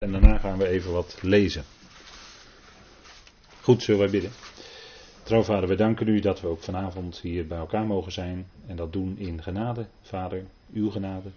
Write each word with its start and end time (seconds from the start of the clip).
En 0.00 0.12
daarna 0.12 0.38
gaan 0.38 0.58
we 0.58 0.68
even 0.68 0.92
wat 0.92 1.18
lezen. 1.22 1.64
Goed, 3.60 3.82
zullen 3.82 4.00
wij 4.00 4.10
bidden. 4.10 4.30
Trouw 5.22 5.42
vader, 5.42 5.68
we 5.68 5.74
danken 5.74 6.08
u 6.08 6.20
dat 6.20 6.40
we 6.40 6.48
ook 6.48 6.60
vanavond 6.60 7.20
hier 7.20 7.46
bij 7.46 7.58
elkaar 7.58 7.86
mogen 7.86 8.12
zijn. 8.12 8.46
En 8.66 8.76
dat 8.76 8.92
doen 8.92 9.18
in 9.18 9.42
genade, 9.42 9.86
vader, 10.02 10.44
uw 10.72 10.90
genade. 10.90 11.28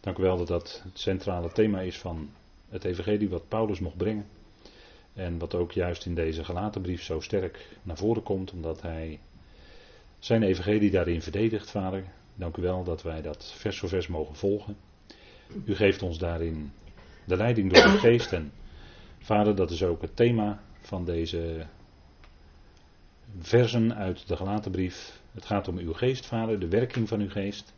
Dank 0.00 0.18
u 0.18 0.22
wel 0.22 0.36
dat 0.36 0.46
dat 0.46 0.82
het 0.84 0.98
centrale 0.98 1.52
thema 1.52 1.80
is 1.80 1.98
van 1.98 2.30
het 2.68 2.84
evangelie 2.84 3.28
wat 3.28 3.48
Paulus 3.48 3.80
mocht 3.80 3.96
brengen. 3.96 4.26
En 5.12 5.38
wat 5.38 5.54
ook 5.54 5.72
juist 5.72 6.06
in 6.06 6.14
deze 6.14 6.44
gelaten 6.44 6.82
brief 6.82 7.02
zo 7.02 7.20
sterk 7.20 7.68
naar 7.82 7.96
voren 7.96 8.22
komt, 8.22 8.52
omdat 8.52 8.82
hij 8.82 9.20
zijn 10.18 10.42
evangelie 10.42 10.90
daarin 10.90 11.22
verdedigt, 11.22 11.70
vader. 11.70 12.04
Dank 12.34 12.56
u 12.56 12.62
wel 12.62 12.84
dat 12.84 13.02
wij 13.02 13.22
dat 13.22 13.52
vers 13.56 13.78
voor 13.78 13.88
vers 13.88 14.06
mogen 14.06 14.36
volgen. 14.36 14.76
U 15.64 15.74
geeft 15.74 16.02
ons 16.02 16.18
daarin 16.18 16.72
de 17.26 17.36
leiding 17.36 17.72
door 17.72 17.82
de 17.82 17.98
geest. 18.08 18.32
En 18.32 18.52
vader, 19.18 19.54
dat 19.56 19.70
is 19.70 19.82
ook 19.82 20.02
het 20.02 20.16
thema 20.16 20.60
van 20.80 21.04
deze 21.04 21.66
versen 23.38 23.94
uit 23.94 24.28
de 24.28 24.36
gelaten 24.36 24.70
brief. 24.70 25.20
Het 25.32 25.44
gaat 25.44 25.68
om 25.68 25.78
uw 25.78 25.92
geest, 25.92 26.26
vader, 26.26 26.58
de 26.58 26.68
werking 26.68 27.08
van 27.08 27.20
uw 27.20 27.30
geest. 27.30 27.74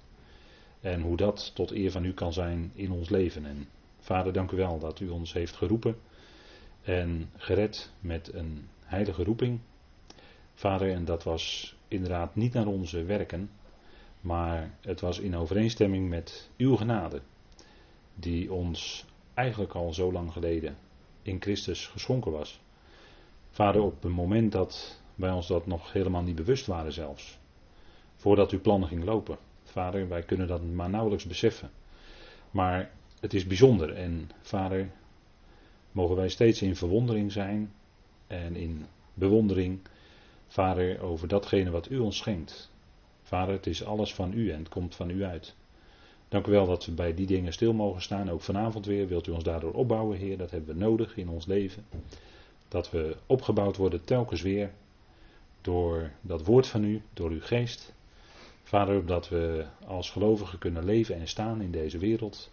En 0.81 1.01
hoe 1.01 1.17
dat 1.17 1.51
tot 1.55 1.71
eer 1.71 1.91
van 1.91 2.05
u 2.05 2.13
kan 2.13 2.33
zijn 2.33 2.71
in 2.75 2.91
ons 2.91 3.09
leven. 3.09 3.47
En 3.47 3.69
vader, 4.01 4.33
dank 4.33 4.51
u 4.51 4.57
wel 4.57 4.79
dat 4.79 5.01
u 5.01 5.09
ons 5.09 5.33
heeft 5.33 5.57
geroepen 5.57 5.97
en 6.83 7.31
gered 7.37 7.91
met 8.01 8.35
een 8.35 8.69
heilige 8.85 9.25
roeping. 9.25 9.61
Vader, 10.55 10.91
en 10.93 11.05
dat 11.05 11.23
was 11.23 11.77
inderdaad 11.89 12.35
niet 12.37 12.53
naar 12.53 12.67
onze 12.67 13.05
werken, 13.05 13.51
maar 14.21 14.75
het 14.81 15.01
was 15.01 15.19
in 15.19 15.37
overeenstemming 15.37 16.09
met 16.09 16.51
uw 16.57 16.77
genade, 16.77 17.21
die 18.15 18.53
ons 18.53 19.07
eigenlijk 19.39 19.75
al 19.75 19.93
zo 19.93 20.13
lang 20.13 20.33
geleden 20.33 20.77
in 21.23 21.41
Christus 21.41 21.87
geschonken 21.87 22.33
was. 22.33 22.61
Vader, 23.51 23.83
op 23.83 24.03
het 24.03 24.13
moment 24.13 24.53
dat 24.53 25.01
wij 25.15 25.31
ons 25.31 25.47
dat 25.47 25.67
nog 25.67 25.93
helemaal 25.93 26.23
niet 26.23 26.35
bewust 26.35 26.67
waren 26.67 26.93
zelfs, 26.93 27.39
voordat 28.17 28.51
uw 28.51 28.61
plan 28.61 28.87
ging 28.87 29.05
lopen. 29.05 29.39
Vader, 29.63 30.09
wij 30.09 30.23
kunnen 30.23 30.47
dat 30.47 30.63
maar 30.63 30.91
nauwelijks 30.91 31.27
beseffen. 31.27 31.71
Maar 32.51 32.91
het 33.21 33.35
is 33.35 33.47
bijzonder 33.47 33.95
en 33.95 34.31
vader, 34.41 34.91
mogen 35.93 36.17
wij 36.17 36.29
steeds 36.29 36.63
in 36.63 36.77
verwondering 36.77 37.33
zijn 37.33 37.73
en 38.27 38.57
in 38.57 38.87
bewondering, 39.15 39.81
vader, 40.47 41.01
over 41.01 41.29
datgene 41.29 41.71
wat 41.71 41.91
u 41.91 41.99
ons 41.99 42.17
schenkt. 42.17 42.71
Vader, 43.23 43.55
het 43.55 43.67
is 43.67 43.85
alles 43.85 44.15
van 44.15 44.33
u 44.33 44.51
en 44.51 44.59
het 44.59 44.69
komt 44.69 44.95
van 44.95 45.11
u 45.11 45.25
uit. 45.25 45.57
Dank 46.29 46.47
u 46.47 46.51
wel 46.51 46.67
dat 46.67 46.87
we 46.87 46.93
bij 46.93 47.15
die 47.15 47.27
dingen 47.27 47.53
stil 47.53 47.73
mogen 47.73 48.03
staan. 48.03 48.31
Ook 48.31 48.41
vanavond 48.41 48.87
weer. 48.87 49.09
Wilt 49.09 49.27
u 49.27 49.31
ons 49.31 49.45
daardoor 49.45 49.73
opbouwen, 49.73 50.19
Heer? 50.19 50.39
Dat 50.39 50.51
hebben 50.51 50.75
we 50.75 50.81
nodig 50.81 51.17
in 51.17 51.29
ons 51.29 51.47
leven. 51.47 51.85
Dat 52.69 52.91
we 52.91 53.17
opgebouwd 53.27 53.77
worden 53.77 54.05
telkens 54.05 54.43
weer. 54.43 54.71
Door 55.61 56.11
dat 56.21 56.45
woord 56.45 56.67
van 56.67 56.85
u, 56.85 57.03
door 57.13 57.31
uw 57.31 57.41
geest. 57.41 57.93
Vader, 58.63 59.07
dat 59.07 59.29
we 59.29 59.67
als 59.87 60.11
gelovigen 60.11 60.59
kunnen 60.59 60.85
leven 60.85 61.15
en 61.15 61.29
staan 61.29 61.61
in 61.61 61.71
deze 61.71 61.99
wereld. 61.99 62.51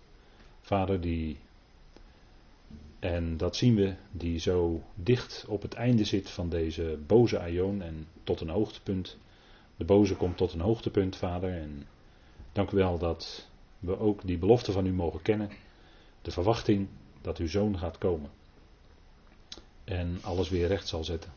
Vader, 0.62 1.02
die. 1.02 1.38
En 3.00 3.38
dat 3.38 3.56
zien 3.56 3.76
we, 3.76 3.94
die 4.12 4.40
zo 4.40 4.82
dicht 4.94 5.46
op 5.48 5.62
het 5.62 5.74
einde 5.74 6.04
zit 6.04 6.30
van 6.30 6.50
deze 6.50 6.98
boze 7.08 7.40
aion 7.40 7.82
en 7.82 8.08
tot 8.24 8.42
een 8.42 8.50
hoogtepunt. 8.50 9.18
De 9.78 9.86
boze 9.86 10.16
komt 10.16 10.38
tot 10.38 10.54
een 10.54 10.60
hoogtepunt, 10.60 11.16
Vader. 11.16 11.52
En 11.52 11.88
dank 12.52 12.72
u 12.72 12.78
wel 12.78 12.98
dat 12.98 13.48
we 13.86 14.00
ook 14.00 14.22
die 14.26 14.38
belofte 14.38 14.72
van 14.72 14.86
u 14.86 14.94
mogen 14.94 15.22
kennen. 15.22 15.50
De 16.22 16.32
verwachting 16.32 16.88
dat 17.22 17.38
uw 17.38 17.48
zoon 17.48 17.78
gaat 17.78 17.98
komen. 17.98 18.30
En 19.84 20.20
alles 20.22 20.50
weer 20.50 20.68
recht 20.68 20.88
zal 20.88 21.04
zetten. 21.04 21.32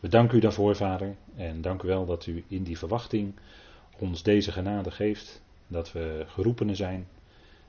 We 0.00 0.08
danken 0.08 0.36
u 0.36 0.40
daarvoor, 0.40 0.76
Vader. 0.76 1.16
En 1.36 1.60
dank 1.60 1.82
u 1.82 1.88
wel 1.88 2.06
dat 2.06 2.26
u 2.26 2.44
in 2.48 2.62
die 2.62 2.78
verwachting 2.78 3.34
ons 3.98 4.22
deze 4.22 4.52
genade 4.52 4.90
geeft. 4.90 5.42
Dat 5.66 5.92
we 5.92 6.24
geroepenen 6.26 6.76
zijn. 6.76 7.08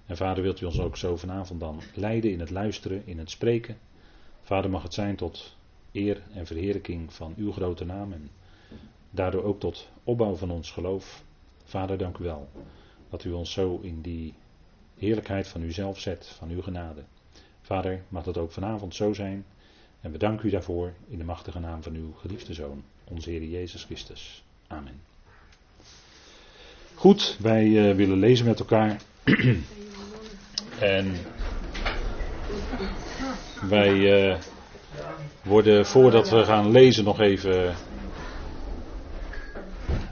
En 0.06 0.18
Vader, 0.18 0.44
wilt 0.44 0.62
u 0.62 0.66
ons 0.66 0.80
ook 0.80 0.98
zo 0.98 1.18
vanavond 1.18 1.60
dan 1.60 1.82
leiden 1.96 2.32
in 2.32 2.40
het 2.40 2.50
luisteren, 2.50 3.02
in 3.06 3.18
het 3.18 3.30
spreken. 3.30 3.78
Vader, 4.42 4.70
mag 4.70 4.84
het 4.84 4.94
zijn 4.94 5.16
tot 5.16 5.56
eer 5.92 6.22
en 6.34 6.46
verheerlijking 6.46 7.14
van 7.14 7.34
uw 7.38 7.52
grote 7.52 7.86
naam. 7.86 8.12
En 8.14 8.30
daardoor 9.10 9.44
ook 9.44 9.60
tot 9.60 9.90
opbouw 10.04 10.36
van 10.36 10.52
ons 10.52 10.72
geloof. 10.72 11.24
Vader, 11.64 11.98
dank 11.98 12.18
u 12.18 12.24
wel 12.24 12.48
dat 13.10 13.24
u 13.24 13.32
ons 13.32 13.52
zo 13.52 13.80
in 13.82 14.02
die 14.02 14.34
heerlijkheid 14.98 15.48
van 15.48 15.62
uzelf 15.62 16.00
zet, 16.00 16.28
van 16.38 16.50
uw 16.50 16.62
genade. 16.62 17.04
Vader, 17.62 18.02
mag 18.10 18.24
dat 18.24 18.38
ook 18.38 18.52
vanavond 18.52 18.96
zo 18.96 19.14
zijn. 19.14 19.46
En 20.02 20.12
we 20.12 20.18
danken 20.18 20.48
u 20.48 20.50
daarvoor 20.50 20.94
in 21.08 21.18
de 21.18 21.24
machtige 21.24 21.60
naam 21.60 21.84
van 21.84 21.94
uw 21.94 22.14
geliefde 22.14 22.54
Zoon, 22.54 22.84
onze 23.04 23.30
Heer 23.30 23.44
Jezus 23.44 23.84
Christus. 23.84 24.44
Amen. 24.68 25.02
Goed, 26.94 27.38
wij 27.40 27.66
uh, 27.66 27.96
willen 27.96 28.18
lezen 28.18 28.46
met 28.46 28.60
elkaar. 28.60 29.02
en 30.80 31.16
wij 33.70 33.94
uh, 33.94 34.38
worden 35.44 35.86
voordat 35.86 36.30
we 36.30 36.44
gaan 36.44 36.72
lezen 36.72 37.04
nog 37.04 37.20
even 37.20 37.76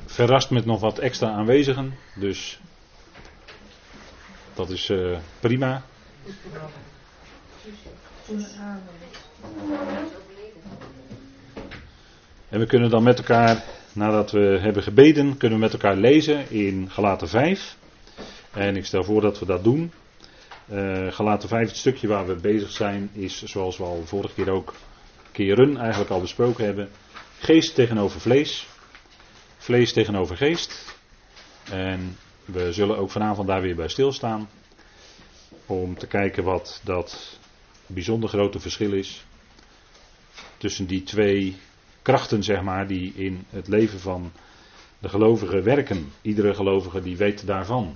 verrast 0.05 0.49
met 0.49 0.65
nog 0.65 0.79
wat 0.79 0.99
extra 0.99 1.29
aanwezigen. 1.29 1.93
Dus 2.15 2.59
dat 4.55 4.69
is 4.69 4.89
uh, 4.89 5.17
prima. 5.39 5.83
En 12.49 12.59
we 12.59 12.65
kunnen 12.65 12.89
dan 12.89 13.03
met 13.03 13.17
elkaar, 13.17 13.63
nadat 13.93 14.31
we 14.31 14.57
hebben 14.61 14.83
gebeden, 14.83 15.37
kunnen 15.37 15.57
we 15.57 15.63
met 15.63 15.73
elkaar 15.73 15.95
lezen 15.95 16.49
in 16.51 16.89
Galaten 16.91 17.27
5. 17.27 17.77
En 18.51 18.75
ik 18.75 18.85
stel 18.85 19.03
voor 19.03 19.21
dat 19.21 19.39
we 19.39 19.45
dat 19.45 19.63
doen. 19.63 19.91
Uh, 20.71 21.11
Galaten 21.11 21.49
5, 21.49 21.67
het 21.67 21.77
stukje 21.77 22.07
waar 22.07 22.27
we 22.27 22.35
bezig 22.35 22.71
zijn, 22.71 23.09
is 23.13 23.43
zoals 23.43 23.77
we 23.77 23.83
al 23.83 24.01
vorige 24.05 24.33
keer 24.33 24.49
ook 24.49 24.73
keren 25.31 25.77
eigenlijk 25.77 26.11
al 26.11 26.21
besproken 26.21 26.65
hebben. 26.65 26.89
Geest 27.39 27.75
tegenover 27.75 28.21
vlees. 28.21 28.67
Vlees 29.57 29.93
tegenover 29.93 30.37
geest. 30.37 30.95
En 31.71 32.17
we 32.45 32.73
zullen 32.73 32.97
ook 32.97 33.11
vanavond 33.11 33.47
daar 33.47 33.61
weer 33.61 33.75
bij 33.75 33.87
stilstaan. 33.87 34.49
Om 35.65 35.97
te 35.97 36.07
kijken 36.07 36.43
wat 36.43 36.81
dat 36.83 37.39
bijzonder 37.85 38.29
grote 38.29 38.59
verschil 38.59 38.93
is. 38.93 39.25
Tussen 40.57 40.85
die 40.85 41.03
twee 41.03 41.57
krachten, 42.01 42.43
zeg 42.43 42.61
maar, 42.61 42.87
die 42.87 43.13
in 43.13 43.45
het 43.49 43.67
leven 43.67 43.99
van 43.99 44.31
de 44.99 45.09
gelovigen 45.09 45.63
werken. 45.63 46.11
Iedere 46.21 46.53
gelovige 46.53 47.01
die 47.01 47.17
weet 47.17 47.45
daarvan. 47.47 47.95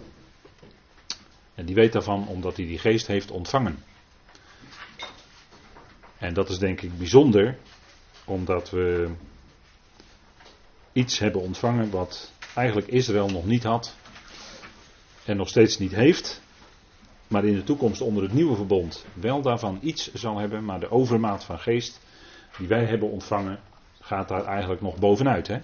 En 1.56 1.66
die 1.66 1.76
weet 1.76 1.94
daarvan 1.94 2.28
omdat 2.28 2.58
hij 2.58 2.66
die 2.66 2.80
geest 2.80 3.08
heeft 3.08 3.32
ontvangen. 3.32 3.84
En 6.18 6.34
dat 6.34 6.50
is 6.50 6.58
denk 6.58 6.82
ik 6.82 6.98
bijzonder, 6.98 7.58
omdat 8.26 8.70
we 8.70 9.10
iets 10.94 11.20
hebben 11.20 11.42
ontvangen 11.42 11.90
wat 11.90 12.32
eigenlijk 12.56 12.88
Israël 12.88 13.30
nog 13.30 13.46
niet 13.46 13.64
had 13.64 13.96
en 15.30 15.38
nog 15.38 15.50
steeds 15.50 15.78
niet 15.78 15.96
heeft, 15.96 16.42
maar 17.28 17.46
in 17.46 17.56
de 17.56 17.64
toekomst 17.64 18.02
onder 18.02 18.24
het 18.24 18.34
nieuwe 18.34 18.56
verbond 18.56 19.06
wel 19.14 19.42
daarvan 19.42 19.80
iets 19.82 20.14
zal 20.14 20.38
hebben, 20.38 20.66
maar 20.66 20.80
de 20.80 20.92
overmaat 20.92 21.44
van 21.44 21.60
geest 21.60 22.00
die 22.58 22.68
wij 22.68 22.86
hebben 22.86 23.10
ontvangen 23.10 23.60
gaat 24.02 24.28
daar 24.28 24.46
eigenlijk 24.46 24.82
nog 24.82 24.98
bovenuit. 24.98 25.48
Hè? 25.48 25.60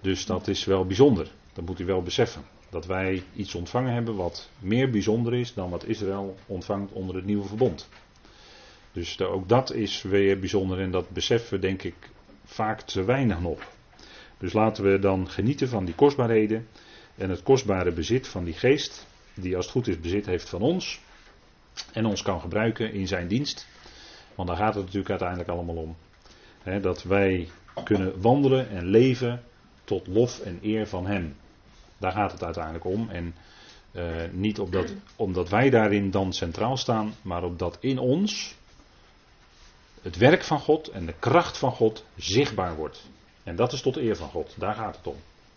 Dus 0.00 0.26
dat 0.26 0.48
is 0.48 0.64
wel 0.64 0.86
bijzonder, 0.86 1.30
dat 1.52 1.64
moet 1.64 1.80
u 1.80 1.84
wel 1.84 2.02
beseffen. 2.02 2.42
Dat 2.70 2.86
wij 2.86 3.22
iets 3.34 3.54
ontvangen 3.54 3.92
hebben 3.92 4.16
wat 4.16 4.50
meer 4.58 4.90
bijzonder 4.90 5.34
is 5.34 5.54
dan 5.54 5.70
wat 5.70 5.84
Israël 5.84 6.36
ontvangt 6.46 6.92
onder 6.92 7.16
het 7.16 7.24
nieuwe 7.24 7.46
verbond. 7.46 7.88
Dus 8.92 9.20
ook 9.20 9.48
dat 9.48 9.72
is 9.72 10.02
weer 10.02 10.38
bijzonder 10.38 10.80
en 10.80 10.90
dat 10.90 11.10
beseffen 11.10 11.54
we 11.54 11.66
denk 11.66 11.82
ik 11.82 12.10
vaak 12.44 12.80
te 12.80 13.04
weinig 13.04 13.40
nog. 13.40 13.60
Dus 14.38 14.52
laten 14.52 14.84
we 14.84 14.98
dan 14.98 15.30
genieten 15.30 15.68
van 15.68 15.84
die 15.84 15.94
kostbaarheden 15.94 16.66
en 17.16 17.30
het 17.30 17.42
kostbare 17.42 17.92
bezit 17.92 18.28
van 18.28 18.44
die 18.44 18.54
geest, 18.54 19.06
die 19.34 19.56
als 19.56 19.64
het 19.64 19.74
goed 19.74 19.88
is 19.88 20.00
bezit 20.00 20.26
heeft 20.26 20.48
van 20.48 20.62
ons 20.62 21.00
en 21.92 22.06
ons 22.06 22.22
kan 22.22 22.40
gebruiken 22.40 22.92
in 22.92 23.06
zijn 23.06 23.28
dienst. 23.28 23.66
Want 24.34 24.48
daar 24.48 24.56
gaat 24.56 24.74
het 24.74 24.84
natuurlijk 24.84 25.10
uiteindelijk 25.10 25.48
allemaal 25.48 25.76
om. 25.76 25.96
dat 26.82 27.02
wij 27.02 27.48
kunnen 27.84 28.20
wandelen 28.20 28.70
en 28.70 28.86
leven 28.86 29.42
tot 29.84 30.06
lof 30.06 30.40
en 30.40 30.58
eer 30.62 30.86
van 30.86 31.06
Hem. 31.06 31.36
Daar 31.98 32.12
gaat 32.12 32.32
het 32.32 32.44
uiteindelijk 32.44 32.84
om. 32.84 33.08
En 33.10 33.34
uh, 33.92 34.04
niet 34.32 34.58
opdat, 34.58 34.94
omdat 35.16 35.48
wij 35.48 35.70
daarin 35.70 36.10
dan 36.10 36.32
centraal 36.32 36.76
staan, 36.76 37.14
maar 37.22 37.42
opdat 37.42 37.76
in 37.80 37.98
ons 37.98 38.56
het 40.02 40.16
werk 40.16 40.44
van 40.44 40.60
God 40.60 40.88
en 40.88 41.06
de 41.06 41.14
kracht 41.18 41.58
van 41.58 41.72
God 41.72 42.04
zichtbaar 42.16 42.76
wordt. 42.76 43.08
En 43.42 43.56
dat 43.56 43.72
is 43.72 43.80
tot 43.80 43.96
eer 43.96 44.16
van 44.16 44.28
God. 44.28 44.54
Daar 44.58 44.74
gaat 44.74 44.96
het 44.96 45.06
om. 45.06 45.16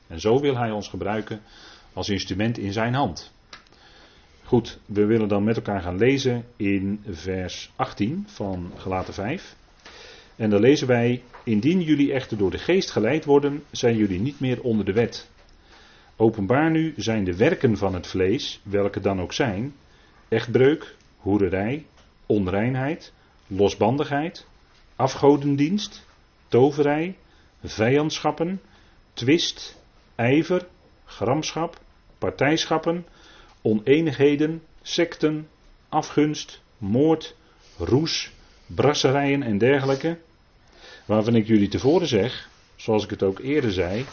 En 0.10 0.20
zo 0.20 0.40
wil 0.40 0.58
Hij 0.58 0.72
ons 0.72 0.88
gebruiken 0.88 1.42
als 1.94 2.10
instrument 2.10 2.58
in 2.58 2.74
Zijn 2.74 2.94
hand. 2.94 3.32
Goed, 4.44 4.80
we 4.86 5.06
willen 5.06 5.28
dan 5.28 5.44
met 5.44 5.56
elkaar 5.56 5.82
gaan 5.82 5.98
lezen 5.98 6.46
in 6.56 7.04
vers 7.10 7.72
18 7.76 8.24
van 8.28 8.72
Galaten 8.78 9.14
5. 9.14 9.56
En 10.36 10.50
dan 10.50 10.60
lezen 10.60 10.88
wij: 10.88 11.24
Indien 11.44 11.82
jullie 11.82 12.14
echter 12.14 12.38
door 12.38 12.52
de 12.52 12.58
geest 12.58 12.92
geleid 12.92 13.26
worden, 13.26 13.64
zijn 13.72 13.98
jullie 13.98 14.20
niet 14.20 14.40
meer 14.40 14.62
onder 14.62 14.86
de 14.86 14.94
wet. 14.94 15.30
Openbaar 16.16 16.72
nu 16.72 16.94
zijn 16.96 17.24
de 17.24 17.36
werken 17.36 17.78
van 17.78 17.94
het 17.94 18.08
vlees, 18.08 18.62
welke 18.64 19.00
dan 19.00 19.22
ook 19.22 19.34
zijn: 19.34 19.74
echtbreuk, 20.28 20.96
hoererij, 21.18 21.86
onreinheid, 22.26 23.14
losbandigheid, 23.48 24.48
afgodendienst, 24.96 26.06
toverij, 26.48 27.18
vijandschappen, 27.64 28.62
twist, 29.14 29.79
ijver, 30.20 30.68
gramschap, 31.06 31.80
partijschappen, 32.18 33.06
oneenigheden, 33.62 34.62
secten, 34.82 35.48
afgunst, 35.90 36.62
moord, 36.78 37.36
roes, 37.78 38.32
brasserijen 38.66 39.44
en 39.44 39.58
dergelijke, 39.58 40.18
waarvan 41.06 41.36
ik 41.36 41.48
jullie 41.48 41.68
tevoren 41.68 42.08
zeg, 42.08 42.50
zoals 42.76 43.04
ik 43.04 43.10
het 43.10 43.24
ook 43.24 43.40
eerder 43.40 43.72
zei, 43.72 44.06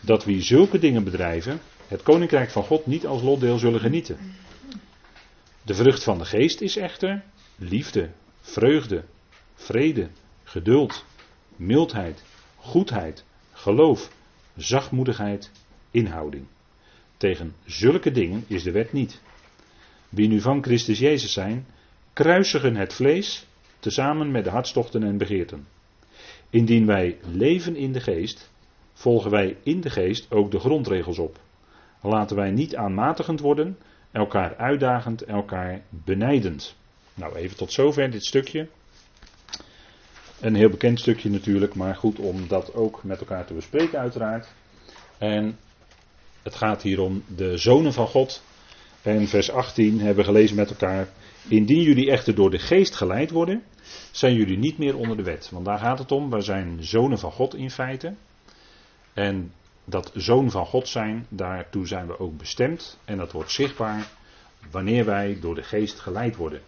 dat 0.00 0.24
wie 0.24 0.42
zulke 0.42 0.78
dingen 0.78 1.04
bedrijven, 1.04 1.60
het 1.88 2.02
koninkrijk 2.02 2.50
van 2.50 2.64
God 2.64 2.86
niet 2.86 3.06
als 3.06 3.22
lotdeel 3.22 3.58
zullen 3.58 3.80
genieten. 3.80 4.18
De 5.62 5.74
vrucht 5.74 6.02
van 6.02 6.18
de 6.18 6.24
geest 6.24 6.60
is 6.60 6.76
echter 6.76 7.24
liefde, 7.56 8.10
vreugde, 8.40 9.04
vrede, 9.54 10.08
geduld, 10.44 11.04
mildheid, 11.56 12.22
goedheid, 12.56 13.24
geloof, 13.52 14.10
zachtmoedigheid, 14.58 15.50
inhouding. 15.90 16.46
Tegen 17.16 17.54
zulke 17.64 18.10
dingen 18.10 18.44
is 18.46 18.62
de 18.62 18.70
wet 18.70 18.92
niet. 18.92 19.20
Wie 20.08 20.28
nu 20.28 20.40
van 20.40 20.62
Christus 20.62 20.98
Jezus 20.98 21.32
zijn, 21.32 21.66
kruisigen 22.12 22.76
het 22.76 22.94
vlees 22.94 23.46
tezamen 23.78 24.30
met 24.30 24.44
de 24.44 24.50
hartstochten 24.50 25.02
en 25.02 25.18
begeerten. 25.18 25.66
Indien 26.50 26.86
wij 26.86 27.18
leven 27.22 27.76
in 27.76 27.92
de 27.92 28.00
geest, 28.00 28.50
volgen 28.92 29.30
wij 29.30 29.56
in 29.62 29.80
de 29.80 29.90
geest 29.90 30.30
ook 30.30 30.50
de 30.50 30.58
grondregels 30.58 31.18
op. 31.18 31.40
Laten 32.02 32.36
wij 32.36 32.50
niet 32.50 32.76
aanmatigend 32.76 33.40
worden, 33.40 33.78
elkaar 34.10 34.56
uitdagend, 34.56 35.22
elkaar 35.22 35.82
benijdend. 35.88 36.76
Nou, 37.14 37.36
even 37.36 37.56
tot 37.56 37.72
zover 37.72 38.10
dit 38.10 38.24
stukje. 38.24 38.68
Een 40.40 40.54
heel 40.54 40.68
bekend 40.68 41.00
stukje 41.00 41.30
natuurlijk, 41.30 41.74
maar 41.74 41.96
goed 41.96 42.18
om 42.18 42.48
dat 42.48 42.74
ook 42.74 43.04
met 43.04 43.20
elkaar 43.20 43.46
te 43.46 43.54
bespreken, 43.54 43.98
uiteraard. 43.98 44.48
En 45.18 45.58
het 46.42 46.54
gaat 46.54 46.82
hier 46.82 47.00
om 47.00 47.22
de 47.36 47.56
zonen 47.56 47.92
van 47.92 48.06
God. 48.06 48.42
En 49.02 49.28
vers 49.28 49.50
18 49.50 49.98
hebben 49.98 50.16
we 50.16 50.24
gelezen 50.24 50.56
met 50.56 50.70
elkaar. 50.70 51.08
Indien 51.48 51.82
jullie 51.82 52.10
echter 52.10 52.34
door 52.34 52.50
de 52.50 52.58
geest 52.58 52.94
geleid 52.94 53.30
worden, 53.30 53.62
zijn 54.10 54.34
jullie 54.34 54.58
niet 54.58 54.78
meer 54.78 54.96
onder 54.96 55.16
de 55.16 55.22
wet. 55.22 55.50
Want 55.52 55.64
daar 55.64 55.78
gaat 55.78 55.98
het 55.98 56.12
om. 56.12 56.30
Wij 56.30 56.40
zijn 56.40 56.84
zonen 56.84 57.18
van 57.18 57.32
God 57.32 57.54
in 57.54 57.70
feite. 57.70 58.14
En 59.14 59.52
dat 59.84 60.10
zoon 60.14 60.50
van 60.50 60.66
God 60.66 60.88
zijn, 60.88 61.26
daartoe 61.28 61.86
zijn 61.86 62.06
we 62.06 62.18
ook 62.18 62.36
bestemd. 62.36 62.98
En 63.04 63.16
dat 63.16 63.32
wordt 63.32 63.50
zichtbaar 63.50 64.08
wanneer 64.70 65.04
wij 65.04 65.38
door 65.40 65.54
de 65.54 65.62
geest 65.62 66.00
geleid 66.00 66.36
worden. 66.36 66.60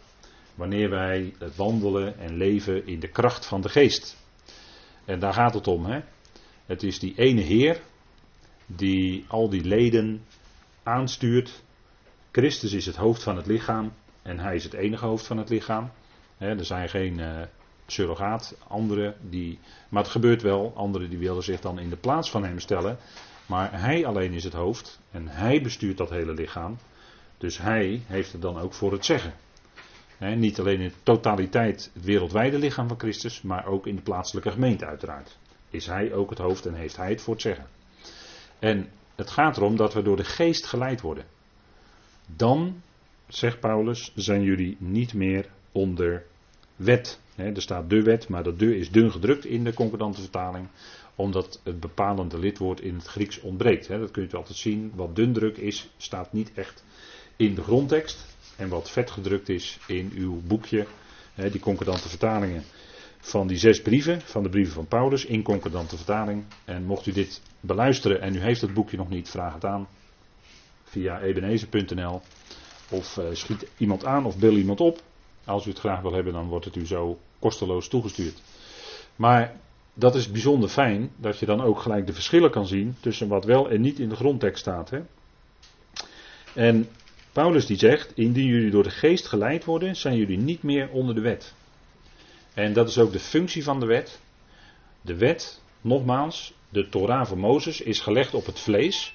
Wanneer 0.54 0.90
wij 0.90 1.34
wandelen 1.56 2.18
en 2.18 2.36
leven 2.36 2.86
in 2.86 3.00
de 3.00 3.08
kracht 3.08 3.46
van 3.46 3.60
de 3.60 3.68
geest. 3.68 4.16
En 5.04 5.18
daar 5.18 5.34
gaat 5.34 5.54
het 5.54 5.66
om. 5.66 5.84
Hè? 5.84 6.00
Het 6.66 6.82
is 6.82 6.98
die 6.98 7.14
ene 7.16 7.40
Heer 7.40 7.80
die 8.66 9.24
al 9.28 9.48
die 9.48 9.64
leden 9.64 10.24
aanstuurt. 10.82 11.62
Christus 12.32 12.72
is 12.72 12.86
het 12.86 12.96
hoofd 12.96 13.22
van 13.22 13.36
het 13.36 13.46
lichaam 13.46 13.92
en 14.22 14.38
hij 14.38 14.54
is 14.54 14.64
het 14.64 14.72
enige 14.72 15.06
hoofd 15.06 15.26
van 15.26 15.38
het 15.38 15.48
lichaam. 15.48 15.90
er 16.38 16.64
zijn 16.64 16.88
geen 16.88 17.18
uh, 17.18 17.40
surrogaat, 17.86 18.56
anderen 18.68 19.14
die. 19.20 19.58
Maar 19.88 20.02
het 20.02 20.12
gebeurt 20.12 20.42
wel, 20.42 20.72
anderen 20.76 21.10
die 21.10 21.18
willen 21.18 21.42
zich 21.42 21.60
dan 21.60 21.78
in 21.78 21.90
de 21.90 21.96
plaats 21.96 22.30
van 22.30 22.44
hem 22.44 22.58
stellen. 22.58 22.98
Maar 23.46 23.80
hij 23.80 24.06
alleen 24.06 24.32
is 24.32 24.44
het 24.44 24.52
hoofd 24.52 25.00
en 25.10 25.28
hij 25.28 25.62
bestuurt 25.62 25.96
dat 25.96 26.10
hele 26.10 26.34
lichaam. 26.34 26.78
Dus 27.38 27.58
hij 27.58 28.02
heeft 28.06 28.32
het 28.32 28.42
dan 28.42 28.58
ook 28.58 28.74
voor 28.74 28.92
het 28.92 29.04
zeggen. 29.04 29.34
Niet 30.20 30.58
alleen 30.58 30.80
in 30.80 30.92
totaliteit 31.02 31.90
het 31.94 32.04
wereldwijde 32.04 32.58
lichaam 32.58 32.88
van 32.88 32.98
Christus, 32.98 33.42
maar 33.42 33.66
ook 33.66 33.86
in 33.86 33.96
de 33.96 34.02
plaatselijke 34.02 34.50
gemeente 34.50 34.86
uiteraard. 34.86 35.38
Is 35.70 35.86
hij 35.86 36.12
ook 36.12 36.30
het 36.30 36.38
hoofd 36.38 36.66
en 36.66 36.74
heeft 36.74 36.96
hij 36.96 37.10
het 37.10 37.20
voor 37.20 37.34
het 37.34 37.42
zeggen. 37.42 37.66
En 38.58 38.88
het 39.14 39.30
gaat 39.30 39.56
erom 39.56 39.76
dat 39.76 39.94
we 39.94 40.02
door 40.02 40.16
de 40.16 40.24
geest 40.24 40.66
geleid 40.66 41.00
worden. 41.00 41.24
Dan, 42.36 42.82
zegt 43.26 43.60
Paulus, 43.60 44.12
zijn 44.14 44.42
jullie 44.42 44.76
niet 44.78 45.14
meer 45.14 45.46
onder 45.72 46.24
wet. 46.76 47.20
er 47.36 47.62
staat 47.62 47.90
de 47.90 48.02
wet, 48.02 48.28
maar 48.28 48.42
dat 48.42 48.58
de 48.58 48.76
is 48.76 48.90
dun 48.90 49.10
gedrukt 49.10 49.44
in 49.44 49.64
de 49.64 49.74
concordante 49.74 50.20
vertaling, 50.20 50.68
omdat 51.14 51.60
het 51.64 51.80
bepalende 51.80 52.38
lidwoord 52.38 52.80
in 52.80 52.94
het 52.94 53.06
Grieks 53.06 53.40
ontbreekt. 53.40 53.88
dat 53.88 54.10
kun 54.10 54.26
je 54.30 54.36
altijd 54.36 54.58
zien. 54.58 54.92
Wat 54.94 55.16
dun 55.16 55.32
druk 55.32 55.56
is, 55.56 55.88
staat 55.96 56.32
niet 56.32 56.52
echt 56.54 56.84
in 57.36 57.54
de 57.54 57.62
grondtekst. 57.62 58.29
En 58.60 58.68
wat 58.68 58.90
vet 58.90 59.10
gedrukt 59.10 59.48
is 59.48 59.78
in 59.86 60.12
uw 60.14 60.40
boekje, 60.46 60.86
die 61.34 61.60
concordante 61.60 62.08
vertalingen 62.08 62.64
van 63.20 63.46
die 63.46 63.58
zes 63.58 63.82
brieven, 63.82 64.20
van 64.20 64.42
de 64.42 64.48
brieven 64.48 64.74
van 64.74 64.86
Paulus, 64.86 65.24
in 65.24 65.42
concordante 65.42 65.96
vertaling. 65.96 66.44
En 66.64 66.84
mocht 66.84 67.06
u 67.06 67.12
dit 67.12 67.40
beluisteren 67.60 68.20
en 68.20 68.34
u 68.34 68.40
heeft 68.40 68.60
het 68.60 68.74
boekje 68.74 68.96
nog 68.96 69.08
niet, 69.08 69.28
vraag 69.28 69.54
het 69.54 69.64
aan 69.64 69.88
via 70.84 71.20
ebenezer.nl. 71.20 72.20
Of 72.88 73.16
uh, 73.16 73.24
schiet 73.32 73.66
iemand 73.76 74.04
aan 74.04 74.24
of 74.24 74.38
bel 74.38 74.56
iemand 74.56 74.80
op. 74.80 75.02
Als 75.44 75.66
u 75.66 75.70
het 75.70 75.78
graag 75.78 76.00
wil 76.00 76.12
hebben, 76.12 76.32
dan 76.32 76.46
wordt 76.46 76.64
het 76.64 76.76
u 76.76 76.86
zo 76.86 77.18
kosteloos 77.38 77.88
toegestuurd. 77.88 78.42
Maar 79.16 79.56
dat 79.94 80.14
is 80.14 80.30
bijzonder 80.30 80.68
fijn, 80.68 81.10
dat 81.16 81.38
je 81.38 81.46
dan 81.46 81.60
ook 81.60 81.80
gelijk 81.80 82.06
de 82.06 82.12
verschillen 82.12 82.50
kan 82.50 82.66
zien 82.66 82.96
tussen 83.00 83.28
wat 83.28 83.44
wel 83.44 83.70
en 83.70 83.80
niet 83.80 83.98
in 83.98 84.08
de 84.08 84.16
grondtekst 84.16 84.60
staat. 84.60 84.90
Hè? 84.90 85.00
En 86.54 86.88
Paulus 87.32 87.66
die 87.66 87.78
zegt, 87.78 88.12
indien 88.16 88.46
jullie 88.46 88.70
door 88.70 88.82
de 88.82 88.90
geest 88.90 89.26
geleid 89.26 89.64
worden, 89.64 89.96
zijn 89.96 90.16
jullie 90.16 90.38
niet 90.38 90.62
meer 90.62 90.88
onder 90.88 91.14
de 91.14 91.20
wet. 91.20 91.54
En 92.54 92.72
dat 92.72 92.88
is 92.88 92.98
ook 92.98 93.12
de 93.12 93.20
functie 93.20 93.64
van 93.64 93.80
de 93.80 93.86
wet. 93.86 94.20
De 95.00 95.16
wet, 95.16 95.62
nogmaals, 95.80 96.54
de 96.68 96.88
Torah 96.88 97.26
van 97.26 97.38
Mozes 97.38 97.80
is 97.80 98.00
gelegd 98.00 98.34
op 98.34 98.46
het 98.46 98.60
vlees. 98.60 99.14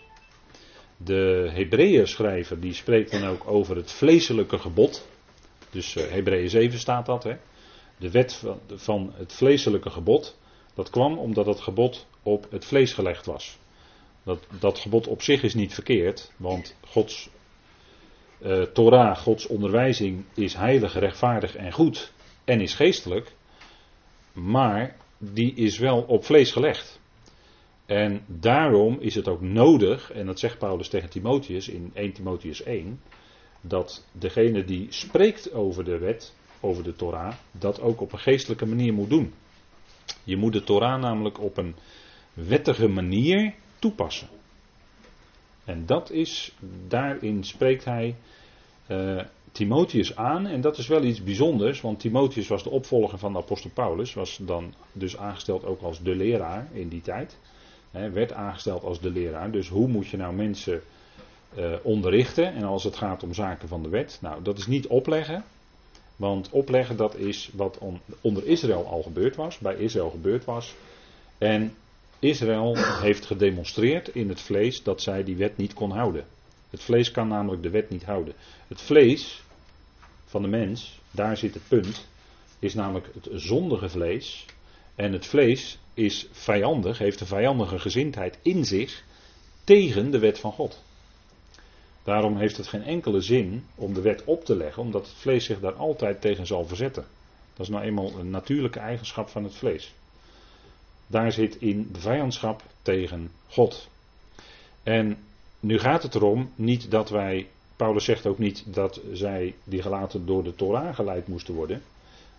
De 0.98 1.50
Hebreeën 1.54 2.08
schrijver 2.08 2.60
die 2.60 2.74
spreekt 2.74 3.12
dan 3.12 3.26
ook 3.26 3.48
over 3.48 3.76
het 3.76 3.92
vleeselijke 3.92 4.58
gebod. 4.58 5.08
Dus 5.70 5.96
uh, 5.96 6.04
Hebreeën 6.04 6.50
7 6.50 6.80
staat 6.80 7.06
dat. 7.06 7.24
Hè? 7.24 7.36
De 7.98 8.12
wet 8.12 8.34
van, 8.34 8.60
van 8.68 9.14
het 9.16 9.34
vleeselijke 9.34 9.90
gebod. 9.90 10.38
Dat 10.74 10.90
kwam 10.90 11.18
omdat 11.18 11.46
het 11.46 11.62
gebod 11.62 12.08
op 12.24 12.48
het 12.52 12.66
vlees 12.66 12.94
gelegd 12.94 13.26
was. 13.26 13.58
Dat, 14.24 14.48
dat 14.60 14.80
gebod 14.80 15.08
op 15.08 15.22
zich 15.22 15.44
is 15.44 15.54
niet 15.54 15.74
verkeerd, 15.74 16.32
want 16.38 16.76
Gods 16.88 17.30
uh, 18.42 18.62
Torah, 18.62 19.18
Gods 19.18 19.48
onderwijzing 19.48 20.24
is 20.34 20.54
heilig, 20.54 20.94
rechtvaardig 20.94 21.56
en 21.56 21.72
goed 21.72 22.12
en 22.44 22.62
is 22.62 22.74
geestelijk, 22.74 23.32
maar 24.34 24.96
die 25.18 25.54
is 25.54 25.78
wel 25.78 26.02
op 26.02 26.26
vlees 26.26 26.52
gelegd. 26.52 27.00
En 27.86 28.24
daarom 28.28 28.98
is 29.00 29.16
het 29.16 29.28
ook 29.28 29.42
nodig, 29.42 30.12
en 30.12 30.26
dat 30.26 30.40
zegt 30.40 30.58
Paulus 30.58 30.88
tegen 30.88 31.10
Timotheus 31.10 31.68
in 31.68 31.92
1 31.94 32.14
Timotheus 32.14 32.64
1, 32.64 33.00
dat 33.62 34.06
degene 34.12 34.64
die 34.64 34.88
spreekt 34.90 35.54
over 35.54 35.84
de 35.84 35.98
wet, 35.98 36.34
over 36.60 36.84
de 36.84 36.96
Torah, 36.96 37.34
dat 37.52 37.82
ook 37.82 38.02
op 38.02 38.12
een 38.12 38.20
geestelijke 38.20 38.66
manier 38.66 38.94
moet 38.94 39.10
doen. 39.10 39.34
Je 40.24 40.38
moet 40.38 40.54
de 40.54 40.64
Torah 40.64 41.02
namelijk 41.02 41.42
op 41.42 41.58
een 41.58 41.76
wettige 42.34 42.88
manier 42.88 43.54
toepassen. 43.80 44.28
En 45.66 45.86
dat 45.86 46.12
is, 46.12 46.54
daarin 46.88 47.44
spreekt 47.44 47.86
hij 47.86 48.16
uh, 48.88 49.22
Timotheus 49.52 50.16
aan. 50.16 50.48
En 50.48 50.62
dat 50.62 50.78
is 50.78 50.88
wel 50.88 51.04
iets 51.04 51.24
bijzonders, 51.24 51.82
want 51.82 52.00
Timotheus 52.00 52.48
was 52.48 52.64
de 52.64 52.70
opvolger 52.70 53.18
van 53.18 53.34
de 53.34 53.40
apostel 53.40 53.70
Paulus. 53.74 54.14
Was 54.14 54.40
dan 54.42 54.74
dus 54.92 55.18
aangesteld 55.18 55.66
ook 55.66 55.82
als 55.82 56.02
de 56.02 56.16
leraar 56.16 56.68
in 56.74 56.88
die 56.88 57.02
tijd. 57.02 57.38
He, 57.92 58.10
werd 58.10 58.34
aangesteld 58.34 58.84
als 58.84 59.00
de 59.00 59.10
leraar. 59.10 59.52
Dus 59.52 59.70
hoe 59.70 59.88
moet 59.88 60.08
je 60.08 60.18
nou 60.18 60.34
mensen 60.34 60.82
uh, 61.58 61.74
onderrichten? 61.82 62.54
En 62.54 62.64
als 62.64 62.84
het 62.84 62.96
gaat 62.96 63.24
om 63.24 63.34
zaken 63.34 63.68
van 63.68 63.84
de 63.84 63.90
wet. 63.90 64.18
Nou, 64.22 64.44
dat 64.44 64.58
is 64.58 64.68
niet 64.68 64.88
opleggen. 64.88 65.44
Want 66.16 66.50
opleggen 66.50 66.98
dat 66.98 67.16
is 67.16 67.50
wat 67.54 67.78
on, 67.78 68.00
onder 68.22 68.46
Israël 68.46 68.86
al 68.88 69.02
gebeurd 69.02 69.36
was. 69.36 69.58
Bij 69.58 69.76
Israël 69.76 70.10
gebeurd 70.10 70.46
was. 70.46 70.76
En 71.38 71.74
Israël 72.26 72.76
heeft 72.78 73.26
gedemonstreerd 73.26 74.08
in 74.08 74.30
het 74.30 74.42
vlees 74.42 74.84
dat 74.84 75.02
zij 75.02 75.24
die 75.24 75.36
wet 75.36 75.58
niet 75.58 75.74
kon 75.74 75.92
houden. 75.92 76.26
Het 76.70 76.84
vlees 76.84 77.12
kan 77.12 77.28
namelijk 77.28 77.64
de 77.64 77.70
wet 77.70 77.90
niet 77.90 78.04
houden. 78.04 78.34
Het 78.68 78.82
vlees 78.82 79.44
van 80.26 80.42
de 80.42 80.48
mens, 80.48 81.00
daar 81.12 81.38
zit 81.38 81.54
het 81.54 81.68
punt, 81.68 82.08
is 82.60 82.74
namelijk 82.74 83.10
het 83.14 83.30
zondige 83.32 83.90
vlees. 83.90 84.46
En 84.96 85.14
het 85.14 85.26
vlees 85.26 85.78
is 85.94 86.28
vijandig, 86.32 86.98
heeft 86.98 87.20
een 87.20 87.28
vijandige 87.28 87.80
gezindheid 87.80 88.40
in 88.42 88.66
zich 88.66 89.04
tegen 89.64 90.12
de 90.12 90.20
wet 90.20 90.40
van 90.40 90.52
God. 90.52 90.84
Daarom 92.04 92.38
heeft 92.38 92.58
het 92.58 92.68
geen 92.68 92.84
enkele 92.84 93.22
zin 93.22 93.66
om 93.76 93.94
de 93.94 94.02
wet 94.02 94.24
op 94.24 94.46
te 94.46 94.56
leggen, 94.56 94.82
omdat 94.82 95.08
het 95.08 95.16
vlees 95.16 95.46
zich 95.46 95.60
daar 95.60 95.74
altijd 95.74 96.22
tegen 96.22 96.46
zal 96.46 96.66
verzetten. 96.66 97.06
Dat 97.54 97.66
is 97.66 97.72
nou 97.72 97.84
eenmaal 97.84 98.20
een 98.20 98.30
natuurlijke 98.30 98.80
eigenschap 98.80 99.30
van 99.30 99.44
het 99.44 99.56
vlees. 99.56 99.94
Daar 101.08 101.32
zit 101.32 101.56
in 101.56 101.90
vijandschap 101.98 102.64
tegen 102.82 103.32
God. 103.48 103.88
En 104.84 105.18
nu 105.60 105.80
gaat 105.80 106.04
het 106.04 106.16
erom 106.16 106.52
niet 106.56 106.92
dat 106.92 107.10
wij, 107.10 107.48
Paulus 107.76 108.06
zegt 108.06 108.26
ook 108.26 108.38
niet 108.38 108.64
dat 108.66 109.02
zij 109.14 109.56
die 109.64 109.82
gelaten 109.82 110.26
door 110.26 110.44
de 110.44 110.56
Torah 110.56 110.96
geleid 110.96 111.28
moesten 111.28 111.54
worden, 111.54 111.82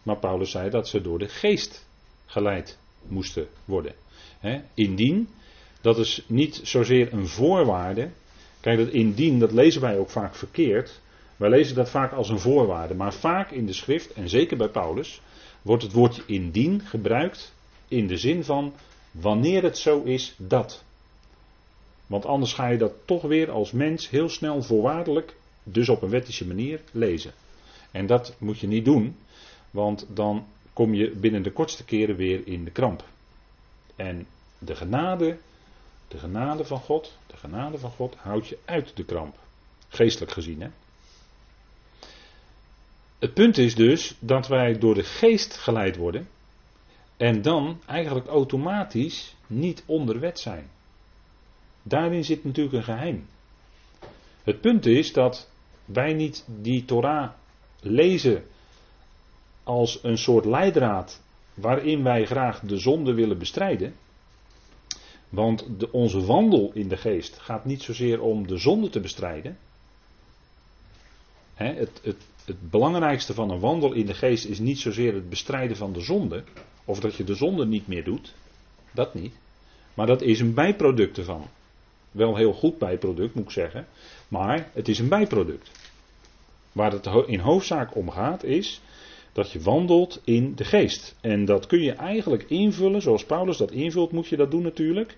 maar 0.02 0.16
Paulus 0.16 0.50
zei 0.50 0.70
dat 0.70 0.88
ze 0.88 1.00
door 1.00 1.18
de 1.18 1.28
geest 1.28 1.86
geleid 2.26 2.78
moesten 3.08 3.48
worden. 3.64 3.94
indien, 4.74 5.28
dat 5.80 5.98
is 5.98 6.24
niet 6.26 6.60
zozeer 6.62 7.12
een 7.12 7.28
voorwaarde. 7.28 8.10
Kijk, 8.60 8.78
dat 8.78 8.88
indien, 8.88 9.38
dat 9.38 9.52
lezen 9.52 9.80
wij 9.80 9.98
ook 9.98 10.10
vaak 10.10 10.34
verkeerd. 10.34 11.00
Wij 11.36 11.50
lezen 11.50 11.74
dat 11.74 11.90
vaak 11.90 12.12
als 12.12 12.28
een 12.28 12.38
voorwaarde. 12.38 12.94
Maar 12.94 13.12
vaak 13.12 13.50
in 13.50 13.66
de 13.66 13.72
schrift, 13.72 14.12
en 14.12 14.28
zeker 14.28 14.56
bij 14.56 14.68
Paulus, 14.68 15.20
wordt 15.62 15.82
het 15.82 15.92
woordje 15.92 16.22
indien 16.26 16.80
gebruikt 16.80 17.54
in 17.88 18.06
de 18.06 18.16
zin 18.16 18.44
van 18.44 18.72
wanneer 19.10 19.62
het 19.62 19.78
zo 19.78 20.02
is 20.02 20.34
dat. 20.38 20.84
Want 22.06 22.24
anders 22.24 22.52
ga 22.52 22.68
je 22.68 22.78
dat 22.78 22.92
toch 23.04 23.22
weer 23.22 23.50
als 23.50 23.72
mens 23.72 24.10
heel 24.10 24.28
snel 24.28 24.62
voorwaardelijk, 24.62 25.36
dus 25.62 25.88
op 25.88 26.02
een 26.02 26.10
wettische 26.10 26.46
manier, 26.46 26.80
lezen. 26.92 27.32
En 27.90 28.06
dat 28.06 28.34
moet 28.38 28.58
je 28.58 28.66
niet 28.66 28.84
doen, 28.84 29.16
want 29.70 30.06
dan 30.08 30.46
kom 30.72 30.94
je 30.94 31.10
binnen 31.10 31.42
de 31.42 31.52
kortste 31.52 31.84
keren 31.84 32.16
weer 32.16 32.46
in 32.46 32.64
de 32.64 32.70
kramp. 32.70 33.04
En 33.96 34.26
de 34.58 34.76
genade, 34.76 35.38
de 36.08 36.18
genade 36.18 36.64
van 36.64 36.80
God, 36.80 37.18
de 37.26 37.36
genade 37.36 37.78
van 37.78 37.90
God 37.90 38.14
houdt 38.14 38.48
je 38.48 38.58
uit 38.64 38.96
de 38.96 39.04
kramp. 39.04 39.36
Geestelijk 39.88 40.32
gezien, 40.32 40.60
hè. 40.60 40.68
Het 43.18 43.34
punt 43.34 43.58
is 43.58 43.74
dus 43.74 44.16
dat 44.18 44.48
wij 44.48 44.78
door 44.78 44.94
de 44.94 45.04
geest 45.04 45.56
geleid 45.56 45.96
worden 45.96 46.28
en 47.16 47.42
dan 47.42 47.80
eigenlijk 47.86 48.26
automatisch 48.26 49.34
niet 49.46 49.82
onder 49.86 50.20
wet 50.20 50.38
zijn. 50.38 50.70
Daarin 51.82 52.24
zit 52.24 52.44
natuurlijk 52.44 52.76
een 52.76 52.82
geheim. 52.82 53.26
Het 54.42 54.60
punt 54.60 54.86
is 54.86 55.12
dat 55.12 55.50
wij 55.84 56.12
niet 56.12 56.44
die 56.60 56.84
Torah 56.84 57.30
lezen 57.80 58.44
als 59.62 59.98
een 60.02 60.18
soort 60.18 60.44
leidraad 60.44 61.22
waarin 61.54 62.02
wij 62.02 62.26
graag 62.26 62.60
de 62.60 62.78
zonde 62.78 63.14
willen 63.14 63.38
bestrijden. 63.38 63.94
Want 65.28 65.66
de, 65.78 65.92
onze 65.92 66.24
wandel 66.24 66.70
in 66.74 66.88
de 66.88 66.96
geest 66.96 67.38
gaat 67.38 67.64
niet 67.64 67.82
zozeer 67.82 68.20
om 68.20 68.46
de 68.46 68.58
zonde 68.58 68.88
te 68.88 69.00
bestrijden. 69.00 69.58
het, 71.54 72.00
het, 72.02 72.16
het 72.46 72.70
belangrijkste 72.70 73.34
van 73.34 73.50
een 73.50 73.60
wandel 73.60 73.92
in 73.92 74.06
de 74.06 74.14
geest 74.14 74.44
is 74.44 74.58
niet 74.58 74.78
zozeer 74.78 75.14
het 75.14 75.28
bestrijden 75.28 75.76
van 75.76 75.92
de 75.92 76.00
zonde, 76.00 76.44
of 76.84 77.00
dat 77.00 77.14
je 77.14 77.24
de 77.24 77.34
zonde 77.34 77.66
niet 77.66 77.86
meer 77.86 78.04
doet. 78.04 78.34
Dat 78.92 79.14
niet. 79.14 79.34
Maar 79.94 80.06
dat 80.06 80.22
is 80.22 80.40
een 80.40 80.54
bijproduct 80.54 81.18
ervan. 81.18 81.46
Wel 82.10 82.30
een 82.30 82.36
heel 82.36 82.52
goed 82.52 82.78
bijproduct, 82.78 83.34
moet 83.34 83.44
ik 83.44 83.50
zeggen. 83.50 83.86
Maar 84.28 84.70
het 84.72 84.88
is 84.88 84.98
een 84.98 85.08
bijproduct. 85.08 85.70
Waar 86.72 86.92
het 86.92 87.08
in 87.26 87.40
hoofdzaak 87.40 87.94
om 87.94 88.10
gaat 88.10 88.44
is 88.44 88.80
dat 89.32 89.50
je 89.50 89.60
wandelt 89.60 90.20
in 90.24 90.54
de 90.54 90.64
geest. 90.64 91.14
En 91.20 91.44
dat 91.44 91.66
kun 91.66 91.82
je 91.82 91.92
eigenlijk 91.92 92.42
invullen, 92.48 93.02
zoals 93.02 93.24
Paulus 93.24 93.56
dat 93.56 93.70
invult, 93.70 94.12
moet 94.12 94.26
je 94.26 94.36
dat 94.36 94.50
doen 94.50 94.62
natuurlijk. 94.62 95.16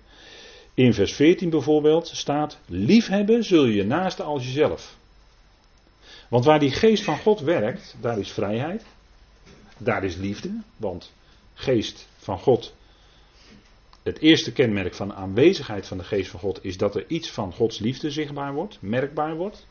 In 0.73 0.93
vers 0.93 1.13
14 1.13 1.49
bijvoorbeeld 1.49 2.07
staat: 2.07 2.59
Liefhebben 2.65 3.43
zul 3.43 3.65
je 3.65 3.83
naaste 3.83 4.23
als 4.23 4.45
jezelf. 4.45 4.97
Want 6.29 6.45
waar 6.45 6.59
die 6.59 6.71
geest 6.71 7.03
van 7.03 7.17
God 7.17 7.39
werkt, 7.39 7.95
daar 8.01 8.19
is 8.19 8.31
vrijheid. 8.31 8.85
Daar 9.77 10.03
is 10.03 10.15
liefde. 10.15 10.51
Want 10.77 11.13
geest 11.53 12.07
van 12.17 12.39
God. 12.39 12.73
Het 14.03 14.19
eerste 14.19 14.51
kenmerk 14.51 14.93
van 14.93 15.07
de 15.07 15.13
aanwezigheid 15.13 15.87
van 15.87 15.97
de 15.97 16.03
geest 16.03 16.29
van 16.29 16.39
God 16.39 16.63
is 16.63 16.77
dat 16.77 16.95
er 16.95 17.05
iets 17.07 17.31
van 17.31 17.53
Gods 17.53 17.79
liefde 17.79 18.11
zichtbaar 18.11 18.53
wordt, 18.53 18.77
merkbaar 18.81 19.35
wordt. 19.35 19.65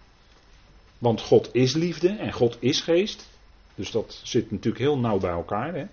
Want 0.98 1.20
God 1.20 1.48
is 1.52 1.74
liefde 1.74 2.08
en 2.08 2.32
God 2.32 2.56
is 2.60 2.80
geest. 2.80 3.28
Dus 3.74 3.90
dat 3.90 4.20
zit 4.22 4.50
natuurlijk 4.50 4.84
heel 4.84 4.98
nauw 4.98 5.18
bij 5.18 5.30
elkaar. 5.30 5.74
Hè? 5.74 5.84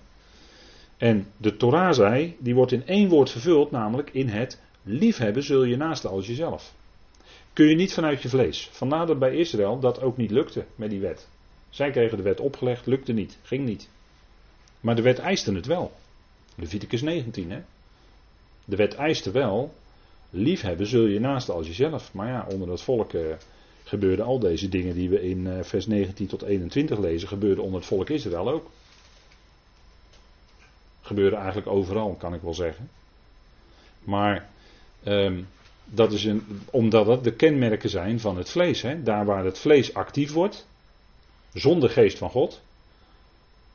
En 0.97 1.27
de 1.37 1.57
Torah 1.57 1.93
zei, 1.93 2.35
die 2.39 2.55
wordt 2.55 2.71
in 2.71 2.87
één 2.87 3.09
woord 3.09 3.29
vervuld, 3.31 3.71
namelijk 3.71 4.09
in 4.09 4.27
het 4.27 4.61
liefhebben 4.83 5.43
zul 5.43 5.63
je 5.63 5.77
naast 5.77 6.05
als 6.05 6.27
jezelf. 6.27 6.73
Kun 7.55 7.67
je 7.67 7.75
niet 7.75 7.93
vanuit 7.93 8.21
je 8.21 8.29
vlees. 8.29 8.69
Vandaar 8.71 9.05
dat 9.05 9.19
bij 9.19 9.35
Israël 9.35 9.79
dat 9.79 10.01
ook 10.01 10.17
niet 10.17 10.31
lukte 10.31 10.65
met 10.75 10.89
die 10.89 10.99
wet. 10.99 11.27
Zij 11.69 11.91
kregen 11.91 12.17
de 12.17 12.23
wet 12.23 12.39
opgelegd, 12.39 12.85
lukte 12.85 13.13
niet, 13.13 13.37
ging 13.43 13.65
niet. 13.65 13.89
Maar 14.79 14.95
de 14.95 15.01
wet 15.01 15.19
eiste 15.19 15.53
het 15.53 15.65
wel. 15.65 15.91
Leviticus 16.55 17.01
19, 17.01 17.51
hè. 17.51 17.61
De 18.65 18.75
wet 18.75 18.95
eiste 18.95 19.31
wel, 19.31 19.73
liefhebben 20.29 20.87
zul 20.87 21.05
je 21.05 21.19
naast 21.19 21.49
als 21.49 21.67
jezelf. 21.67 22.13
Maar 22.13 22.27
ja, 22.27 22.47
onder 22.51 22.67
dat 22.67 22.81
volk 22.81 23.13
eh, 23.13 23.21
gebeurden 23.83 24.25
al 24.25 24.39
deze 24.39 24.69
dingen 24.69 24.95
die 24.95 25.09
we 25.09 25.21
in 25.21 25.47
eh, 25.47 25.63
vers 25.63 25.87
19 25.87 26.27
tot 26.27 26.41
21 26.41 26.99
lezen, 26.99 27.27
gebeurden 27.27 27.63
onder 27.63 27.79
het 27.79 27.89
volk 27.89 28.09
Israël 28.09 28.49
ook. 28.49 28.69
Gebeurde 31.01 31.35
eigenlijk 31.35 31.67
overal, 31.67 32.15
kan 32.15 32.33
ik 32.33 32.41
wel 32.41 32.53
zeggen. 32.53 32.89
Maar 34.03 34.49
ehm, 35.03 35.41
dat 35.85 36.11
is 36.11 36.23
een, 36.23 36.61
omdat 36.65 37.05
dat 37.05 37.23
de 37.23 37.33
kenmerken 37.33 37.89
zijn 37.89 38.19
van 38.19 38.37
het 38.37 38.49
vlees. 38.49 38.81
Hè? 38.81 39.03
Daar 39.03 39.25
waar 39.25 39.45
het 39.45 39.59
vlees 39.59 39.93
actief 39.93 40.31
wordt, 40.31 40.67
zonder 41.53 41.89
geest 41.89 42.17
van 42.17 42.29
God, 42.29 42.61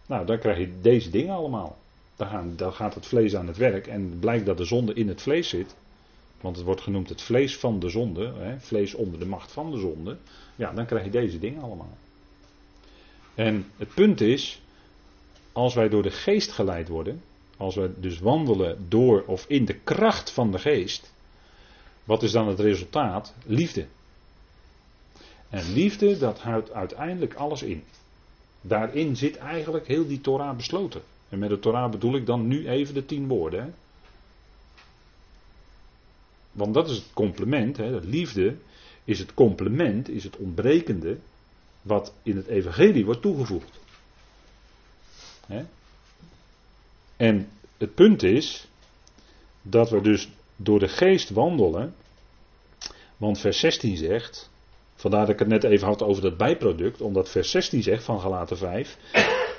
nou, 0.07 0.27
dan 0.27 0.39
krijg 0.39 0.59
je 0.59 0.81
deze 0.81 1.11
dingen 1.11 1.35
allemaal. 1.35 1.79
Dan, 2.17 2.29
gaan, 2.29 2.53
dan 2.57 2.73
gaat 2.73 2.95
het 2.95 3.07
vlees 3.07 3.37
aan 3.37 3.47
het 3.47 3.57
werk 3.57 3.87
en 3.87 4.19
blijkt 4.19 4.47
dat 4.47 4.57
de 4.57 4.65
zonde 4.65 4.95
in 4.95 5.09
het 5.09 5.23
vlees 5.23 5.49
zit. 5.49 5.75
Want 6.41 6.57
het 6.57 6.65
wordt 6.65 6.81
genoemd 6.81 7.09
het 7.09 7.23
vlees 7.23 7.57
van 7.57 7.81
de 7.81 7.89
zonde, 7.89 8.33
hè, 8.39 8.61
vlees 8.61 8.95
onder 8.95 9.19
de 9.19 9.27
macht 9.27 9.53
van 9.53 9.71
de 9.71 9.79
zonde. 9.79 10.17
Ja, 10.57 10.73
dan 10.73 10.87
krijg 10.87 11.05
je 11.05 11.11
deze 11.11 11.39
dingen 11.39 11.63
allemaal. 11.63 11.97
En 13.35 13.67
het 13.77 13.95
punt 13.95 14.21
is, 14.21 14.61
als 15.53 15.75
wij 15.75 15.89
door 15.89 16.03
de 16.03 16.11
geest 16.11 16.53
geleid 16.53 16.89
worden, 16.89 17.23
als 17.57 17.75
wij 17.75 17.91
dus 17.97 18.19
wandelen 18.19 18.87
door 18.89 19.25
of 19.27 19.45
in 19.49 19.65
de 19.65 19.75
kracht 19.75 20.31
van 20.31 20.53
de 20.53 20.59
geest, 20.59 21.13
wat 22.05 22.23
is 22.23 22.33
dan 22.33 22.49
het 22.49 22.61
resultaat? 22.61 23.35
Liefde. 23.45 23.87
En 25.51 25.73
liefde, 25.73 26.19
dat 26.19 26.41
houdt 26.41 26.73
uiteindelijk 26.73 27.35
alles 27.35 27.63
in. 27.63 27.85
Daarin 28.61 29.17
zit 29.17 29.37
eigenlijk 29.37 29.87
heel 29.87 30.07
die 30.07 30.21
Torah 30.21 30.57
besloten. 30.57 31.03
En 31.29 31.39
met 31.39 31.49
de 31.49 31.59
Torah 31.59 31.91
bedoel 31.91 32.17
ik 32.17 32.27
dan 32.27 32.47
nu 32.47 32.69
even 32.69 32.95
de 32.95 33.07
tien 33.07 33.29
woorden. 33.29 33.63
Hè? 33.63 33.71
Want 36.53 36.75
dat 36.75 36.91
is 36.91 36.97
het 36.97 37.13
complement. 37.13 37.77
Hè? 37.77 38.01
liefde 38.01 38.57
is 39.05 39.19
het 39.19 39.35
complement, 39.35 40.09
is 40.09 40.25
het 40.25 40.37
ontbrekende. 40.37 41.19
wat 41.83 42.13
in 42.23 42.37
het 42.37 42.47
Evangelie 42.47 43.05
wordt 43.05 43.23
toegevoegd. 43.23 43.81
Hè? 45.47 45.65
En 47.17 47.49
het 47.79 47.95
punt 47.95 48.23
is. 48.23 48.69
dat 49.63 49.91
we 49.91 50.01
dus 50.01 50.29
door 50.63 50.79
de 50.79 50.89
geest 50.89 51.31
wandelen. 51.31 51.95
Want 53.17 53.39
vers 53.39 53.59
16 53.59 53.97
zegt. 53.97 54.51
Vandaar 54.95 55.21
dat 55.21 55.31
ik 55.31 55.39
het 55.39 55.49
net 55.49 55.65
even 55.65 55.87
had 55.87 56.03
over 56.03 56.23
dat 56.23 56.37
bijproduct. 56.37 57.01
Omdat 57.01 57.31
vers 57.31 57.51
16 57.51 57.83
zegt 57.83 58.05
van 58.05 58.21
Galaten 58.21 58.57
5. 58.57 58.97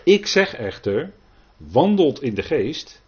Ik 0.03 0.27
zeg 0.27 0.53
echter. 0.53 1.11
Wandelt 1.57 2.21
in 2.21 2.33
de 2.33 2.43
geest. 2.43 3.01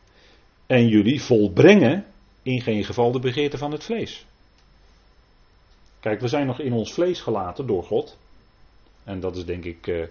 En 0.68 0.88
jullie 0.88 1.22
volbrengen 1.22 2.06
in 2.44 2.62
geen 2.62 2.84
geval 2.84 3.12
de 3.12 3.20
begeerte 3.20 3.58
van 3.58 3.72
het 3.72 3.84
vlees. 3.84 4.26
Kijk, 6.00 6.22
we 6.22 6.28
zijn 6.28 6.46
nog 6.46 6.60
in 6.60 6.74
ons 6.74 6.94
vlees 6.94 7.22
gelaten 7.22 7.68
door 7.68 7.84
God. 7.84 8.18
En 9.04 9.20
dat 9.20 9.36
is 9.36 9.46
denk 9.46 9.64
ik, 9.64 9.88
uh, 9.88 10.06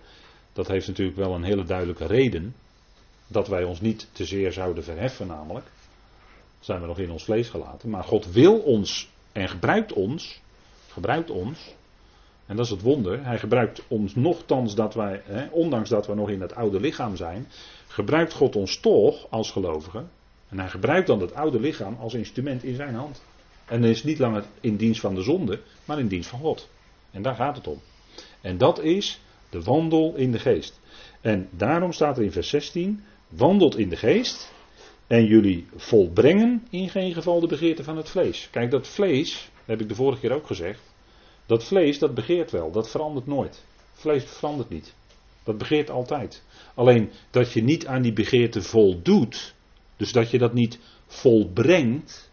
dat 0.52 0.68
heeft 0.68 0.86
natuurlijk 0.86 1.16
wel 1.16 1.34
een 1.34 1.42
hele 1.42 1.64
duidelijke 1.64 2.06
reden. 2.06 2.54
Dat 3.26 3.48
wij 3.48 3.64
ons 3.64 3.80
niet 3.80 4.08
te 4.12 4.24
zeer 4.24 4.52
zouden 4.52 4.84
verheffen, 4.84 5.26
namelijk. 5.26 5.66
Zijn 6.62 6.80
we 6.80 6.86
nog 6.86 6.98
in 6.98 7.10
ons 7.10 7.24
vlees 7.24 7.48
gelaten. 7.48 7.90
Maar 7.90 8.04
God 8.04 8.32
wil 8.32 8.58
ons 8.58 9.10
en 9.32 9.48
gebruikt 9.48 9.92
ons. 9.92 10.40
Gebruikt 10.88 11.30
ons. 11.30 11.74
En 12.46 12.56
dat 12.56 12.64
is 12.64 12.70
het 12.70 12.82
wonder. 12.82 13.24
Hij 13.24 13.38
gebruikt 13.38 13.82
ons 13.88 14.14
nogthans 14.14 14.74
dat 14.74 14.94
wij, 14.94 15.22
hè, 15.24 15.46
ondanks 15.50 15.88
dat 15.88 16.06
we 16.06 16.14
nog 16.14 16.30
in 16.30 16.40
het 16.40 16.54
oude 16.54 16.80
lichaam 16.80 17.16
zijn. 17.16 17.48
Gebruikt 17.86 18.32
God 18.32 18.56
ons 18.56 18.80
toch 18.80 19.26
als 19.30 19.50
gelovigen 19.50 20.10
en 20.52 20.58
hij 20.58 20.68
gebruikt 20.68 21.06
dan 21.06 21.18
dat 21.18 21.34
oude 21.34 21.60
lichaam 21.60 21.96
als 22.00 22.14
instrument 22.14 22.64
in 22.64 22.74
zijn 22.74 22.94
hand. 22.94 23.22
En 23.66 23.84
is 23.84 24.04
niet 24.04 24.18
langer 24.18 24.44
in 24.60 24.76
dienst 24.76 25.00
van 25.00 25.14
de 25.14 25.22
zonde, 25.22 25.60
maar 25.84 25.98
in 25.98 26.08
dienst 26.08 26.28
van 26.28 26.38
God. 26.38 26.68
En 27.10 27.22
daar 27.22 27.34
gaat 27.34 27.56
het 27.56 27.66
om. 27.66 27.80
En 28.40 28.58
dat 28.58 28.82
is 28.82 29.20
de 29.50 29.62
wandel 29.62 30.14
in 30.14 30.32
de 30.32 30.38
geest. 30.38 30.80
En 31.20 31.48
daarom 31.50 31.92
staat 31.92 32.16
er 32.16 32.22
in 32.22 32.32
vers 32.32 32.48
16: 32.48 33.04
wandelt 33.28 33.76
in 33.76 33.88
de 33.88 33.96
geest 33.96 34.51
en 35.12 35.26
jullie 35.26 35.66
volbrengen 35.76 36.66
in 36.70 36.88
geen 36.88 37.12
geval 37.14 37.40
de 37.40 37.46
begeerte 37.46 37.84
van 37.84 37.96
het 37.96 38.08
vlees. 38.08 38.48
Kijk, 38.50 38.70
dat 38.70 38.88
vlees, 38.88 39.50
heb 39.64 39.80
ik 39.80 39.88
de 39.88 39.94
vorige 39.94 40.20
keer 40.20 40.32
ook 40.32 40.46
gezegd, 40.46 40.80
Dat 41.46 41.64
vlees, 41.64 41.98
dat 41.98 42.14
begeert 42.14 42.50
wel, 42.50 42.70
dat 42.70 42.90
verandert 42.90 43.26
nooit. 43.26 43.64
Vlees 43.92 44.24
verandert 44.24 44.68
niet. 44.68 44.94
Dat 45.44 45.58
begeert 45.58 45.90
altijd. 45.90 46.42
Alleen 46.74 47.10
dat 47.30 47.52
je 47.52 47.62
niet 47.62 47.86
aan 47.86 48.02
die 48.02 48.12
begeerte 48.12 48.62
voldoet, 48.62 49.54
dus 49.96 50.12
dat 50.12 50.30
je 50.30 50.38
dat 50.38 50.52
niet 50.52 50.78
volbrengt, 51.06 52.30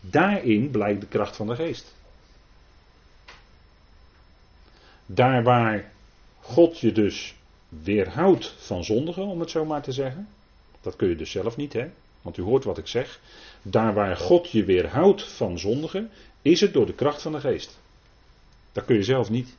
daarin 0.00 0.70
blijkt 0.70 1.00
de 1.00 1.06
kracht 1.06 1.36
van 1.36 1.46
de 1.46 1.54
geest. 1.54 1.94
Daar 5.06 5.42
waar 5.42 5.92
God 6.40 6.78
je 6.78 6.92
dus 6.92 7.34
weerhoudt 7.68 8.54
van 8.58 8.84
zondigen, 8.84 9.26
om 9.26 9.40
het 9.40 9.50
zo 9.50 9.64
maar 9.64 9.82
te 9.82 9.92
zeggen. 9.92 10.28
Dat 10.86 10.96
kun 10.96 11.08
je 11.08 11.16
dus 11.16 11.30
zelf 11.30 11.56
niet, 11.56 11.72
hè? 11.72 11.90
Want 12.22 12.36
u 12.36 12.42
hoort 12.42 12.64
wat 12.64 12.78
ik 12.78 12.86
zeg. 12.86 13.20
Daar 13.62 13.94
waar 13.94 14.16
God 14.16 14.50
je 14.50 14.64
weerhoudt 14.64 15.22
van 15.22 15.58
zondigen, 15.58 16.10
is 16.42 16.60
het 16.60 16.72
door 16.72 16.86
de 16.86 16.94
kracht 16.94 17.22
van 17.22 17.32
de 17.32 17.40
geest. 17.40 17.78
Dat 18.72 18.84
kun 18.84 18.96
je 18.96 19.02
zelf 19.02 19.30
niet. 19.30 19.56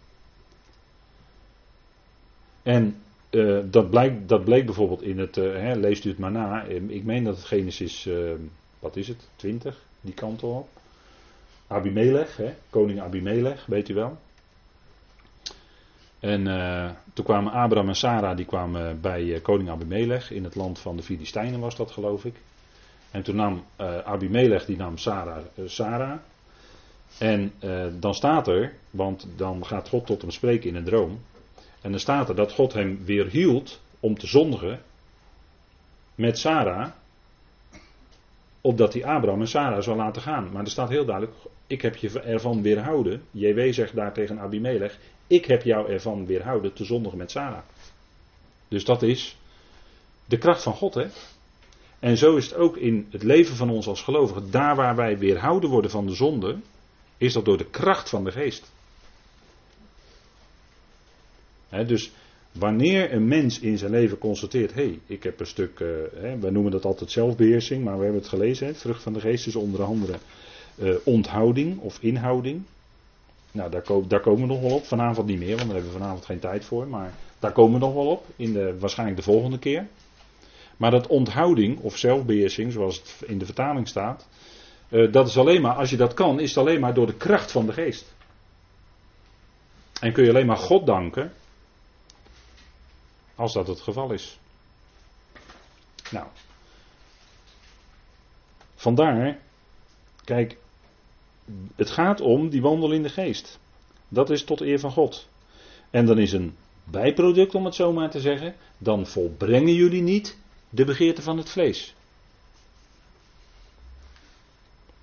En 2.64 3.02
uh, 3.30 3.60
dat, 3.66 3.90
blijkt, 3.90 4.30
dat 4.30 4.44
bleek 4.44 4.66
bijvoorbeeld 4.66 5.02
in 5.02 5.20
het, 5.20 5.38
uh, 5.38 5.54
hè, 5.54 5.76
leest 5.76 6.06
u 6.06 6.10
het 6.10 6.18
maar 6.18 6.32
na, 6.32 6.64
ik 6.64 7.04
meen 7.04 7.24
dat 7.24 7.36
het 7.36 7.46
Genesis, 7.46 8.06
uh, 8.06 8.32
wat 8.80 8.96
is 8.96 9.08
het, 9.08 9.28
20, 9.36 9.82
die 10.02 10.14
kant 10.14 10.44
op. 10.44 10.70
Abimelech, 11.68 12.38
hè, 12.38 12.54
koning 12.70 13.02
Abimelech, 13.02 13.66
weet 13.66 13.90
u 13.90 13.94
wel. 13.94 14.18
En 16.20 16.44
toen 17.14 17.26
kwamen 17.26 17.52
Abraham 17.52 17.88
en 17.88 17.96
Sarah, 17.96 18.38
die 18.38 18.46
kwamen 18.46 19.02
bij 19.02 19.40
koning 19.42 19.70
Abimelech, 19.70 20.32
in 20.32 20.44
het 20.44 20.56
land 20.56 20.80
van 20.80 20.98
de 20.98 21.04
Filistijnen 21.04 21.60
was 21.60 21.76
dat 21.76 21.92
geloof 21.92 22.26
ik. 22.26 22.36
En 23.12 23.24
toen 23.24 23.36
nam 23.36 23.64
Abimelech, 24.04 24.66
die 24.66 24.78
nam 24.78 24.98
Sarah, 24.98 25.38
Sarah. 25.66 26.18
En 27.18 27.54
dan 28.00 28.14
staat 28.14 28.48
er, 28.48 28.74
want 28.90 29.28
dan 29.36 29.66
gaat 29.66 29.90
God 29.90 30.06
tot 30.06 30.22
hem 30.22 30.32
spreken 30.32 30.70
in 30.70 30.76
een 30.76 30.84
droom. 30.84 31.20
En 31.82 31.92
dan 31.92 32.00
staat 32.00 32.30
er 32.30 32.36
dat 32.36 32.52
God 32.52 32.74
hem 32.74 33.06
weerhield 33.06 33.80
om 34.00 34.18
te 34.18 34.28
zondigen 34.28 34.82
met 36.16 36.40
Sarah, 36.40 36.90
opdat 38.62 38.94
hij 38.94 39.06
Abraham 39.06 39.42
en 39.42 39.48
Sarah 39.48 39.82
zou 39.82 39.98
laten 39.98 40.22
gaan. 40.22 40.50
Maar 40.52 40.64
er 40.64 40.70
staat 40.70 40.90
heel 40.90 41.06
duidelijk, 41.06 41.38
ik 41.68 41.82
heb 41.82 41.96
je 41.96 42.20
ervan 42.20 42.62
weerhouden, 42.62 43.24
JW 43.32 43.74
zegt 43.74 43.96
daar 43.96 44.14
tegen 44.14 44.40
Abimelech, 44.40 44.98
ik 45.28 45.46
heb 45.46 45.64
jou 45.64 45.92
ervan 45.92 46.26
weerhouden 46.26 46.74
te 46.74 46.86
zondigen 46.86 47.18
met 47.18 47.32
Sarah. 47.32 47.64
Dus 48.68 48.86
dat 48.86 49.04
is 49.04 49.38
de 50.26 50.38
kracht 50.38 50.64
van 50.64 50.74
God, 50.74 50.94
hè. 50.94 51.08
En 52.00 52.18
zo 52.18 52.36
is 52.36 52.46
het 52.46 52.56
ook 52.56 52.78
in 52.78 53.08
het 53.12 53.24
leven 53.24 53.56
van 53.56 53.70
ons 53.70 53.88
als 53.88 54.02
gelovigen. 54.02 54.52
Daar 54.52 54.76
waar 54.76 54.96
wij 54.96 55.18
weerhouden 55.18 55.70
worden 55.70 55.92
van 55.92 56.06
de 56.06 56.16
zonde, 56.16 56.58
is 57.18 57.34
dat 57.34 57.46
door 57.46 57.58
de 57.58 57.70
kracht 57.70 58.10
van 58.10 58.24
de 58.24 58.32
geest 58.32 58.72
dus 61.70 62.12
wanneer 62.52 63.14
een 63.14 63.28
mens 63.28 63.60
in 63.60 63.78
zijn 63.78 63.92
leven 63.92 64.18
constateert, 64.18 64.74
hé, 64.74 64.84
hey, 64.84 65.00
ik 65.06 65.24
heb 65.24 65.40
een 65.40 65.48
stuk, 65.48 65.80
uh, 65.80 65.88
wij 66.40 66.50
noemen 66.50 66.72
dat 66.72 66.86
altijd 66.86 67.12
zelfbeheersing, 67.12 67.84
maar 67.84 67.98
we 67.98 68.04
hebben 68.04 68.22
het 68.22 68.30
gelezen, 68.30 68.76
vrucht 68.76 69.04
van 69.04 69.14
de 69.14 69.20
geest 69.20 69.48
is 69.48 69.56
onder 69.56 69.84
andere 69.84 70.18
uh, 70.76 70.96
onthouding 71.04 71.80
of 71.80 71.98
inhouding. 72.02 72.62
Nou, 73.58 73.70
daar, 73.70 73.84
daar, 74.08 74.20
komen 74.20 74.42
we 74.42 74.54
nog 74.54 74.62
wel 74.62 74.76
op, 74.76 74.86
vanavond 74.86 75.28
niet 75.28 75.40
meer, 75.40 75.56
want 75.56 75.60
daar 75.60 75.76
hebben 75.76 75.92
we 75.94 75.98
vanavond 75.98 76.26
geen 76.26 76.40
tijd 76.40 76.66
voor, 76.66 76.88
maar 76.88 77.14
daar 77.40 77.52
komen 77.52 77.80
we 77.80 77.86
nog 77.86 77.94
wel 77.94 78.08
op, 78.08 78.26
in 78.36 78.54
de, 78.54 78.80
waarschijnlijk 78.80 79.18
de 79.18 79.24
volgende 79.24 79.60
keer. 79.60 79.88
Maar 80.78 80.92
dat 80.92 81.08
onthouding 81.08 81.80
of 81.80 81.98
zelfbeheersing, 81.98 82.72
zoals 82.72 82.98
het 82.98 83.30
in 83.30 83.38
de 83.38 83.46
vertaling 83.46 83.88
staat, 83.88 84.28
uh, 84.90 85.12
dat 85.12 85.28
is 85.28 85.38
alleen 85.38 85.62
maar, 85.62 85.76
als 85.76 85.90
je 85.90 85.98
dat 85.98 86.14
kan, 86.14 86.40
is 86.40 86.50
het 86.50 86.58
alleen 86.58 86.80
maar 86.80 86.94
door 86.94 87.06
de 87.06 87.14
kracht 87.14 87.52
van 87.52 87.66
de 87.66 87.74
geest. 87.74 88.14
En 90.02 90.14
kun 90.14 90.24
je 90.24 90.30
alleen 90.30 90.46
maar 90.46 90.58
God 90.58 90.86
danken 90.86 91.34
als 93.36 93.54
dat 93.54 93.68
het 93.68 93.82
geval 93.82 94.12
is. 94.12 94.40
Nou. 96.12 96.28
Vandaar, 98.76 99.38
kijk, 100.24 100.58
het 101.76 101.90
gaat 101.90 102.22
om 102.22 102.50
die 102.50 102.62
wandel 102.62 102.92
in 102.92 103.04
de 103.04 103.10
geest. 103.10 103.60
Dat 104.08 104.30
is 104.30 104.44
tot 104.44 104.62
eer 104.62 104.80
van 104.80 104.92
God. 104.92 105.28
En 105.90 106.06
dan 106.06 106.20
is 106.20 106.32
een 106.32 106.56
bijproduct, 106.84 107.56
om 107.56 107.66
het 107.66 107.76
zo 107.76 107.94
maar 107.94 108.10
te 108.10 108.20
zeggen, 108.20 108.56
dan 108.78 109.08
volbrengen 109.08 109.74
jullie 109.74 110.02
niet 110.02 110.38
de 110.70 110.86
begeerte 110.86 111.22
van 111.22 111.38
het 111.38 111.50
vlees. 111.50 111.96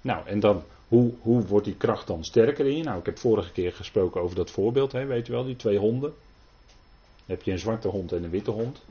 Nou, 0.01 0.27
en 0.27 0.41
dan, 0.41 0.63
hoe, 0.89 1.13
hoe 1.21 1.47
wordt 1.47 1.65
die 1.65 1.77
kracht 1.77 2.07
dan 2.07 2.25
sterker 2.25 2.67
in 2.67 2.77
je? 2.77 2.83
Nou, 2.83 2.99
ik 2.99 3.07
heb 3.07 3.19
vorige 3.19 3.53
keer 3.53 3.73
gesproken 3.73 4.21
over 4.21 4.37
dat 4.37 4.51
voorbeeld, 4.51 4.93
hè, 4.93 5.07
weet 5.07 5.27
je 5.27 5.33
wel, 5.33 5.45
die 5.45 5.57
twee 5.57 5.79
honden 5.79 6.15
heb 7.27 7.43
je 7.43 7.53
een 7.53 7.59
zwarte 7.59 7.89
hond 7.89 8.13
en 8.13 8.25
een 8.25 8.31
witte 8.31 8.51
hond. 8.51 8.83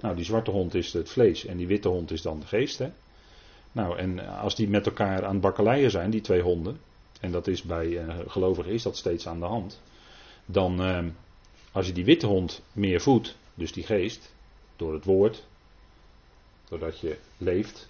Nou, 0.00 0.16
die 0.16 0.24
zwarte 0.24 0.50
hond 0.50 0.74
is 0.74 0.92
het 0.92 1.10
vlees 1.10 1.44
en 1.44 1.56
die 1.56 1.66
witte 1.66 1.88
hond 1.88 2.10
is 2.10 2.22
dan 2.22 2.40
de 2.40 2.46
geest. 2.46 2.78
Hè? 2.78 2.90
Nou, 3.72 3.98
en 3.98 4.28
als 4.38 4.56
die 4.56 4.68
met 4.68 4.86
elkaar 4.86 5.24
aan 5.24 5.32
het 5.32 5.40
bakkeleien 5.40 5.90
zijn, 5.90 6.10
die 6.10 6.20
twee 6.20 6.40
honden, 6.40 6.80
en 7.20 7.30
dat 7.32 7.46
is 7.46 7.62
bij 7.62 7.86
uh, 7.86 8.18
gelovigen 8.26 8.72
is 8.72 8.82
dat 8.82 8.96
steeds 8.96 9.26
aan 9.26 9.40
de 9.40 9.46
hand, 9.46 9.82
dan 10.46 10.80
uh, 10.80 11.04
als 11.72 11.86
je 11.86 11.92
die 11.92 12.04
witte 12.04 12.26
hond 12.26 12.62
meer 12.72 13.00
voedt, 13.00 13.36
dus 13.54 13.72
die 13.72 13.84
geest, 13.84 14.34
door 14.76 14.92
het 14.92 15.04
woord, 15.04 15.46
doordat 16.68 17.00
je 17.00 17.18
leeft 17.36 17.88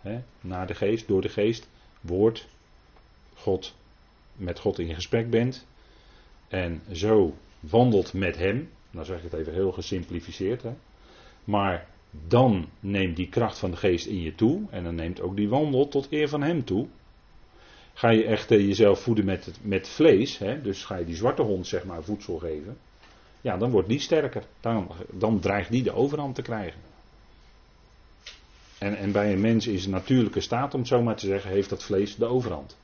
hè, 0.00 0.22
naar 0.40 0.66
de 0.66 0.74
geest, 0.74 1.08
door 1.08 1.20
de 1.20 1.28
geest, 1.28 1.68
woord, 2.00 2.48
God, 3.34 3.74
met 4.32 4.58
God 4.58 4.78
in 4.78 4.94
gesprek 4.94 5.30
bent, 5.30 5.66
en 6.48 6.82
zo 6.92 7.34
wandelt 7.60 8.12
met 8.12 8.36
Hem, 8.36 8.70
nou 8.90 9.06
zeg 9.06 9.16
ik 9.16 9.22
het 9.22 9.40
even 9.40 9.52
heel 9.52 9.72
gesimplificeerd. 9.72 10.62
Hè. 10.62 10.74
Maar 11.44 11.88
dan 12.10 12.68
neemt 12.80 13.16
die 13.16 13.28
kracht 13.28 13.58
van 13.58 13.70
de 13.70 13.76
geest 13.76 14.06
in 14.06 14.22
je 14.22 14.34
toe. 14.34 14.62
En 14.70 14.84
dan 14.84 14.94
neemt 14.94 15.20
ook 15.20 15.36
die 15.36 15.48
wandel 15.48 15.88
tot 15.88 16.06
eer 16.10 16.28
van 16.28 16.42
hem 16.42 16.64
toe. 16.64 16.86
Ga 17.96 18.10
je 18.10 18.24
echt 18.24 18.48
jezelf 18.48 19.00
voeden 19.00 19.24
met, 19.24 19.50
met 19.62 19.88
vlees. 19.88 20.38
Hè, 20.38 20.62
dus 20.62 20.84
ga 20.84 20.96
je 20.96 21.04
die 21.04 21.16
zwarte 21.16 21.42
hond 21.42 21.66
zeg 21.66 21.84
maar 21.84 22.02
voedsel 22.02 22.38
geven. 22.38 22.78
Ja, 23.40 23.56
dan 23.56 23.70
wordt 23.70 23.88
die 23.88 24.00
sterker. 24.00 24.44
Dan, 24.60 24.90
dan 25.10 25.40
dreigt 25.40 25.70
die 25.70 25.82
de 25.82 25.92
overhand 25.92 26.34
te 26.34 26.42
krijgen. 26.42 26.80
En, 28.78 28.96
en 28.96 29.12
bij 29.12 29.32
een 29.32 29.40
mens 29.40 29.66
is 29.66 29.84
een 29.84 29.90
natuurlijke 29.90 30.40
staat, 30.40 30.74
om 30.74 30.80
het 30.80 30.88
zo 30.88 31.02
maar 31.02 31.16
te 31.16 31.26
zeggen, 31.26 31.50
heeft 31.50 31.68
dat 31.70 31.84
vlees 31.84 32.16
de 32.16 32.26
overhand. 32.26 32.76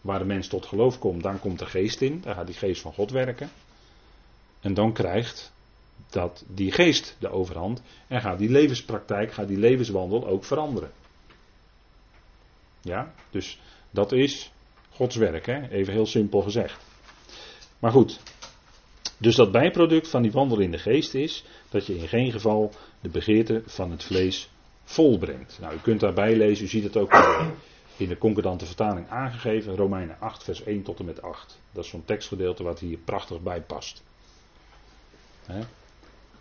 Waar 0.00 0.18
de 0.18 0.24
mens 0.24 0.48
tot 0.48 0.66
geloof 0.66 0.98
komt, 0.98 1.22
dan 1.22 1.40
komt 1.40 1.58
de 1.58 1.66
geest 1.66 2.00
in. 2.00 2.20
Dan 2.20 2.34
gaat 2.34 2.46
die 2.46 2.56
geest 2.56 2.80
van 2.80 2.92
God 2.92 3.10
werken. 3.10 3.50
En 4.60 4.74
dan 4.74 4.92
krijgt 4.92 5.52
dat 6.10 6.44
die 6.48 6.72
geest 6.72 7.16
de 7.18 7.28
overhand 7.28 7.82
en 8.08 8.20
gaat 8.20 8.38
die 8.38 8.50
levenspraktijk, 8.50 9.32
gaat 9.32 9.48
die 9.48 9.58
levenswandel 9.58 10.26
ook 10.26 10.44
veranderen. 10.44 10.90
Ja, 12.80 13.14
dus 13.30 13.60
dat 13.94 14.12
is 14.12 14.52
Gods 14.90 15.16
werk, 15.16 15.46
hè? 15.46 15.68
even 15.68 15.92
heel 15.92 16.06
simpel 16.06 16.40
gezegd. 16.40 16.84
Maar 17.78 17.90
goed, 17.90 18.20
dus 19.18 19.36
dat 19.36 19.52
bijproduct 19.52 20.08
van 20.08 20.22
die 20.22 20.32
wandel 20.32 20.58
in 20.58 20.70
de 20.70 20.78
geest 20.78 21.14
is 21.14 21.44
dat 21.68 21.86
je 21.86 21.96
in 21.96 22.08
geen 22.08 22.32
geval 22.32 22.72
de 23.00 23.08
begeerte 23.08 23.62
van 23.66 23.90
het 23.90 24.04
vlees 24.04 24.48
volbrengt. 24.84 25.58
Nou, 25.60 25.74
u 25.74 25.78
kunt 25.78 26.00
daarbij 26.00 26.36
lezen, 26.36 26.64
u 26.64 26.68
ziet 26.68 26.84
het 26.84 26.96
ook 26.96 27.12
in 27.96 28.08
de 28.08 28.18
concordante 28.18 28.66
vertaling 28.66 29.08
aangegeven, 29.08 29.76
Romeinen 29.76 30.16
8, 30.20 30.44
vers 30.44 30.62
1 30.62 30.82
tot 30.82 30.98
en 30.98 31.04
met 31.04 31.22
8. 31.22 31.58
Dat 31.72 31.84
is 31.84 31.90
zo'n 31.90 32.04
tekstgedeelte 32.04 32.62
wat 32.62 32.78
hier 32.78 32.98
prachtig 32.98 33.40
bij 33.40 33.60
past. 33.60 34.02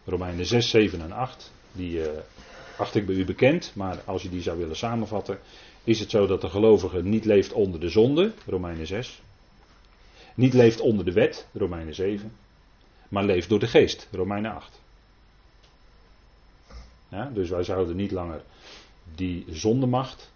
Romeinen 0.06 0.46
6, 0.46 0.70
7 0.70 1.02
en 1.02 1.12
8. 1.12 1.52
Die 1.72 2.00
uh, 2.00 2.08
acht 2.78 2.96
ik 2.96 3.06
bij 3.06 3.16
u 3.16 3.26
bekend, 3.26 3.72
maar 3.76 4.02
als 4.06 4.22
je 4.22 4.30
die 4.30 4.42
zou 4.42 4.58
willen 4.58 4.76
samenvatten, 4.76 5.40
is 5.84 6.00
het 6.00 6.10
zo 6.10 6.28
dat 6.28 6.42
de 6.42 6.50
gelovige 6.50 7.04
niet 7.04 7.26
leeft 7.26 7.54
onder 7.54 7.80
de 7.80 7.90
zonde, 7.90 8.34
Romeinen 8.46 8.88
6. 8.88 9.22
Niet 10.36 10.54
leeft 10.54 10.80
onder 10.80 11.06
de 11.06 11.12
wet, 11.12 11.48
Romeinen 11.54 11.96
7. 11.96 12.32
Maar 13.10 13.24
leeft 13.24 13.50
door 13.50 13.60
de 13.60 13.68
geest, 13.68 14.08
Romeinen 14.12 14.52
8. 14.56 14.82
Ja, 17.10 17.30
dus 17.34 17.50
wij 17.50 17.64
zouden 17.64 17.96
niet 17.96 18.12
langer 18.12 18.44
die 19.16 19.46
zondemacht, 19.50 20.32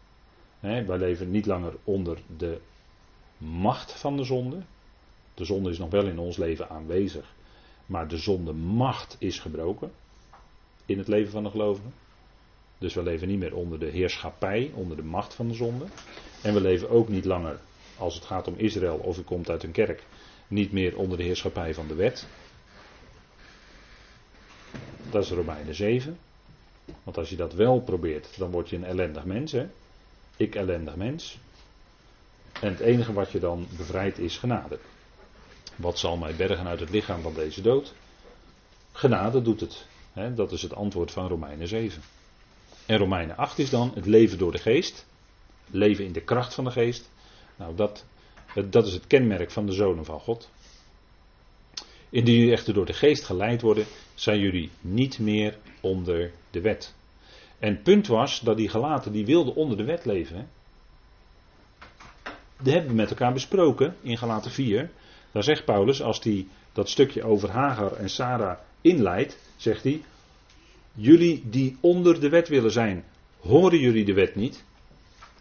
hè, 0.60 0.86
wij 0.86 0.98
leven 0.98 1.32
niet 1.32 1.46
langer 1.46 1.74
onder 1.84 2.18
de 2.38 2.60
macht 3.38 3.92
van 3.92 4.18
de 4.18 4.24
zonde. 4.24 4.62
De 5.34 5.46
zonde 5.46 5.70
is 5.70 5.78
nog 5.78 5.90
wel 5.90 6.08
in 6.08 6.20
ons 6.20 6.38
leven 6.38 6.70
aanwezig. 6.70 7.34
Maar 7.86 8.08
de 8.08 8.18
zonde 8.18 8.54
macht 8.54 9.16
is 9.20 9.40
gebroken 9.40 9.92
in 10.86 10.98
het 10.98 11.08
leven 11.08 11.32
van 11.32 11.44
de 11.44 11.50
gelovigen. 11.50 11.94
Dus 12.78 12.94
we 12.94 13.04
leven 13.04 13.28
niet 13.28 13.40
meer 13.40 13.56
onder 13.56 13.80
de 13.80 13.90
heerschappij, 13.90 14.72
onder 14.74 14.98
de 14.98 15.04
macht 15.04 15.34
van 15.34 15.48
de 15.48 15.54
zonde. 15.54 15.86
En 16.42 16.54
we 16.54 16.62
leven 16.62 16.90
ook 16.90 17.10
niet 17.10 17.26
langer, 17.26 17.60
als 17.98 18.16
het 18.16 18.26
gaat 18.26 18.48
om 18.48 18.54
Israël 18.58 18.98
of 18.98 19.18
u 19.18 19.22
komt 19.22 19.50
uit 19.50 19.64
een 19.64 19.72
kerk, 19.72 20.04
niet 20.48 20.72
meer 20.72 20.98
onder 20.98 21.18
de 21.18 21.24
heerschappij 21.24 21.74
van 21.74 21.88
de 21.88 21.96
wet. 21.96 22.28
Dat 25.10 25.24
is 25.24 25.30
Romeinen 25.30 25.76
7. 25.76 26.18
Want 27.04 27.18
als 27.18 27.30
je 27.30 27.36
dat 27.36 27.54
wel 27.54 27.82
probeert, 27.82 28.38
dan 28.38 28.52
word 28.52 28.70
je 28.70 28.76
een 28.76 28.84
ellendig 28.84 29.26
mens. 29.26 29.52
Hè? 29.52 29.68
Ik 30.38 30.56
ellendig 30.56 30.96
mens. 30.96 31.38
En 32.62 32.70
het 32.70 32.80
enige 32.80 33.14
wat 33.14 33.32
je 33.32 33.40
dan 33.40 33.68
bevrijdt 33.78 34.20
is 34.20 34.38
genade. 34.38 34.80
Wat 35.76 36.00
zal 36.00 36.18
mij 36.18 36.36
bergen 36.36 36.68
uit 36.68 36.80
het 36.80 36.90
lichaam 36.90 37.22
van 37.22 37.34
deze 37.34 37.62
dood? 37.62 37.94
Genade 38.92 39.42
doet 39.42 39.60
het. 39.60 39.86
Hè? 40.14 40.34
Dat 40.34 40.52
is 40.52 40.62
het 40.62 40.74
antwoord 40.74 41.12
van 41.12 41.28
Romeinen 41.28 41.68
7. 41.68 42.02
En 42.88 42.98
Romeinen 42.98 43.38
8 43.38 43.60
is 43.60 43.70
dan 43.70 43.92
het 43.96 44.06
leven 44.06 44.38
door 44.38 44.52
de 44.52 44.58
geest. 44.58 45.06
Leven 45.70 46.06
in 46.06 46.12
de 46.12 46.22
kracht 46.22 46.54
van 46.54 46.64
de 46.64 46.72
geest. 46.72 47.10
Nou, 47.56 47.76
dat, 47.76 48.06
dat 48.70 48.88
is 48.88 48.94
het 48.94 49.08
kenmerk 49.08 49.52
van 49.52 49.66
de 49.66 49.72
zonen 49.72 50.06
van 50.06 50.20
God. 50.20 50.50
Indien 52.10 52.36
jullie 52.36 52.52
echter 52.52 52.74
door 52.74 52.86
de 52.86 52.94
geest 52.94 53.24
geleid 53.24 53.62
worden, 53.62 53.86
zijn 54.14 54.40
jullie 54.40 54.70
niet 54.82 55.20
meer 55.20 55.58
onder 55.82 56.32
de 56.52 56.62
wet. 56.62 56.96
En 57.60 57.74
het 57.74 57.84
punt 57.84 58.08
was 58.08 58.40
dat 58.40 58.58
die 58.58 58.70
gelaten, 58.70 59.12
die 59.12 59.26
wilden 59.26 59.56
onder 59.56 59.78
de 59.78 59.84
wet 59.84 60.06
leven. 60.06 60.50
Dat 62.58 62.74
hebben 62.74 62.90
we 62.90 62.96
met 62.96 63.10
elkaar 63.10 63.34
besproken 63.34 63.96
in 64.02 64.18
Galaten 64.18 64.52
4. 64.52 64.92
Daar 65.32 65.44
zegt 65.44 65.66
Paulus, 65.66 66.02
als 66.02 66.24
hij 66.24 66.48
dat 66.72 66.90
stukje 66.90 67.24
over 67.24 67.52
Hagar 67.52 67.94
en 67.94 68.10
Sarah 68.10 68.58
inleidt, 68.82 69.38
zegt 69.56 69.84
hij, 69.84 70.02
jullie 71.00 71.44
die 71.50 71.78
onder 71.80 72.20
de 72.20 72.30
wet 72.30 72.48
willen 72.48 72.72
zijn, 72.72 73.04
horen 73.40 73.80
jullie 73.80 74.06
de 74.06 74.14
wet 74.14 74.36
niet? 74.36 74.64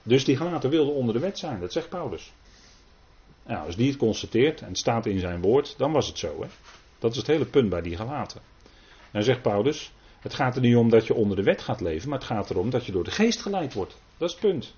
Dus 0.02 0.24
die 0.24 0.36
gelaten 0.36 0.70
wilden 0.70 0.94
onder 0.94 1.14
de 1.14 1.20
wet 1.20 1.38
zijn, 1.38 1.60
dat 1.60 1.72
zegt 1.72 1.88
Paulus. 1.88 2.32
Nou, 3.46 3.66
als 3.66 3.76
die 3.76 3.88
het 3.88 3.96
constateert 3.96 4.60
en 4.60 4.68
het 4.68 4.78
staat 4.78 5.06
in 5.06 5.18
zijn 5.18 5.40
woord, 5.40 5.74
dan 5.78 5.92
was 5.92 6.06
het 6.06 6.18
zo. 6.18 6.40
Hè? 6.40 6.48
Dat 6.98 7.10
is 7.10 7.16
het 7.16 7.26
hele 7.26 7.46
punt 7.46 7.68
bij 7.68 7.82
die 7.82 7.96
gelaten. 7.96 8.40
En 9.00 9.12
dan 9.12 9.22
zegt 9.22 9.42
Paulus, 9.42 9.92
het 10.20 10.34
gaat 10.34 10.56
er 10.56 10.62
niet 10.62 10.76
om 10.76 10.90
dat 10.90 11.06
je 11.06 11.14
onder 11.14 11.36
de 11.36 11.42
wet 11.42 11.62
gaat 11.62 11.80
leven, 11.80 12.08
maar 12.08 12.18
het 12.18 12.26
gaat 12.26 12.50
erom 12.50 12.70
dat 12.70 12.86
je 12.86 12.92
door 12.92 13.04
de 13.04 13.10
geest 13.10 13.42
geleid 13.42 13.74
wordt. 13.74 14.00
Dat 14.16 14.28
is 14.28 14.34
het 14.34 14.44
punt. 14.50 14.74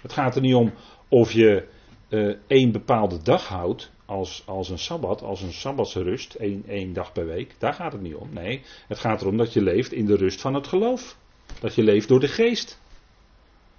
Het 0.00 0.12
gaat 0.12 0.34
er 0.34 0.40
niet 0.40 0.54
om 0.54 0.72
of 1.08 1.32
je 1.32 1.68
uh, 2.10 2.36
één 2.46 2.72
bepaalde 2.72 3.22
dag 3.22 3.48
houdt 3.48 3.90
als, 4.04 4.42
als 4.46 4.68
een 4.68 4.78
sabbat, 4.78 5.22
als 5.22 5.42
een 5.42 5.52
sabbatsrust, 5.52 6.34
één, 6.34 6.64
één 6.66 6.92
dag 6.92 7.12
per 7.12 7.26
week. 7.26 7.54
Daar 7.58 7.74
gaat 7.74 7.92
het 7.92 8.00
niet 8.00 8.14
om. 8.14 8.28
Nee, 8.32 8.62
het 8.88 8.98
gaat 8.98 9.20
erom 9.20 9.36
dat 9.36 9.52
je 9.52 9.62
leeft 9.62 9.92
in 9.92 10.06
de 10.06 10.16
rust 10.16 10.40
van 10.40 10.54
het 10.54 10.66
geloof. 10.66 11.16
Dat 11.60 11.74
je 11.74 11.82
leeft 11.82 12.08
door 12.08 12.20
de 12.20 12.28
geest. 12.28 12.80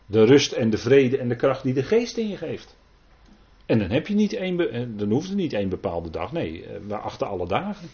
De 0.06 0.24
rust 0.24 0.52
en 0.52 0.70
de 0.70 0.78
vrede 0.78 1.18
en 1.18 1.28
de 1.28 1.36
kracht 1.36 1.64
die 1.64 1.74
de 1.74 1.84
geest 1.84 2.18
in 2.18 2.28
je 2.28 2.38
geeft. 2.38 2.78
En 3.66 3.80
dan 3.80 3.90
heb 3.90 4.08
je 4.08 4.14
niet 4.14 4.34
één, 4.34 4.72
eh, 4.72 4.86
dan 4.88 5.10
hoeft 5.10 5.28
het 5.28 5.38
niet 5.38 5.54
één 5.54 5.70
bepaalde 5.70 6.10
dag. 6.10 6.32
Nee, 6.32 6.66
eh, 6.66 6.80
we 6.88 6.98
achten 6.98 7.28
alle 7.28 7.48
dagen. 7.48 7.90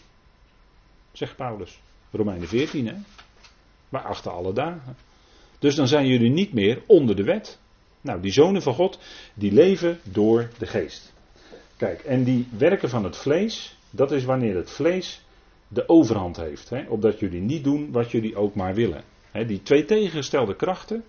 Zegt 1.12 1.36
Paulus. 1.36 1.80
Romeinen 2.10 2.48
14, 2.48 2.86
hè. 2.86 2.94
We 3.88 3.98
achten 3.98 4.32
alle 4.32 4.52
dagen. 4.52 4.96
Dus 5.58 5.74
dan 5.74 5.88
zijn 5.88 6.06
jullie 6.06 6.30
niet 6.30 6.52
meer 6.52 6.82
onder 6.86 7.16
de 7.16 7.24
wet. 7.24 7.58
Nou, 8.08 8.20
die 8.20 8.32
zonen 8.32 8.62
van 8.62 8.74
God, 8.74 8.98
die 9.34 9.52
leven 9.52 10.00
door 10.02 10.48
de 10.58 10.66
geest. 10.66 11.12
Kijk, 11.76 12.00
en 12.00 12.24
die 12.24 12.48
werken 12.58 12.88
van 12.88 13.04
het 13.04 13.16
vlees, 13.16 13.78
dat 13.90 14.12
is 14.12 14.24
wanneer 14.24 14.56
het 14.56 14.70
vlees 14.70 15.24
de 15.68 15.88
overhand 15.88 16.36
heeft. 16.36 16.70
Hè, 16.70 16.84
opdat 16.88 17.18
jullie 17.18 17.40
niet 17.40 17.64
doen 17.64 17.92
wat 17.92 18.10
jullie 18.10 18.36
ook 18.36 18.54
maar 18.54 18.74
willen. 18.74 19.02
Hè, 19.30 19.46
die 19.46 19.62
twee 19.62 19.84
tegengestelde 19.84 20.56
krachten, 20.56 21.04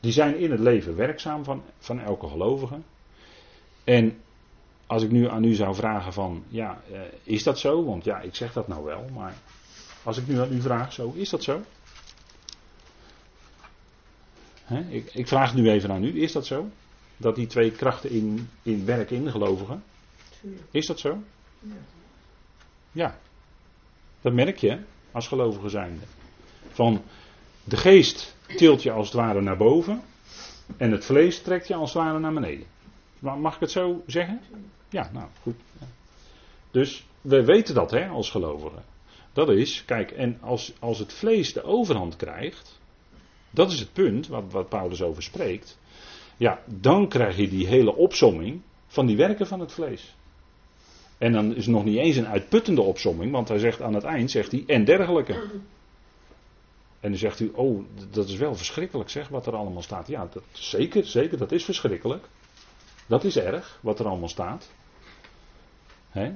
die 0.00 0.12
zijn 0.12 0.36
in 0.36 0.50
het 0.50 0.60
leven 0.60 0.96
werkzaam 0.96 1.44
van, 1.44 1.62
van 1.78 2.00
elke 2.00 2.28
gelovige. 2.28 2.78
En 3.84 4.18
als 4.86 5.02
ik 5.02 5.10
nu 5.10 5.28
aan 5.28 5.44
u 5.44 5.54
zou 5.54 5.74
vragen 5.74 6.12
van, 6.12 6.44
ja, 6.48 6.82
eh, 6.92 7.00
is 7.22 7.42
dat 7.42 7.58
zo? 7.58 7.84
Want 7.84 8.04
ja, 8.04 8.20
ik 8.20 8.34
zeg 8.34 8.52
dat 8.52 8.68
nou 8.68 8.84
wel, 8.84 9.04
maar 9.14 9.34
als 10.02 10.18
ik 10.18 10.26
nu 10.26 10.40
aan 10.40 10.52
u 10.52 10.60
vraag, 10.60 10.92
zo, 10.92 11.12
is 11.14 11.30
dat 11.30 11.42
zo? 11.42 11.60
Ik, 14.88 15.14
ik, 15.14 15.28
vraag 15.28 15.54
nu 15.54 15.70
even 15.70 15.90
aan 15.90 16.04
u, 16.04 16.22
is 16.22 16.32
dat 16.32 16.46
zo? 16.46 16.68
Dat 17.16 17.34
die 17.34 17.46
twee 17.46 17.70
krachten 17.70 18.10
in, 18.10 18.48
in 18.62 18.84
werken 18.84 19.16
in 19.16 19.24
de 19.24 19.30
gelovigen? 19.30 19.82
Is 20.70 20.86
dat 20.86 20.98
zo? 20.98 21.22
Ja. 21.60 21.74
ja. 22.92 23.18
Dat 24.20 24.32
merk 24.32 24.58
je 24.58 24.78
als 25.12 25.28
gelovige 25.28 25.68
zijnde. 25.68 26.04
Van 26.68 27.02
de 27.64 27.76
geest 27.76 28.36
tilt 28.56 28.82
je 28.82 28.90
als 28.90 29.06
het 29.06 29.16
ware 29.16 29.40
naar 29.40 29.56
boven 29.56 30.02
en 30.76 30.90
het 30.90 31.04
vlees 31.04 31.42
trekt 31.42 31.66
je 31.66 31.74
als 31.74 31.92
het 31.92 32.02
ware 32.02 32.18
naar 32.18 32.32
beneden. 32.32 32.66
Mag 33.18 33.54
ik 33.54 33.60
het 33.60 33.70
zo 33.70 34.02
zeggen? 34.06 34.40
Ja, 34.88 35.10
nou 35.12 35.26
goed. 35.42 35.56
Dus 36.70 37.06
we 37.20 37.44
weten 37.44 37.74
dat 37.74 37.90
hè, 37.90 38.08
als 38.08 38.30
gelovigen. 38.30 38.84
Dat 39.32 39.48
is, 39.48 39.84
kijk, 39.84 40.10
en 40.10 40.38
als, 40.40 40.72
als 40.78 40.98
het 40.98 41.12
vlees 41.12 41.52
de 41.52 41.62
overhand 41.62 42.16
krijgt, 42.16 42.79
dat 43.50 43.72
is 43.72 43.80
het 43.80 43.92
punt 43.92 44.26
wat, 44.26 44.52
wat 44.52 44.68
Paulus 44.68 45.02
over 45.02 45.22
spreekt. 45.22 45.78
Ja, 46.36 46.62
dan 46.66 47.08
krijg 47.08 47.36
je 47.36 47.48
die 47.48 47.66
hele 47.66 47.94
opsomming 47.94 48.60
van 48.86 49.06
die 49.06 49.16
werken 49.16 49.46
van 49.46 49.60
het 49.60 49.72
vlees. 49.72 50.14
En 51.18 51.32
dan 51.32 51.54
is 51.54 51.64
het 51.64 51.74
nog 51.74 51.84
niet 51.84 51.98
eens 51.98 52.16
een 52.16 52.26
uitputtende 52.26 52.82
opsomming, 52.82 53.32
want 53.32 53.48
hij 53.48 53.58
zegt 53.58 53.82
aan 53.82 53.94
het 53.94 54.04
eind, 54.04 54.30
zegt 54.30 54.52
hij, 54.52 54.64
en 54.66 54.84
dergelijke. 54.84 55.32
En 57.00 57.10
dan 57.10 57.18
zegt 57.18 57.40
u, 57.40 57.50
oh, 57.54 57.84
dat 58.10 58.28
is 58.28 58.36
wel 58.36 58.54
verschrikkelijk 58.54 59.10
zeg, 59.10 59.28
wat 59.28 59.46
er 59.46 59.56
allemaal 59.56 59.82
staat. 59.82 60.06
Ja, 60.08 60.28
dat, 60.32 60.42
zeker, 60.52 61.06
zeker, 61.06 61.38
dat 61.38 61.52
is 61.52 61.64
verschrikkelijk. 61.64 62.28
Dat 63.06 63.24
is 63.24 63.36
erg, 63.36 63.78
wat 63.82 63.98
er 63.98 64.06
allemaal 64.06 64.28
staat. 64.28 64.70
Hè? 66.10 66.32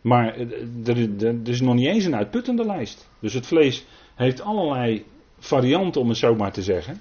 Maar 0.00 0.36
er, 0.36 1.24
er, 1.24 1.48
is 1.48 1.60
nog 1.60 1.74
niet 1.74 1.86
eens 1.86 2.04
een 2.04 2.16
uitputtende 2.16 2.64
lijst. 2.64 3.08
Dus 3.18 3.34
het 3.34 3.46
vlees 3.46 3.86
heeft 4.14 4.40
allerlei 4.40 5.04
varianten, 5.44 6.00
om 6.00 6.08
het 6.08 6.18
zo 6.18 6.34
maar 6.34 6.52
te 6.52 6.62
zeggen. 6.62 7.00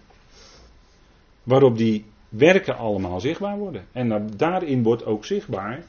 Waarop 1.43 1.77
die 1.77 2.06
werken 2.30 2.77
allemaal 2.77 3.19
zichtbaar 3.19 3.58
worden. 3.58 3.86
En 3.91 4.30
daarin 4.38 4.84
wordt 4.84 5.06
ook 5.06 5.25
zichtbaar 5.25 5.84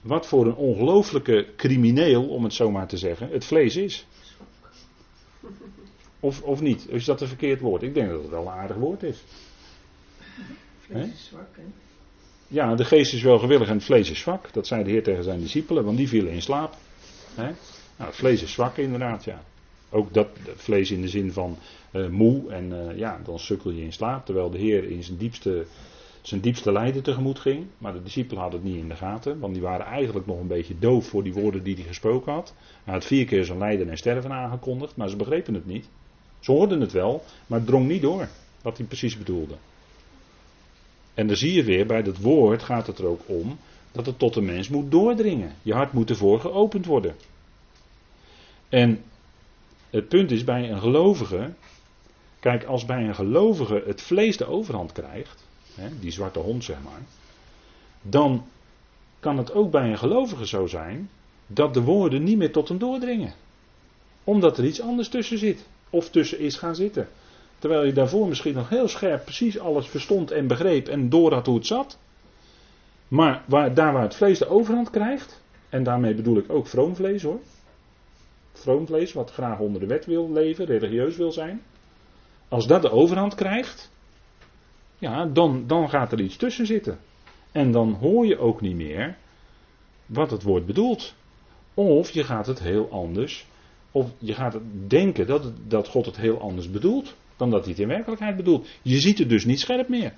wat 0.00 0.26
voor 0.26 0.46
een 0.46 0.54
ongelooflijke 0.54 1.46
crimineel, 1.56 2.28
om 2.28 2.44
het 2.44 2.54
zo 2.54 2.70
maar 2.70 2.86
te 2.86 2.96
zeggen, 2.96 3.28
het 3.30 3.44
vlees 3.44 3.76
is. 3.76 4.06
Of, 6.20 6.42
of 6.42 6.60
niet? 6.60 6.88
Is 6.88 7.04
dat 7.04 7.20
een 7.20 7.28
verkeerd 7.28 7.60
woord? 7.60 7.82
Ik 7.82 7.94
denk 7.94 8.10
dat 8.10 8.20
het 8.20 8.30
wel 8.30 8.42
een 8.42 8.52
aardig 8.52 8.76
woord 8.76 9.02
is. 9.02 9.22
Vlees 10.80 11.12
is 11.12 11.26
zwak, 11.26 11.48
hè? 11.56 11.62
Ja, 12.48 12.74
de 12.74 12.84
geest 12.84 13.12
is 13.12 13.22
wel 13.22 13.38
gewillig 13.38 13.68
en 13.68 13.74
het 13.74 13.84
vlees 13.84 14.10
is 14.10 14.18
zwak. 14.18 14.52
Dat 14.52 14.66
zei 14.66 14.84
de 14.84 14.90
Heer 14.90 15.02
tegen 15.02 15.24
zijn 15.24 15.40
discipelen, 15.40 15.84
want 15.84 15.96
die 15.96 16.08
vielen 16.08 16.32
in 16.32 16.42
slaap. 16.42 16.74
Hè? 17.34 17.42
Nou, 17.96 18.10
het 18.10 18.16
vlees 18.16 18.42
is 18.42 18.52
zwak 18.52 18.76
inderdaad, 18.76 19.24
ja. 19.24 19.42
Ook 19.94 20.14
dat 20.14 20.28
vlees 20.56 20.90
in 20.90 21.00
de 21.00 21.08
zin 21.08 21.32
van 21.32 21.56
uh, 21.92 22.08
moe 22.08 22.50
en 22.52 22.70
uh, 22.70 22.98
ja, 22.98 23.20
dan 23.24 23.38
sukkel 23.38 23.70
je 23.70 23.82
in 23.82 23.92
slaap. 23.92 24.24
Terwijl 24.26 24.50
de 24.50 24.58
Heer 24.58 24.90
in 24.90 25.02
zijn 25.02 25.18
diepste, 25.18 25.66
zijn 26.22 26.40
diepste 26.40 26.72
lijden 26.72 27.02
tegemoet 27.02 27.38
ging. 27.38 27.66
Maar 27.78 27.92
de 27.92 28.02
discipelen 28.02 28.42
hadden 28.42 28.60
het 28.60 28.68
niet 28.68 28.78
in 28.82 28.88
de 28.88 28.96
gaten. 28.96 29.38
Want 29.38 29.52
die 29.52 29.62
waren 29.62 29.86
eigenlijk 29.86 30.26
nog 30.26 30.40
een 30.40 30.46
beetje 30.46 30.78
doof 30.78 31.06
voor 31.06 31.22
die 31.22 31.32
woorden 31.32 31.62
die 31.62 31.74
hij 31.74 31.84
gesproken 31.84 32.32
had. 32.32 32.54
Hij 32.84 32.94
had 32.94 33.04
vier 33.04 33.24
keer 33.24 33.44
zijn 33.44 33.58
lijden 33.58 33.90
en 33.90 33.98
sterven 33.98 34.32
aangekondigd. 34.32 34.96
Maar 34.96 35.08
ze 35.08 35.16
begrepen 35.16 35.54
het 35.54 35.66
niet. 35.66 35.88
Ze 36.40 36.52
hoorden 36.52 36.80
het 36.80 36.92
wel, 36.92 37.24
maar 37.46 37.58
het 37.58 37.68
drong 37.68 37.88
niet 37.88 38.02
door. 38.02 38.28
Wat 38.62 38.76
hij 38.76 38.86
precies 38.86 39.18
bedoelde. 39.18 39.54
En 41.14 41.26
dan 41.26 41.36
zie 41.36 41.52
je 41.52 41.64
weer, 41.64 41.86
bij 41.86 42.02
dat 42.02 42.18
woord 42.18 42.62
gaat 42.62 42.86
het 42.86 42.98
er 42.98 43.06
ook 43.06 43.20
om 43.26 43.58
dat 43.92 44.06
het 44.06 44.18
tot 44.18 44.34
de 44.34 44.40
mens 44.40 44.68
moet 44.68 44.90
doordringen. 44.90 45.52
Je 45.62 45.72
hart 45.72 45.92
moet 45.92 46.10
ervoor 46.10 46.40
geopend 46.40 46.86
worden. 46.86 47.14
En 48.68 49.02
het 49.92 50.08
punt 50.08 50.30
is 50.30 50.44
bij 50.44 50.70
een 50.70 50.80
gelovige, 50.80 51.52
kijk, 52.40 52.64
als 52.64 52.84
bij 52.84 53.08
een 53.08 53.14
gelovige 53.14 53.82
het 53.86 54.02
vlees 54.02 54.36
de 54.36 54.46
overhand 54.46 54.92
krijgt, 54.92 55.46
hè, 55.74 55.88
die 56.00 56.10
zwarte 56.10 56.38
hond 56.38 56.64
zeg 56.64 56.76
maar, 56.84 57.00
dan 58.02 58.44
kan 59.20 59.38
het 59.38 59.52
ook 59.52 59.70
bij 59.70 59.90
een 59.90 59.98
gelovige 59.98 60.46
zo 60.46 60.66
zijn 60.66 61.10
dat 61.46 61.74
de 61.74 61.82
woorden 61.82 62.22
niet 62.22 62.36
meer 62.36 62.52
tot 62.52 62.68
hem 62.68 62.78
doordringen. 62.78 63.32
Omdat 64.24 64.58
er 64.58 64.64
iets 64.64 64.80
anders 64.80 65.08
tussen 65.08 65.38
zit, 65.38 65.66
of 65.90 66.10
tussen 66.10 66.38
is 66.38 66.56
gaan 66.56 66.74
zitten. 66.74 67.08
Terwijl 67.58 67.84
je 67.84 67.92
daarvoor 67.92 68.28
misschien 68.28 68.54
nog 68.54 68.68
heel 68.68 68.88
scherp 68.88 69.24
precies 69.24 69.58
alles 69.58 69.86
verstond 69.86 70.30
en 70.30 70.46
begreep 70.46 70.88
en 70.88 71.08
door 71.08 71.32
had 71.32 71.46
hoe 71.46 71.54
het 71.56 71.66
zat. 71.66 71.98
Maar 73.08 73.42
waar, 73.46 73.74
daar 73.74 73.92
waar 73.92 74.02
het 74.02 74.16
vlees 74.16 74.38
de 74.38 74.48
overhand 74.48 74.90
krijgt, 74.90 75.42
en 75.68 75.82
daarmee 75.82 76.14
bedoel 76.14 76.36
ik 76.36 76.52
ook 76.52 76.66
vroom 76.66 76.96
vlees 76.96 77.22
hoor. 77.22 77.40
Vroom 78.52 78.86
vlees, 78.86 79.12
wat 79.12 79.30
graag 79.30 79.58
onder 79.58 79.80
de 79.80 79.86
wet 79.86 80.06
wil 80.06 80.32
leven, 80.32 80.64
religieus 80.64 81.16
wil 81.16 81.32
zijn. 81.32 81.62
Als 82.48 82.66
dat 82.66 82.82
de 82.82 82.90
overhand 82.90 83.34
krijgt, 83.34 83.90
ja, 84.98 85.26
dan, 85.26 85.66
dan 85.66 85.88
gaat 85.88 86.12
er 86.12 86.20
iets 86.20 86.36
tussen 86.36 86.66
zitten. 86.66 86.98
En 87.52 87.72
dan 87.72 87.92
hoor 87.92 88.26
je 88.26 88.38
ook 88.38 88.60
niet 88.60 88.76
meer 88.76 89.16
wat 90.06 90.30
het 90.30 90.42
woord 90.42 90.66
bedoelt. 90.66 91.14
Of 91.74 92.10
je 92.10 92.24
gaat 92.24 92.46
het 92.46 92.60
heel 92.60 92.90
anders, 92.90 93.46
of 93.90 94.10
je 94.18 94.34
gaat 94.34 94.58
denken 94.86 95.26
dat, 95.26 95.52
dat 95.68 95.88
God 95.88 96.06
het 96.06 96.16
heel 96.16 96.40
anders 96.40 96.70
bedoelt 96.70 97.14
dan 97.36 97.50
dat 97.50 97.60
hij 97.60 97.70
het 97.70 97.80
in 97.80 97.88
werkelijkheid 97.88 98.36
bedoelt. 98.36 98.68
Je 98.82 98.98
ziet 98.98 99.18
het 99.18 99.28
dus 99.28 99.44
niet 99.44 99.60
scherp 99.60 99.88
meer. 99.88 100.14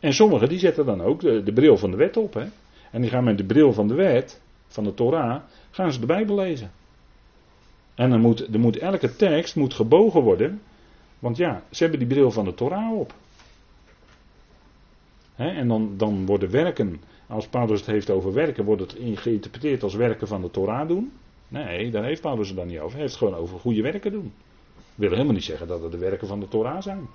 En 0.00 0.12
sommigen 0.12 0.48
die 0.48 0.58
zetten 0.58 0.86
dan 0.86 1.00
ook 1.00 1.20
de, 1.20 1.42
de 1.42 1.52
bril 1.52 1.76
van 1.76 1.90
de 1.90 1.96
wet 1.96 2.16
op. 2.16 2.34
Hè? 2.34 2.46
En 2.90 3.00
die 3.00 3.10
gaan 3.10 3.24
met 3.24 3.38
de 3.38 3.44
bril 3.44 3.72
van 3.72 3.88
de 3.88 3.94
wet, 3.94 4.40
van 4.66 4.84
de 4.84 4.94
Torah, 4.94 5.42
gaan 5.70 5.92
ze 5.92 6.00
de 6.00 6.06
Bijbel 6.06 6.36
lezen. 6.36 6.70
En 7.94 8.10
dan 8.10 8.20
moet, 8.20 8.58
moet 8.58 8.78
elke 8.78 9.16
tekst 9.16 9.56
moet 9.56 9.74
gebogen 9.74 10.22
worden. 10.22 10.60
Want 11.18 11.36
ja, 11.36 11.62
ze 11.70 11.82
hebben 11.82 12.00
die 12.00 12.08
bril 12.08 12.30
van 12.30 12.44
de 12.44 12.54
Torah 12.54 12.98
op. 12.98 13.14
en 15.36 15.68
dan, 15.68 15.96
dan 15.96 16.26
worden 16.26 16.50
werken, 16.50 17.00
als 17.26 17.48
Paulus 17.48 17.80
het 17.80 17.88
heeft 17.88 18.10
over 18.10 18.32
werken, 18.32 18.64
wordt 18.64 18.80
het 18.80 18.96
geïnterpreteerd 19.14 19.82
als 19.82 19.94
werken 19.94 20.28
van 20.28 20.42
de 20.42 20.50
Torah 20.50 20.88
doen. 20.88 21.12
Nee, 21.48 21.90
daar 21.90 22.04
heeft 22.04 22.20
Paulus 22.20 22.48
het 22.48 22.56
dan 22.56 22.66
niet 22.66 22.78
over. 22.78 22.92
Hij 22.92 23.00
heeft 23.00 23.14
het 23.14 23.22
gewoon 23.22 23.40
over 23.40 23.58
goede 23.58 23.82
werken 23.82 24.12
doen. 24.12 24.32
Willen 24.94 25.14
helemaal 25.14 25.34
niet 25.34 25.44
zeggen 25.44 25.66
dat 25.66 25.82
het 25.82 25.92
de 25.92 25.98
werken 25.98 26.26
van 26.26 26.40
de 26.40 26.48
Torah 26.48 26.80
zijn. 26.80 27.08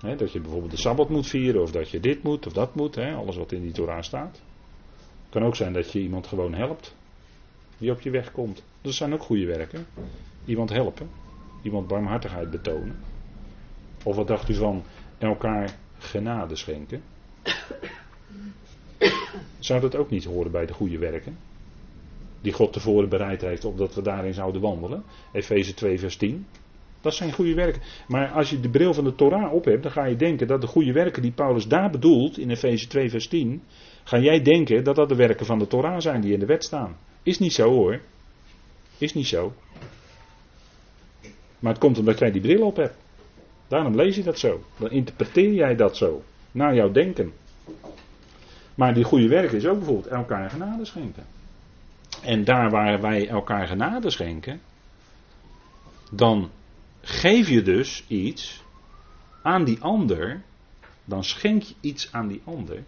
dat 0.00 0.32
je 0.32 0.40
bijvoorbeeld 0.40 0.70
de 0.70 0.76
Sabbat 0.76 1.08
moet 1.08 1.26
vieren, 1.26 1.62
of 1.62 1.70
dat 1.70 1.90
je 1.90 2.00
dit 2.00 2.22
moet, 2.22 2.46
of 2.46 2.52
dat 2.52 2.74
moet, 2.74 2.98
alles 2.98 3.36
wat 3.36 3.52
in 3.52 3.62
die 3.62 3.72
Torah 3.72 4.02
staat. 4.02 4.42
Het 5.22 5.30
kan 5.30 5.44
ook 5.44 5.56
zijn 5.56 5.72
dat 5.72 5.92
je 5.92 6.00
iemand 6.00 6.26
gewoon 6.26 6.54
helpt, 6.54 6.96
die 7.82 7.90
op 7.90 8.00
je 8.00 8.10
weg 8.10 8.32
komt. 8.32 8.64
Dat 8.80 8.94
zijn 8.94 9.12
ook 9.12 9.22
goede 9.22 9.46
werken. 9.46 9.86
Iemand 10.44 10.70
helpen, 10.70 11.10
iemand 11.62 11.86
barmhartigheid 11.86 12.50
betonen. 12.50 12.96
Of 14.04 14.16
wat 14.16 14.26
dacht 14.26 14.48
u 14.48 14.54
van 14.54 14.82
elkaar 15.18 15.76
genade 15.98 16.56
schenken? 16.56 17.02
Zou 19.58 19.80
dat 19.80 19.96
ook 19.96 20.10
niet 20.10 20.24
horen 20.24 20.50
bij 20.50 20.66
de 20.66 20.72
goede 20.72 20.98
werken? 20.98 21.36
Die 22.40 22.52
God 22.52 22.72
tevoren 22.72 23.08
bereid 23.08 23.40
heeft 23.40 23.64
opdat 23.64 23.94
we 23.94 24.02
daarin 24.02 24.34
zouden 24.34 24.60
wandelen. 24.60 25.02
Efeze 25.32 25.74
2 25.74 25.98
vers 25.98 26.16
10. 26.16 26.46
Dat 27.00 27.14
zijn 27.14 27.32
goede 27.32 27.54
werken. 27.54 27.82
Maar 28.08 28.30
als 28.30 28.50
je 28.50 28.60
de 28.60 28.70
bril 28.70 28.94
van 28.94 29.04
de 29.04 29.14
Torah 29.14 29.52
op 29.52 29.64
hebt, 29.64 29.82
dan 29.82 29.92
ga 29.92 30.04
je 30.04 30.16
denken 30.16 30.46
dat 30.46 30.60
de 30.60 30.66
goede 30.66 30.92
werken 30.92 31.22
die 31.22 31.32
Paulus 31.32 31.68
daar 31.68 31.90
bedoelt, 31.90 32.38
in 32.38 32.50
Efeze 32.50 32.86
2 32.86 33.10
vers 33.10 33.28
10, 33.28 33.62
ga 34.04 34.18
jij 34.18 34.42
denken 34.42 34.84
dat 34.84 34.96
dat 34.96 35.08
de 35.08 35.16
werken 35.16 35.46
van 35.46 35.58
de 35.58 35.66
Torah 35.66 36.00
zijn 36.00 36.20
die 36.20 36.32
in 36.32 36.40
de 36.40 36.46
wet 36.46 36.64
staan. 36.64 36.96
Is 37.22 37.38
niet 37.38 37.52
zo 37.52 37.70
hoor. 37.70 38.00
Is 38.98 39.14
niet 39.14 39.26
zo. 39.26 39.52
Maar 41.58 41.72
het 41.72 41.80
komt 41.80 41.98
omdat 41.98 42.18
jij 42.18 42.30
die 42.30 42.40
bril 42.40 42.66
op 42.66 42.76
hebt. 42.76 42.96
Daarom 43.68 43.94
lees 43.94 44.16
je 44.16 44.22
dat 44.22 44.38
zo. 44.38 44.64
Dan 44.78 44.90
interpreteer 44.90 45.52
jij 45.52 45.76
dat 45.76 45.96
zo. 45.96 46.22
Naar 46.52 46.74
jouw 46.74 46.90
denken. 46.90 47.32
Maar 48.74 48.94
die 48.94 49.04
goede 49.04 49.28
werken 49.28 49.56
is 49.56 49.66
ook 49.66 49.76
bijvoorbeeld 49.76 50.06
elkaar 50.06 50.50
genade 50.50 50.84
schenken. 50.84 51.26
En 52.22 52.44
daar 52.44 52.70
waar 52.70 53.00
wij 53.00 53.28
elkaar 53.28 53.66
genade 53.66 54.10
schenken, 54.10 54.60
dan 56.10 56.50
geef 57.00 57.48
je 57.48 57.62
dus 57.62 58.04
iets 58.08 58.62
aan 59.42 59.64
die 59.64 59.80
ander. 59.80 60.42
Dan 61.04 61.24
schenk 61.24 61.62
je 61.62 61.74
iets 61.80 62.12
aan 62.12 62.28
die 62.28 62.42
ander. 62.44 62.82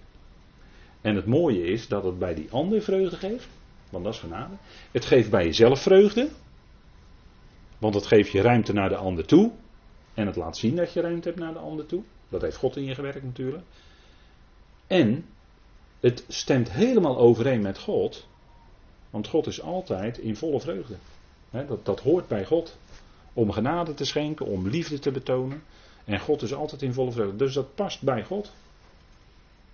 En 1.01 1.17
het 1.17 1.27
mooie 1.27 1.67
is 1.67 1.89
dat 1.89 2.05
het 2.05 2.19
bij 2.19 2.35
die 2.35 2.51
ander 2.51 2.83
vreugde 2.83 3.17
geeft. 3.17 3.49
Want 3.95 4.05
dat 4.05 4.15
is 4.15 4.21
genade. 4.21 4.55
Het 4.91 5.05
geeft 5.05 5.31
bij 5.31 5.45
jezelf 5.45 5.83
vreugde. 5.83 6.29
Want 7.79 7.95
het 7.95 8.07
geeft 8.07 8.31
je 8.31 8.41
ruimte 8.41 8.73
naar 8.73 8.89
de 8.89 8.97
ander 8.97 9.27
toe. 9.27 9.53
En 10.15 10.27
het 10.27 10.37
laat 10.37 10.57
zien 10.57 10.77
dat 10.77 10.93
je 10.93 11.01
ruimte 11.01 11.29
hebt 11.29 11.41
naar 11.41 11.53
de 11.53 11.59
ander 11.59 11.87
toe. 11.87 12.03
Dat 12.29 12.43
heeft 12.43 12.57
God 12.57 12.77
in 12.77 12.85
je 12.85 12.95
gewerkt 12.95 13.23
natuurlijk. 13.23 13.65
En 14.87 15.25
het 16.01 16.25
stemt 16.29 16.71
helemaal 16.71 17.19
overeen 17.19 17.63
met 17.63 17.79
God. 17.79 18.27
Want 19.11 19.29
God 19.29 19.47
is 19.47 19.61
altijd 19.61 20.19
in 20.19 20.37
volle 20.37 20.61
vreugde. 20.61 20.97
dat, 21.51 21.85
dat 21.85 22.01
hoort 22.01 22.29
bij 22.29 22.45
God. 22.45 22.77
Om 23.33 23.51
genade 23.51 23.95
te 23.95 24.05
schenken, 24.05 24.47
om 24.47 24.69
liefde 24.69 24.99
te 24.99 25.11
betonen. 25.11 25.63
En 26.05 26.21
God 26.21 26.43
is 26.43 26.55
altijd 26.55 26.83
in 26.83 26.93
volle 26.93 27.13
vreugde. 27.13 27.37
Dus 27.37 27.55
dat 27.55 27.75
past 27.75 28.03
bij 28.03 28.25
God. 28.25 28.53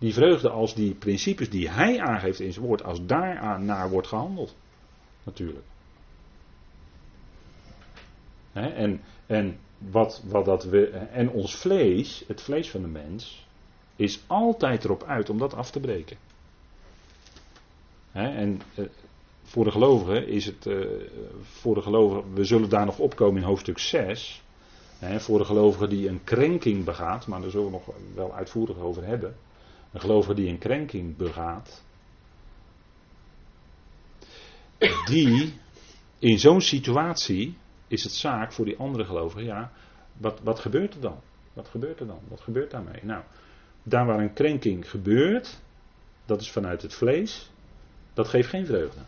Die 0.01 0.13
vreugde 0.13 0.51
als 0.51 0.75
die 0.75 0.95
principes 0.95 1.51
die 1.51 1.69
Hij 1.69 2.01
aangeeft 2.01 2.41
in 2.41 2.53
zijn 2.53 2.65
woord, 2.65 2.83
als 2.85 3.07
daar 3.07 3.61
naar 3.61 3.91
wordt 3.91 4.07
gehandeld. 4.07 4.57
Natuurlijk. 5.25 5.65
en, 8.53 9.01
en 9.27 9.59
wat, 9.79 10.23
wat 10.25 10.45
dat 10.45 10.65
we, 10.65 10.87
en 10.89 11.31
ons 11.31 11.57
vlees, 11.57 12.25
het 12.27 12.41
vlees 12.41 12.71
van 12.71 12.83
de 12.83 12.89
mens, 12.89 13.47
is 13.97 14.21
altijd 14.27 14.85
erop 14.85 15.03
uit 15.03 15.31
om 15.31 15.39
dat 15.39 15.55
af 15.55 15.71
te 15.71 15.81
breken. 15.81 16.17
en 18.13 18.61
eh, 18.75 18.85
voor 19.43 19.65
de 19.65 19.71
gelovigen 19.71 20.29
is 20.29 20.47
het, 20.47 20.67
uh, 20.67 20.87
voor 21.43 21.75
de 21.75 21.83
gelovigen, 21.83 22.35
we 22.35 22.45
zullen 22.45 22.69
daar 22.69 22.85
nog 22.85 22.99
opkomen 22.99 23.41
in 23.41 23.47
hoofdstuk 23.47 23.79
6. 23.79 24.43
voor 25.01 25.39
de 25.39 25.45
gelovigen 25.45 25.89
die 25.89 26.09
een 26.09 26.25
krenking 26.25 26.85
begaat, 26.85 27.27
maar 27.27 27.41
daar 27.41 27.51
zullen 27.51 27.67
we 27.67 27.73
nog 27.73 27.91
wel 28.15 28.35
uitvoerig 28.35 28.79
over 28.79 29.05
hebben. 29.05 29.37
Een 29.93 30.01
gelovige 30.01 30.35
die 30.35 30.49
een 30.49 30.59
krenking 30.59 31.17
begaat, 31.17 31.85
die 35.05 35.55
in 36.19 36.39
zo'n 36.39 36.61
situatie 36.61 37.57
is 37.87 38.03
het 38.03 38.13
zaak 38.13 38.53
voor 38.53 38.65
die 38.65 38.79
andere 38.79 39.05
gelovigen, 39.05 39.45
ja, 39.45 39.73
wat, 40.17 40.41
wat 40.41 40.59
gebeurt 40.59 40.95
er 40.95 41.01
dan? 41.01 41.21
Wat 41.53 41.69
gebeurt 41.69 42.01
er 42.01 42.07
dan? 42.07 42.21
Wat 42.29 42.41
gebeurt 42.41 42.71
daarmee? 42.71 43.01
Nou, 43.03 43.23
daar 43.83 44.07
waar 44.07 44.19
een 44.19 44.33
krenking 44.33 44.91
gebeurt, 44.91 45.61
dat 46.25 46.41
is 46.41 46.51
vanuit 46.51 46.83
het 46.83 46.95
vlees, 46.95 47.51
dat 48.15 48.29
geeft 48.29 48.49
geen 48.49 48.67
vreugde. 48.67 49.01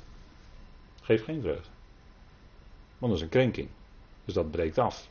Geeft 1.03 1.25
geen 1.25 1.41
vreugde. 1.41 1.69
Want 2.99 3.13
dat 3.13 3.17
is 3.17 3.23
een 3.23 3.29
krenking. 3.29 3.69
Dus 4.25 4.35
dat 4.35 4.51
breekt 4.51 4.79
af. 4.79 5.09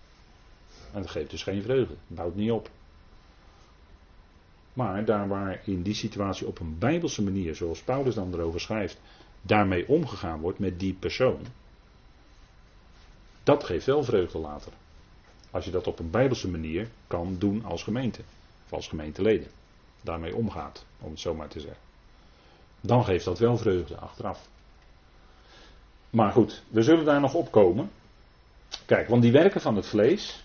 En 0.93 1.01
dat 1.01 1.12
geeft 1.12 1.29
dus 1.29 1.43
geen 1.43 1.62
vreugde. 1.62 1.95
Bouwt 2.07 2.36
niet 2.36 2.51
op. 2.51 2.69
Maar 4.73 5.05
daar 5.05 5.27
waar 5.27 5.62
in 5.65 5.81
die 5.81 5.93
situatie 5.93 6.47
op 6.47 6.60
een 6.60 6.77
bijbelse 6.77 7.23
manier, 7.23 7.55
zoals 7.55 7.81
Paulus 7.81 8.15
dan 8.15 8.34
erover 8.34 8.60
schrijft, 8.60 8.99
daarmee 9.41 9.88
omgegaan 9.88 10.39
wordt 10.39 10.60
met 10.60 10.79
die 10.79 10.93
persoon, 10.93 11.39
dat 13.43 13.63
geeft 13.63 13.86
wel 13.86 14.03
vreugde 14.03 14.38
later. 14.38 14.71
Als 15.51 15.65
je 15.65 15.71
dat 15.71 15.88
op 15.88 15.99
een 15.99 16.10
bijbelse 16.10 16.49
manier 16.49 16.88
kan 17.07 17.36
doen 17.39 17.65
als 17.65 17.84
gemeente, 17.84 18.21
of 18.65 18.73
als 18.73 18.88
gemeenteleden, 18.88 19.47
daarmee 20.01 20.36
omgaat, 20.36 20.86
om 20.99 21.10
het 21.10 21.19
zo 21.19 21.36
maar 21.36 21.47
te 21.47 21.60
zeggen. 21.60 21.79
Dan 22.81 23.03
geeft 23.03 23.25
dat 23.25 23.39
wel 23.39 23.57
vreugde 23.57 23.97
achteraf. 23.97 24.49
Maar 26.10 26.31
goed, 26.31 26.63
we 26.69 26.81
zullen 26.81 27.05
daar 27.05 27.19
nog 27.19 27.34
op 27.34 27.51
komen. 27.51 27.91
Kijk, 28.86 29.07
want 29.07 29.21
die 29.21 29.31
werken 29.31 29.62
van 29.62 29.75
het 29.75 29.88
vlees. 29.88 30.43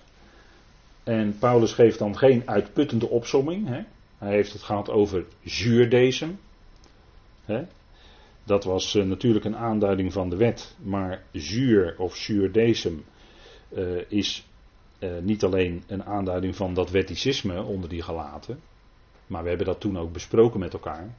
En 1.05 1.39
Paulus 1.39 1.73
geeft 1.73 1.99
dan 1.99 2.19
geen 2.19 2.49
uitputtende 2.49 3.09
opsomming. 3.09 3.69
Hè? 3.69 3.83
Hij 4.19 4.33
heeft 4.33 4.53
het 4.53 4.63
gehad 4.63 4.91
over 4.91 5.25
zuurdesem. 5.45 6.39
Dat 8.45 8.65
was 8.65 8.95
uh, 8.95 9.05
natuurlijk 9.05 9.45
een 9.45 9.57
aanduiding 9.57 10.13
van 10.13 10.29
de 10.29 10.37
wet. 10.37 10.77
Maar 10.83 11.23
zuur 11.33 11.95
of 11.99 12.17
zuurdesem 12.17 13.05
uh, 13.73 14.01
is 14.09 14.47
uh, 14.99 15.19
niet 15.19 15.45
alleen 15.45 15.83
een 15.87 16.05
aanduiding 16.05 16.57
van 16.57 16.75
dat 16.75 16.91
wetticisme 16.91 17.63
onder 17.63 17.89
die 17.89 18.03
gelaten. 18.03 18.61
Maar 19.27 19.43
we 19.43 19.49
hebben 19.49 19.67
dat 19.67 19.81
toen 19.81 19.99
ook 19.99 20.13
besproken 20.13 20.61
met 20.61 20.73
elkaar. 20.73 21.15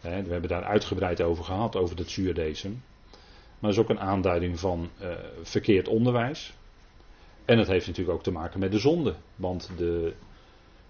We 0.00 0.08
hebben 0.08 0.48
daar 0.48 0.64
uitgebreid 0.64 1.22
over 1.22 1.44
gehad, 1.44 1.76
over 1.76 1.96
dat 1.96 2.08
zuurdesem. 2.08 2.82
Maar 3.58 3.70
dat 3.70 3.70
is 3.70 3.78
ook 3.78 3.88
een 3.88 4.00
aanduiding 4.00 4.60
van 4.60 4.90
verkeerd 5.42 5.88
onderwijs. 5.88 6.54
En 7.44 7.58
het 7.58 7.68
heeft 7.68 7.86
natuurlijk 7.86 8.16
ook 8.16 8.22
te 8.22 8.30
maken 8.30 8.60
met 8.60 8.72
de 8.72 8.78
zonde. 8.78 9.14
Want 9.36 9.70
de 9.76 10.14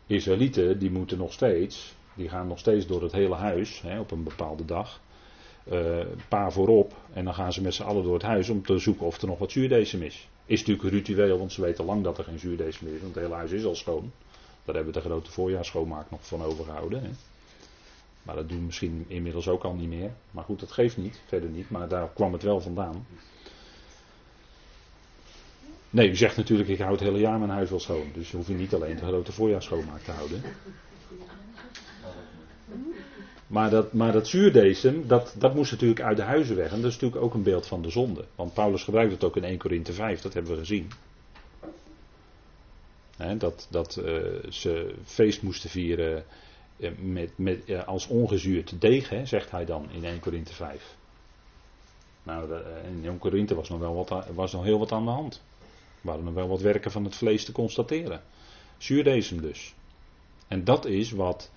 Israëlieten 0.08 0.78
die 0.78 0.90
moeten 0.90 1.18
nog 1.18 1.32
steeds, 1.32 1.94
die 2.14 2.28
gaan 2.28 2.46
nog 2.46 2.58
steeds 2.58 2.86
door 2.86 3.02
het 3.02 3.12
hele 3.12 3.34
huis 3.34 3.80
hè, 3.80 4.00
op 4.00 4.10
een 4.10 4.22
bepaalde 4.22 4.64
dag. 4.64 5.00
Uh, 5.72 5.98
paar 6.28 6.52
voorop 6.52 6.94
en 7.12 7.24
dan 7.24 7.34
gaan 7.34 7.52
ze 7.52 7.62
met 7.62 7.74
z'n 7.74 7.82
allen 7.82 8.02
door 8.02 8.14
het 8.14 8.22
huis 8.22 8.48
om 8.48 8.62
te 8.62 8.78
zoeken 8.78 9.06
of 9.06 9.20
er 9.20 9.26
nog 9.28 9.38
wat 9.38 9.50
zuurdesem 9.50 10.02
is. 10.02 10.28
Is 10.46 10.64
natuurlijk 10.64 10.94
ritueel, 10.94 11.38
want 11.38 11.52
ze 11.52 11.60
weten 11.60 11.84
lang 11.84 12.04
dat 12.04 12.18
er 12.18 12.24
geen 12.24 12.38
zuurdesem 12.38 12.86
is, 12.86 13.00
want 13.00 13.14
het 13.14 13.22
hele 13.24 13.34
huis 13.34 13.50
is 13.50 13.64
al 13.64 13.74
schoon. 13.74 14.12
Daar 14.64 14.74
hebben 14.74 14.94
we 14.94 15.00
de 15.00 15.06
grote 15.06 15.30
voorjaarsschoonmaak 15.30 16.10
nog 16.10 16.26
van 16.26 16.42
overgehouden. 16.42 17.02
Hè. 17.02 17.10
Maar 18.22 18.34
dat 18.34 18.48
doen 18.48 18.58
we 18.58 18.64
misschien 18.64 19.04
inmiddels 19.08 19.48
ook 19.48 19.64
al 19.64 19.74
niet 19.74 19.88
meer. 19.88 20.10
Maar 20.30 20.44
goed, 20.44 20.60
dat 20.60 20.72
geeft 20.72 20.96
niet, 20.96 21.20
verder 21.26 21.50
niet, 21.50 21.70
maar 21.70 21.88
daar 21.88 22.08
kwam 22.14 22.32
het 22.32 22.42
wel 22.42 22.60
vandaan. 22.60 23.06
Nee, 25.90 26.10
u 26.10 26.16
zegt 26.16 26.36
natuurlijk, 26.36 26.68
ik 26.68 26.78
hou 26.78 26.92
het 26.92 27.00
hele 27.00 27.18
jaar 27.18 27.38
mijn 27.38 27.50
huis 27.50 27.70
wel 27.70 27.80
schoon. 27.80 28.10
Dus 28.14 28.30
je 28.30 28.36
hoeft 28.36 28.48
niet 28.48 28.74
alleen 28.74 28.96
de 28.96 29.06
grote 29.06 29.32
voorjaar 29.32 29.62
schoonmaak 29.62 30.02
te 30.02 30.10
houden. 30.10 30.42
Maar 33.46 33.70
dat, 33.70 33.92
maar 33.92 34.12
dat 34.12 34.26
dat, 35.06 35.34
dat 35.38 35.54
moest 35.54 35.70
natuurlijk 35.70 36.00
uit 36.00 36.16
de 36.16 36.22
huizen 36.22 36.56
weg. 36.56 36.72
En 36.72 36.80
dat 36.80 36.90
is 36.90 36.94
natuurlijk 36.94 37.22
ook 37.22 37.34
een 37.34 37.42
beeld 37.42 37.66
van 37.66 37.82
de 37.82 37.90
zonde. 37.90 38.24
Want 38.34 38.54
Paulus 38.54 38.84
gebruikt 38.84 39.12
het 39.12 39.24
ook 39.24 39.36
in 39.36 39.44
1 39.44 39.58
Korinthe 39.58 39.92
5, 39.92 40.20
dat 40.20 40.34
hebben 40.34 40.52
we 40.52 40.58
gezien. 40.58 40.90
dat 43.38 43.66
dat 43.70 44.00
uh, 44.04 44.50
ze 44.50 44.94
feest 45.04 45.42
moesten 45.42 45.70
vieren 45.70 46.24
uh, 46.76 46.90
met, 46.98 47.30
met, 47.36 47.62
uh, 47.66 47.86
als 47.86 48.06
ongezuurd 48.06 48.80
deeg, 48.80 49.12
zegt 49.24 49.50
hij 49.50 49.64
dan 49.64 49.90
in 49.90 50.04
1 50.04 50.20
Korinthe 50.20 50.54
5. 50.54 50.96
Nou, 52.22 52.52
in 52.84 53.04
1 53.04 53.18
Korinthe 53.18 53.54
was 53.54 53.68
nog, 53.68 53.78
wel 53.78 54.08
was 54.34 54.52
nog 54.52 54.64
heel 54.64 54.78
wat 54.78 54.92
aan 54.92 55.04
de 55.04 55.10
hand 55.10 55.42
waren 56.00 56.26
er 56.26 56.34
wel 56.34 56.48
wat 56.48 56.60
werken 56.60 56.90
van 56.90 57.04
het 57.04 57.16
vlees 57.16 57.44
te 57.44 57.52
constateren. 57.52 58.22
Zuurdesem 58.76 59.40
dus. 59.40 59.74
En 60.48 60.64
dat 60.64 60.86
is 60.86 61.10
wat, 61.10 61.50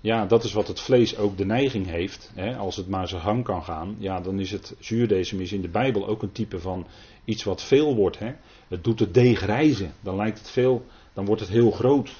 ja, 0.00 0.26
dat 0.26 0.44
is 0.44 0.52
wat 0.52 0.68
het 0.68 0.80
vlees 0.80 1.16
ook 1.16 1.36
de 1.36 1.44
neiging 1.44 1.86
heeft. 1.86 2.30
Hè, 2.34 2.56
als 2.56 2.76
het 2.76 2.88
maar 2.88 3.08
zijn 3.08 3.22
gang 3.22 3.44
kan 3.44 3.64
gaan, 3.64 3.96
ja, 3.98 4.20
dan 4.20 4.40
is 4.40 4.50
het 4.50 4.76
zuurdesem 4.78 5.40
is 5.40 5.52
in 5.52 5.60
de 5.60 5.68
Bijbel 5.68 6.06
ook 6.06 6.22
een 6.22 6.32
type 6.32 6.60
van 6.60 6.86
iets 7.24 7.44
wat 7.44 7.62
veel 7.62 7.94
wordt. 7.94 8.18
Hè. 8.18 8.32
Het 8.68 8.84
doet 8.84 9.00
het 9.00 9.14
deeg 9.14 9.46
rijzen. 9.46 9.92
Dan 10.00 10.16
lijkt 10.16 10.38
het 10.38 10.50
veel, 10.50 10.84
dan 11.12 11.24
wordt 11.24 11.40
het 11.40 11.50
heel 11.50 11.70
groot. 11.70 12.10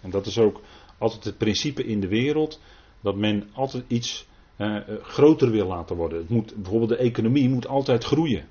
En 0.00 0.10
dat 0.10 0.26
is 0.26 0.38
ook 0.38 0.60
altijd 0.98 1.24
het 1.24 1.38
principe 1.38 1.84
in 1.84 2.00
de 2.00 2.08
wereld 2.08 2.60
dat 3.00 3.16
men 3.16 3.48
altijd 3.52 3.84
iets 3.86 4.26
uh, 4.58 4.76
groter 5.02 5.50
wil 5.50 5.66
laten 5.66 5.96
worden. 5.96 6.18
Het 6.18 6.28
moet, 6.28 6.54
bijvoorbeeld 6.54 6.90
de 6.90 6.96
economie 6.96 7.48
moet 7.48 7.66
altijd 7.66 8.04
groeien. 8.04 8.46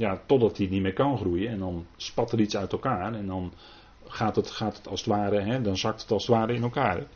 Ja, 0.00 0.20
totdat 0.26 0.56
die 0.56 0.68
niet 0.68 0.82
meer 0.82 0.92
kan 0.92 1.18
groeien 1.18 1.50
en 1.50 1.58
dan 1.58 1.86
spat 1.96 2.32
er 2.32 2.40
iets 2.40 2.56
uit 2.56 2.72
elkaar 2.72 3.14
en 3.14 3.26
dan 3.26 3.52
gaat 4.06 4.36
het, 4.36 4.50
gaat 4.50 4.76
het 4.76 4.88
als 4.88 5.00
het 5.00 5.08
ware, 5.08 5.40
hè, 5.40 5.62
dan 5.62 5.76
zakt 5.76 6.02
het 6.02 6.10
als 6.10 6.26
het 6.26 6.36
ware 6.36 6.54
in 6.54 6.62
elkaar. 6.62 7.06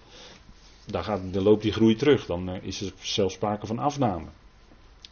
Dan, 0.87 1.05
gaat, 1.05 1.21
loopt 1.33 1.63
die 1.63 1.73
groei 1.73 1.97
terug, 1.97 2.27
dan 2.27 2.49
eh, 2.49 2.63
is 2.63 2.81
er 2.81 2.93
zelfs 3.01 3.35
sprake 3.35 3.67
van 3.67 3.79
afname. 3.79 4.27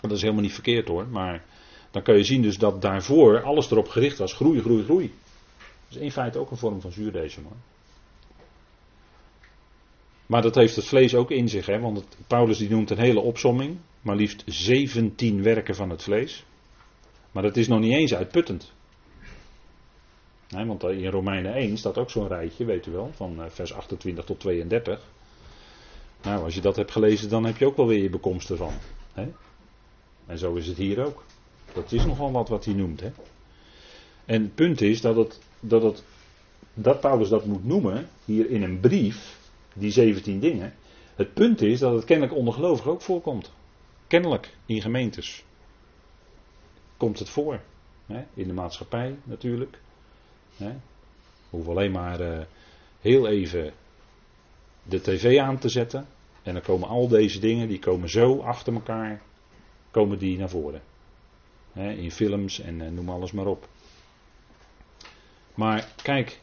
Dat 0.00 0.10
is 0.10 0.20
helemaal 0.20 0.42
niet 0.42 0.52
verkeerd 0.52 0.88
hoor, 0.88 1.06
maar 1.06 1.44
dan 1.90 2.02
kan 2.02 2.16
je 2.16 2.24
zien 2.24 2.42
dus 2.42 2.58
dat 2.58 2.82
daarvoor 2.82 3.42
alles 3.42 3.70
erop 3.70 3.88
gericht 3.88 4.18
was, 4.18 4.32
groei, 4.32 4.60
groei, 4.60 4.84
groei. 4.84 5.14
Dat 5.88 5.96
is 5.98 6.04
in 6.04 6.12
feite 6.12 6.38
ook 6.38 6.50
een 6.50 6.56
vorm 6.56 6.80
van 6.80 6.92
zuurdesem. 6.92 7.46
Maar 10.26 10.42
dat 10.42 10.54
heeft 10.54 10.76
het 10.76 10.86
vlees 10.86 11.14
ook 11.14 11.30
in 11.30 11.48
zich, 11.48 11.66
hè? 11.66 11.80
want 11.80 12.04
Paulus 12.26 12.58
die 12.58 12.70
noemt 12.70 12.90
een 12.90 12.98
hele 12.98 13.20
opsomming, 13.20 13.78
maar 14.00 14.16
liefst 14.16 14.42
17 14.46 15.42
werken 15.42 15.74
van 15.74 15.90
het 15.90 16.02
vlees. 16.02 16.44
Maar 17.32 17.42
dat 17.42 17.56
is 17.56 17.68
nog 17.68 17.80
niet 17.80 17.92
eens 17.92 18.14
uitputtend. 18.14 18.72
Nee, 20.48 20.66
want 20.66 20.82
in 20.82 21.06
Romeinen 21.06 21.54
1 21.54 21.76
staat 21.76 21.98
ook 21.98 22.10
zo'n 22.10 22.28
rijtje, 22.28 22.64
weet 22.64 22.86
u 22.86 22.90
wel, 22.90 23.10
van 23.14 23.42
eh, 23.42 23.50
vers 23.50 23.72
28 23.72 24.24
tot 24.24 24.40
32. 24.40 25.10
Nou, 26.22 26.44
als 26.44 26.54
je 26.54 26.60
dat 26.60 26.76
hebt 26.76 26.90
gelezen, 26.90 27.28
dan 27.28 27.44
heb 27.44 27.56
je 27.56 27.66
ook 27.66 27.76
wel 27.76 27.86
weer 27.86 28.02
je 28.02 28.10
bekomst 28.10 28.50
ervan. 28.50 28.72
Hè? 29.12 29.28
En 30.26 30.38
zo 30.38 30.54
is 30.54 30.66
het 30.66 30.76
hier 30.76 31.06
ook. 31.06 31.24
Dat 31.72 31.92
is 31.92 32.04
nogal 32.04 32.32
wat 32.32 32.48
wat 32.48 32.64
hij 32.64 32.74
noemt. 32.74 33.00
Hè? 33.00 33.10
En 34.24 34.42
het 34.42 34.54
punt 34.54 34.80
is 34.80 35.00
dat, 35.00 35.16
het, 35.16 35.40
dat, 35.60 35.82
het, 35.82 36.02
dat 36.74 37.00
Paulus 37.00 37.28
dat 37.28 37.44
moet 37.44 37.64
noemen, 37.64 38.08
hier 38.24 38.50
in 38.50 38.62
een 38.62 38.80
brief, 38.80 39.38
die 39.74 39.90
17 39.90 40.40
dingen. 40.40 40.74
Het 41.14 41.34
punt 41.34 41.62
is 41.62 41.78
dat 41.78 41.94
het 41.94 42.04
kennelijk 42.04 42.36
onder 42.36 42.54
gelovigen 42.54 42.90
ook 42.90 43.02
voorkomt. 43.02 43.52
Kennelijk 44.06 44.56
in 44.66 44.80
gemeentes. 44.80 45.44
Komt 47.02 47.18
het 47.18 47.28
voor. 47.28 47.60
Hè? 48.06 48.24
In 48.34 48.46
de 48.46 48.52
maatschappij 48.52 49.18
natuurlijk. 49.24 49.78
Hè? 50.56 50.72
Hoef 51.50 51.68
alleen 51.68 51.90
maar 51.90 52.20
uh, 52.20 52.44
heel 53.00 53.28
even 53.28 53.72
de 54.82 55.00
tv 55.00 55.38
aan 55.38 55.58
te 55.58 55.68
zetten. 55.68 56.06
En 56.42 56.52
dan 56.52 56.62
komen 56.62 56.88
al 56.88 57.08
deze 57.08 57.40
dingen, 57.40 57.68
die 57.68 57.78
komen 57.78 58.08
zo 58.08 58.40
achter 58.40 58.72
elkaar, 58.72 59.22
komen 59.90 60.18
die 60.18 60.38
naar 60.38 60.48
voren. 60.48 60.82
Hè? 61.72 61.92
In 61.92 62.10
films 62.10 62.60
en 62.60 62.80
uh, 62.80 62.88
noem 62.88 63.08
alles 63.08 63.32
maar 63.32 63.46
op. 63.46 63.68
Maar 65.54 65.88
kijk, 66.02 66.40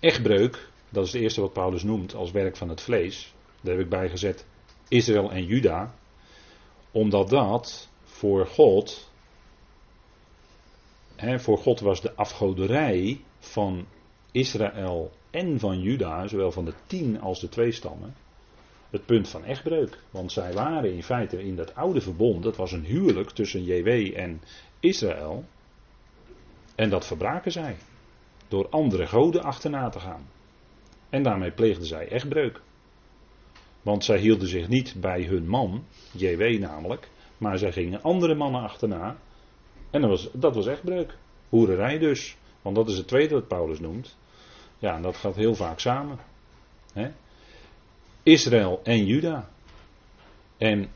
echtbreuk, 0.00 0.68
dat 0.88 1.06
is 1.06 1.12
het 1.12 1.22
eerste 1.22 1.40
wat 1.40 1.52
Paulus 1.52 1.82
noemt 1.82 2.14
als 2.14 2.30
werk 2.30 2.56
van 2.56 2.68
het 2.68 2.80
vlees. 2.80 3.34
Daar 3.60 3.74
heb 3.74 3.84
ik 3.84 3.90
bij 3.90 4.08
gezet 4.08 4.46
Israël 4.88 5.30
en 5.30 5.44
Juda. 5.44 5.94
Omdat 6.90 7.28
dat 7.28 7.88
voor 8.02 8.46
God. 8.46 9.07
Voor 11.18 11.58
God 11.58 11.80
was 11.80 12.00
de 12.00 12.14
afgoderij 12.14 13.20
van 13.38 13.86
Israël 14.32 15.10
en 15.30 15.58
van 15.58 15.80
Juda, 15.80 16.26
zowel 16.26 16.52
van 16.52 16.64
de 16.64 16.74
tien 16.86 17.20
als 17.20 17.40
de 17.40 17.48
twee 17.48 17.72
stammen, 17.72 18.14
het 18.90 19.06
punt 19.06 19.28
van 19.28 19.44
echtbreuk. 19.44 19.98
Want 20.10 20.32
zij 20.32 20.52
waren 20.52 20.92
in 20.92 21.02
feite 21.02 21.42
in 21.42 21.56
dat 21.56 21.74
oude 21.74 22.00
verbond, 22.00 22.42
dat 22.42 22.56
was 22.56 22.72
een 22.72 22.84
huwelijk 22.84 23.30
tussen 23.30 23.64
JW 23.64 24.16
en 24.16 24.40
Israël. 24.80 25.44
En 26.74 26.90
dat 26.90 27.06
verbraken 27.06 27.52
zij. 27.52 27.76
Door 28.48 28.68
andere 28.68 29.06
goden 29.06 29.42
achterna 29.42 29.88
te 29.88 30.00
gaan. 30.00 30.26
En 31.10 31.22
daarmee 31.22 31.50
pleegden 31.50 31.86
zij 31.86 32.08
echtbreuk. 32.08 32.60
Want 33.82 34.04
zij 34.04 34.18
hielden 34.18 34.48
zich 34.48 34.68
niet 34.68 34.94
bij 35.00 35.22
hun 35.22 35.48
man, 35.48 35.84
JW 36.12 36.58
namelijk, 36.58 37.08
maar 37.38 37.58
zij 37.58 37.72
gingen 37.72 38.02
andere 38.02 38.34
mannen 38.34 38.62
achterna. 38.62 39.16
En 39.90 40.00
dat 40.00 40.10
was, 40.10 40.28
dat 40.32 40.54
was 40.54 40.66
echtbreuk. 40.66 41.16
Hoererij 41.48 41.98
dus. 41.98 42.36
Want 42.62 42.76
dat 42.76 42.88
is 42.88 42.96
het 42.96 43.08
tweede 43.08 43.34
wat 43.34 43.48
Paulus 43.48 43.80
noemt. 43.80 44.16
Ja, 44.78 44.94
en 44.94 45.02
dat 45.02 45.16
gaat 45.16 45.36
heel 45.36 45.54
vaak 45.54 45.78
samen. 45.78 46.18
Israël 48.22 48.80
en 48.82 49.06
Juda. 49.06 49.48
En 50.56 50.90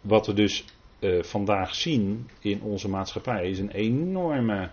wat 0.00 0.26
we 0.26 0.32
dus 0.32 0.64
uh, 1.00 1.22
vandaag 1.22 1.74
zien 1.74 2.30
in 2.40 2.62
onze 2.62 2.88
maatschappij 2.88 3.50
is 3.50 3.58
een 3.58 3.70
enorme 3.70 4.70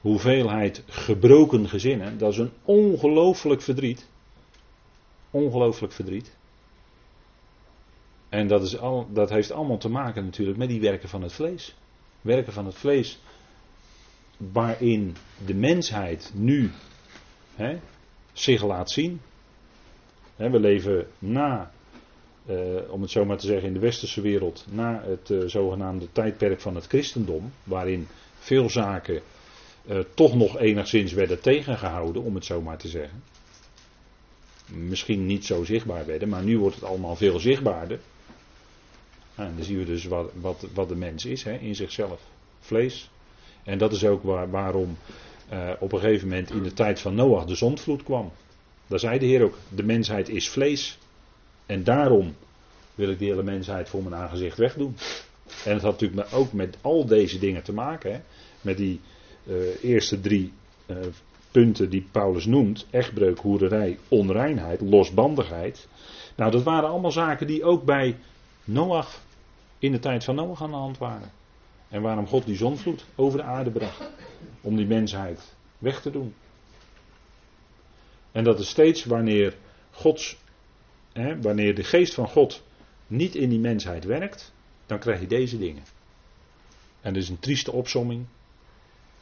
hoeveelheid 0.00 0.84
gebroken 0.88 1.68
gezinnen. 1.68 2.18
Dat 2.18 2.32
is 2.32 2.38
een 2.38 2.52
ongelooflijk 2.62 3.62
verdriet. 3.62 4.08
Ongelooflijk 5.30 5.92
verdriet. 5.92 6.36
En 8.28 8.46
dat, 8.46 8.62
is 8.62 8.78
al, 8.78 9.06
dat 9.12 9.30
heeft 9.30 9.50
allemaal 9.52 9.78
te 9.78 9.88
maken 9.88 10.24
natuurlijk 10.24 10.58
met 10.58 10.68
die 10.68 10.80
werken 10.80 11.08
van 11.08 11.22
het 11.22 11.32
vlees. 11.32 11.76
Werken 12.24 12.52
van 12.52 12.66
het 12.66 12.74
vlees 12.74 13.18
waarin 14.36 15.16
de 15.46 15.54
mensheid 15.54 16.30
nu 16.34 16.70
hè, 17.54 17.78
zich 18.32 18.62
laat 18.62 18.90
zien. 18.90 19.20
Hè, 20.36 20.50
we 20.50 20.60
leven 20.60 21.06
na, 21.18 21.72
eh, 22.46 22.56
om 22.88 23.02
het 23.02 23.10
zo 23.10 23.24
maar 23.24 23.38
te 23.38 23.46
zeggen, 23.46 23.68
in 23.68 23.74
de 23.74 23.80
westerse 23.80 24.20
wereld, 24.20 24.66
na 24.70 25.02
het 25.02 25.30
eh, 25.30 25.38
zogenaamde 25.46 26.12
tijdperk 26.12 26.60
van 26.60 26.74
het 26.74 26.86
christendom, 26.86 27.52
waarin 27.64 28.06
veel 28.38 28.70
zaken 28.70 29.22
eh, 29.86 29.98
toch 30.14 30.34
nog 30.34 30.58
enigszins 30.58 31.12
werden 31.12 31.40
tegengehouden, 31.40 32.22
om 32.22 32.34
het 32.34 32.44
zo 32.44 32.60
maar 32.60 32.78
te 32.78 32.88
zeggen 32.88 33.22
misschien 34.66 35.26
niet 35.26 35.44
zo 35.44 35.64
zichtbaar 35.64 36.06
werden, 36.06 36.28
maar 36.28 36.42
nu 36.42 36.58
wordt 36.58 36.74
het 36.74 36.84
allemaal 36.84 37.16
veel 37.16 37.38
zichtbaarder. 37.38 37.98
Nou, 39.34 39.48
en 39.48 39.56
dan 39.56 39.64
zien 39.64 39.78
we 39.78 39.84
dus 39.84 40.04
wat, 40.04 40.30
wat, 40.40 40.66
wat 40.74 40.88
de 40.88 40.96
mens 40.96 41.24
is 41.24 41.42
hè, 41.42 41.52
in 41.52 41.74
zichzelf. 41.74 42.20
Vlees. 42.60 43.10
En 43.64 43.78
dat 43.78 43.92
is 43.92 44.04
ook 44.04 44.22
waar, 44.22 44.50
waarom 44.50 44.96
uh, 45.52 45.70
op 45.78 45.92
een 45.92 46.00
gegeven 46.00 46.28
moment 46.28 46.50
in 46.50 46.62
de 46.62 46.72
tijd 46.72 47.00
van 47.00 47.14
Noach 47.14 47.44
de 47.44 47.54
zondvloed 47.54 48.02
kwam. 48.02 48.32
Daar 48.86 48.98
zei 48.98 49.18
de 49.18 49.26
Heer 49.26 49.42
ook, 49.42 49.58
de 49.68 49.82
mensheid 49.82 50.28
is 50.28 50.48
vlees. 50.48 50.98
En 51.66 51.84
daarom 51.84 52.34
wil 52.94 53.10
ik 53.10 53.18
die 53.18 53.28
hele 53.28 53.42
mensheid 53.42 53.88
voor 53.88 54.02
mijn 54.02 54.14
aangezicht 54.14 54.58
wegdoen. 54.58 54.96
En 55.64 55.72
het 55.72 55.82
had 55.82 56.00
natuurlijk 56.00 56.28
ook 56.32 56.52
met 56.52 56.76
al 56.80 57.06
deze 57.06 57.38
dingen 57.38 57.62
te 57.62 57.72
maken. 57.72 58.12
Hè, 58.12 58.20
met 58.60 58.76
die 58.76 59.00
uh, 59.46 59.56
eerste 59.82 60.20
drie 60.20 60.52
uh, 60.86 60.96
punten 61.50 61.90
die 61.90 62.06
Paulus 62.10 62.46
noemt, 62.46 62.86
echtbreuk, 62.90 63.38
hoererij, 63.38 63.98
onreinheid, 64.08 64.80
losbandigheid. 64.80 65.88
Nou, 66.36 66.50
dat 66.50 66.62
waren 66.62 66.88
allemaal 66.88 67.12
zaken 67.12 67.46
die 67.46 67.64
ook 67.64 67.84
bij 67.84 68.16
Noach, 68.64 69.22
in 69.84 69.92
de 69.92 69.98
tijd 69.98 70.24
van 70.24 70.34
Noach 70.34 70.62
aan 70.62 70.70
de 70.70 70.76
hand 70.76 70.98
waren. 70.98 71.30
En 71.88 72.02
waarom 72.02 72.26
God 72.26 72.44
die 72.44 72.56
zonvloed 72.56 73.04
over 73.14 73.38
de 73.38 73.44
aarde 73.44 73.70
bracht. 73.70 74.10
Om 74.60 74.76
die 74.76 74.86
mensheid 74.86 75.54
weg 75.78 76.00
te 76.00 76.10
doen. 76.10 76.34
En 78.32 78.44
dat 78.44 78.58
is 78.58 78.68
steeds 78.68 79.04
wanneer 79.04 79.56
Gods, 79.90 80.36
hè, 81.12 81.40
wanneer 81.40 81.74
de 81.74 81.84
geest 81.84 82.14
van 82.14 82.28
God 82.28 82.62
niet 83.06 83.34
in 83.34 83.48
die 83.48 83.58
mensheid 83.58 84.04
werkt, 84.04 84.52
dan 84.86 84.98
krijg 84.98 85.20
je 85.20 85.26
deze 85.26 85.58
dingen. 85.58 85.82
En 87.00 87.12
dat 87.14 87.22
is 87.22 87.28
een 87.28 87.38
trieste 87.38 87.72
opsomming, 87.72 88.26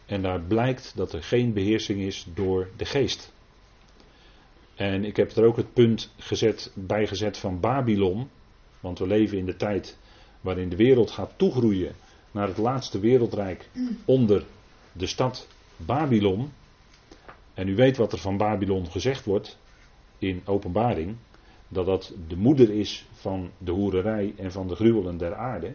en 0.06 0.22
daar 0.22 0.40
blijkt 0.40 0.92
dat 0.96 1.12
er 1.12 1.22
geen 1.22 1.52
beheersing 1.52 2.00
is 2.00 2.26
door 2.34 2.68
de 2.76 2.84
geest. 2.84 3.32
En 4.74 5.04
ik 5.04 5.16
heb 5.16 5.30
er 5.30 5.44
ook 5.44 5.56
het 5.56 5.72
punt 5.72 6.14
gezet, 6.18 6.70
bijgezet 6.74 7.38
van 7.38 7.60
Babylon. 7.60 8.30
Want 8.80 8.98
we 8.98 9.06
leven 9.06 9.38
in 9.38 9.46
de 9.46 9.56
tijd 9.56 9.98
waarin 10.42 10.68
de 10.68 10.76
wereld 10.76 11.10
gaat 11.10 11.32
toegroeien 11.36 11.94
naar 12.30 12.48
het 12.48 12.58
laatste 12.58 12.98
wereldrijk 13.00 13.68
onder 14.04 14.44
de 14.92 15.06
stad 15.06 15.48
Babylon. 15.76 16.52
En 17.54 17.68
u 17.68 17.74
weet 17.74 17.96
wat 17.96 18.12
er 18.12 18.18
van 18.18 18.36
Babylon 18.36 18.90
gezegd 18.90 19.24
wordt 19.24 19.58
in 20.18 20.42
openbaring. 20.44 21.16
Dat 21.68 21.86
dat 21.86 22.12
de 22.28 22.36
moeder 22.36 22.70
is 22.70 23.06
van 23.12 23.50
de 23.58 23.70
hoererij 23.70 24.34
en 24.36 24.52
van 24.52 24.68
de 24.68 24.74
gruwelen 24.74 25.16
der 25.16 25.34
aarde. 25.34 25.74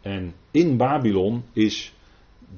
En 0.00 0.34
in 0.50 0.76
Babylon 0.76 1.44
is 1.52 1.94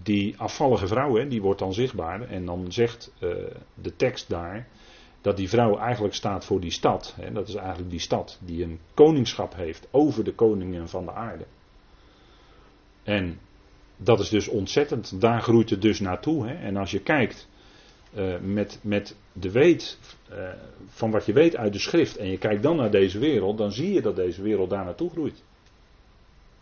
die 0.02 0.38
afvallige 0.38 0.86
vrouw, 0.86 1.16
hè, 1.16 1.28
die 1.28 1.42
wordt 1.42 1.58
dan 1.58 1.74
zichtbaar. 1.74 2.20
En 2.28 2.44
dan 2.44 2.72
zegt 2.72 3.12
uh, 3.20 3.30
de 3.74 3.96
tekst 3.96 4.28
daar 4.28 4.68
dat 5.22 5.36
die 5.36 5.48
vrouw 5.48 5.78
eigenlijk 5.78 6.14
staat 6.14 6.44
voor 6.44 6.60
die 6.60 6.70
stad. 6.70 7.14
Hè, 7.20 7.32
dat 7.32 7.48
is 7.48 7.54
eigenlijk 7.54 7.90
die 7.90 8.00
stad 8.00 8.38
die 8.40 8.64
een 8.64 8.78
koningschap 8.94 9.54
heeft 9.54 9.88
over 9.90 10.24
de 10.24 10.34
koningen 10.34 10.88
van 10.88 11.04
de 11.04 11.12
aarde. 11.12 11.44
En 13.02 13.38
dat 13.96 14.20
is 14.20 14.28
dus 14.28 14.48
ontzettend. 14.48 15.20
Daar 15.20 15.42
groeit 15.42 15.70
het 15.70 15.82
dus 15.82 16.00
naartoe. 16.00 16.46
Hè. 16.46 16.54
En 16.54 16.76
als 16.76 16.90
je 16.90 17.00
kijkt 17.00 17.48
uh, 18.14 18.38
met, 18.40 18.78
met 18.82 19.16
de 19.32 19.50
weet 19.50 19.98
uh, 20.32 20.48
van 20.86 21.10
wat 21.10 21.26
je 21.26 21.32
weet 21.32 21.56
uit 21.56 21.72
de 21.72 21.78
schrift. 21.78 22.16
En 22.16 22.30
je 22.30 22.38
kijkt 22.38 22.62
dan 22.62 22.76
naar 22.76 22.90
deze 22.90 23.18
wereld. 23.18 23.58
Dan 23.58 23.72
zie 23.72 23.92
je 23.92 24.02
dat 24.02 24.16
deze 24.16 24.42
wereld 24.42 24.70
daar 24.70 24.84
naartoe 24.84 25.10
groeit. 25.10 25.42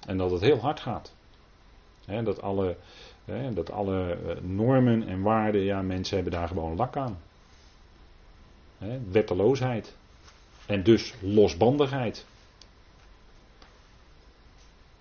En 0.06 0.18
dat 0.18 0.30
het 0.30 0.40
heel 0.40 0.58
hard 0.58 0.80
gaat. 0.80 1.14
Dat 2.24 2.42
alle 2.42 2.76
dat 3.54 3.70
alle 3.70 4.12
eh, 4.12 4.42
normen 4.42 5.06
en 5.06 5.22
waarden, 5.22 5.60
ja, 5.60 5.82
mensen 5.82 6.14
hebben 6.14 6.32
daar 6.32 6.48
gewoon 6.48 6.76
lak 6.76 6.96
aan. 6.96 7.18
Hè, 8.80 8.98
wetteloosheid. 9.10 9.96
En 10.66 10.82
dus 10.82 11.14
losbandigheid. 11.20 12.26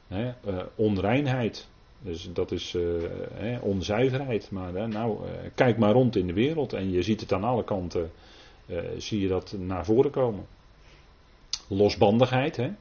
Hè, 0.07 0.33
uh, 0.47 0.61
onreinheid. 0.75 1.67
Dus 2.01 2.29
dat 2.33 2.51
is 2.51 2.73
uh, 2.73 3.63
onzuiverheid. 3.63 4.51
Maar 4.51 4.73
uh, 4.73 4.85
nou, 4.85 5.19
kijk 5.55 5.77
maar 5.77 5.91
rond 5.91 6.15
in 6.15 6.27
de 6.27 6.33
wereld 6.33 6.73
en 6.73 6.91
je 6.91 7.01
ziet 7.01 7.21
het 7.21 7.33
aan 7.33 7.43
alle 7.43 7.63
kanten, 7.63 8.11
zie 8.97 9.19
je 9.19 9.27
dat 9.27 9.55
naar 9.57 9.85
voren 9.85 10.11
komen. 10.11 10.45
Losbandigheid, 11.67 12.55
hè. 12.55 12.71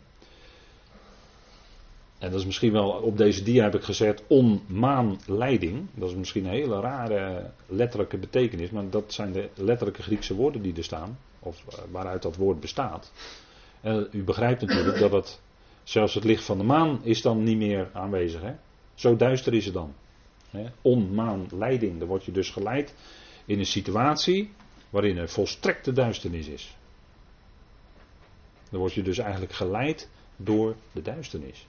En 2.19 2.31
dat 2.31 2.41
is 2.41 2.47
misschien 2.47 2.73
wel, 2.73 2.91
op 2.91 3.16
deze 3.16 3.43
dia 3.43 3.62
heb 3.62 3.75
ik 3.75 3.83
gezet, 3.83 4.23
onmaanleiding. 4.27 5.87
Dat 5.95 6.09
is 6.09 6.14
misschien 6.14 6.45
een 6.45 6.51
hele 6.51 6.81
rare 6.81 7.51
letterlijke 7.66 8.19
betekenis, 8.19 8.71
maar 8.71 8.91
dat 8.91 9.12
zijn 9.12 9.33
de 9.33 9.49
letterlijke 9.55 10.03
Griekse 10.03 10.35
woorden 10.35 10.62
die 10.62 10.77
er 10.77 10.85
staan, 10.85 11.19
of 11.39 11.64
waaruit 11.91 12.23
dat 12.23 12.37
woord 12.37 12.61
bestaat. 12.61 13.12
En 13.81 14.09
u 14.12 14.25
begrijpt 14.25 14.61
natuurlijk 14.61 14.99
dat 14.99 15.12
het, 15.12 15.41
zelfs 15.83 16.14
het 16.14 16.25
licht 16.25 16.45
van 16.45 16.59
de 16.59 16.64
maan 16.64 17.05
is 17.05 17.23
dan 17.23 17.43
niet 17.43 17.57
meer 17.57 17.91
aanwezig. 17.93 18.41
Hè? 18.41 18.55
Zo 18.95 19.16
duister 19.16 19.55
is 19.55 19.64
het 19.64 19.75
dan. 19.75 19.95
Onmaanleiding, 20.83 21.99
dan 21.99 22.09
word 22.09 22.25
je 22.25 22.33
dus 22.33 22.51
geleid 22.51 22.95
in 23.45 23.59
een 23.59 23.66
situatie 23.66 24.53
waarin 24.91 25.16
er 25.16 25.29
volstrekte 25.29 25.93
duisternis 25.93 26.47
is. 26.47 26.77
Dan 28.71 28.81
word 28.81 28.93
je 28.93 29.03
dus 29.03 29.19
eigenlijk 29.19 29.53
geleid 29.53 30.09
door 30.37 30.77
de 30.93 31.03
duisternis. 31.03 31.66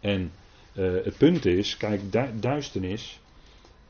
En 0.00 0.32
uh, 0.74 1.04
het 1.04 1.16
punt 1.16 1.44
is, 1.44 1.76
kijk, 1.76 2.00
duisternis, 2.42 3.20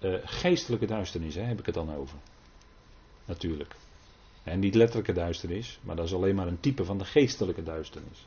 uh, 0.00 0.14
geestelijke 0.24 0.86
duisternis, 0.86 1.34
hè, 1.34 1.42
heb 1.42 1.59
ik 1.59 1.66
het 1.66 1.74
dan 1.74 1.94
over. 1.94 2.18
Natuurlijk. 3.24 3.74
En 4.42 4.59
niet 4.59 4.74
letterlijke 4.74 5.12
duisternis, 5.12 5.78
maar 5.82 5.96
dat 5.96 6.04
is 6.04 6.14
alleen 6.14 6.34
maar 6.34 6.46
een 6.46 6.61
type 6.61 6.84
van 6.84 6.98
de 6.98 7.04
geestelijke 7.04 7.62
duisternis. 7.62 8.26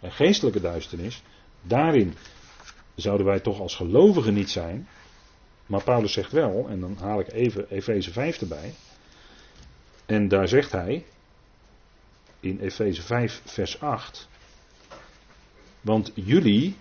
En 0.00 0.12
geestelijke 0.12 0.60
duisternis, 0.60 1.22
daarin 1.62 2.14
zouden 2.94 3.26
wij 3.26 3.40
toch 3.40 3.60
als 3.60 3.74
gelovigen 3.74 4.34
niet 4.34 4.50
zijn. 4.50 4.88
Maar 5.66 5.82
Paulus 5.82 6.12
zegt 6.12 6.32
wel, 6.32 6.68
en 6.68 6.80
dan 6.80 6.96
haal 7.00 7.20
ik 7.20 7.32
even 7.32 7.70
Efeze 7.70 8.12
5 8.12 8.40
erbij. 8.40 8.74
En 10.06 10.28
daar 10.28 10.48
zegt 10.48 10.72
hij, 10.72 11.04
in 12.40 12.58
Efeze 12.60 13.02
5, 13.02 13.42
vers 13.44 13.80
8. 13.80 14.28
Want 15.80 16.12
jullie, 16.14 16.76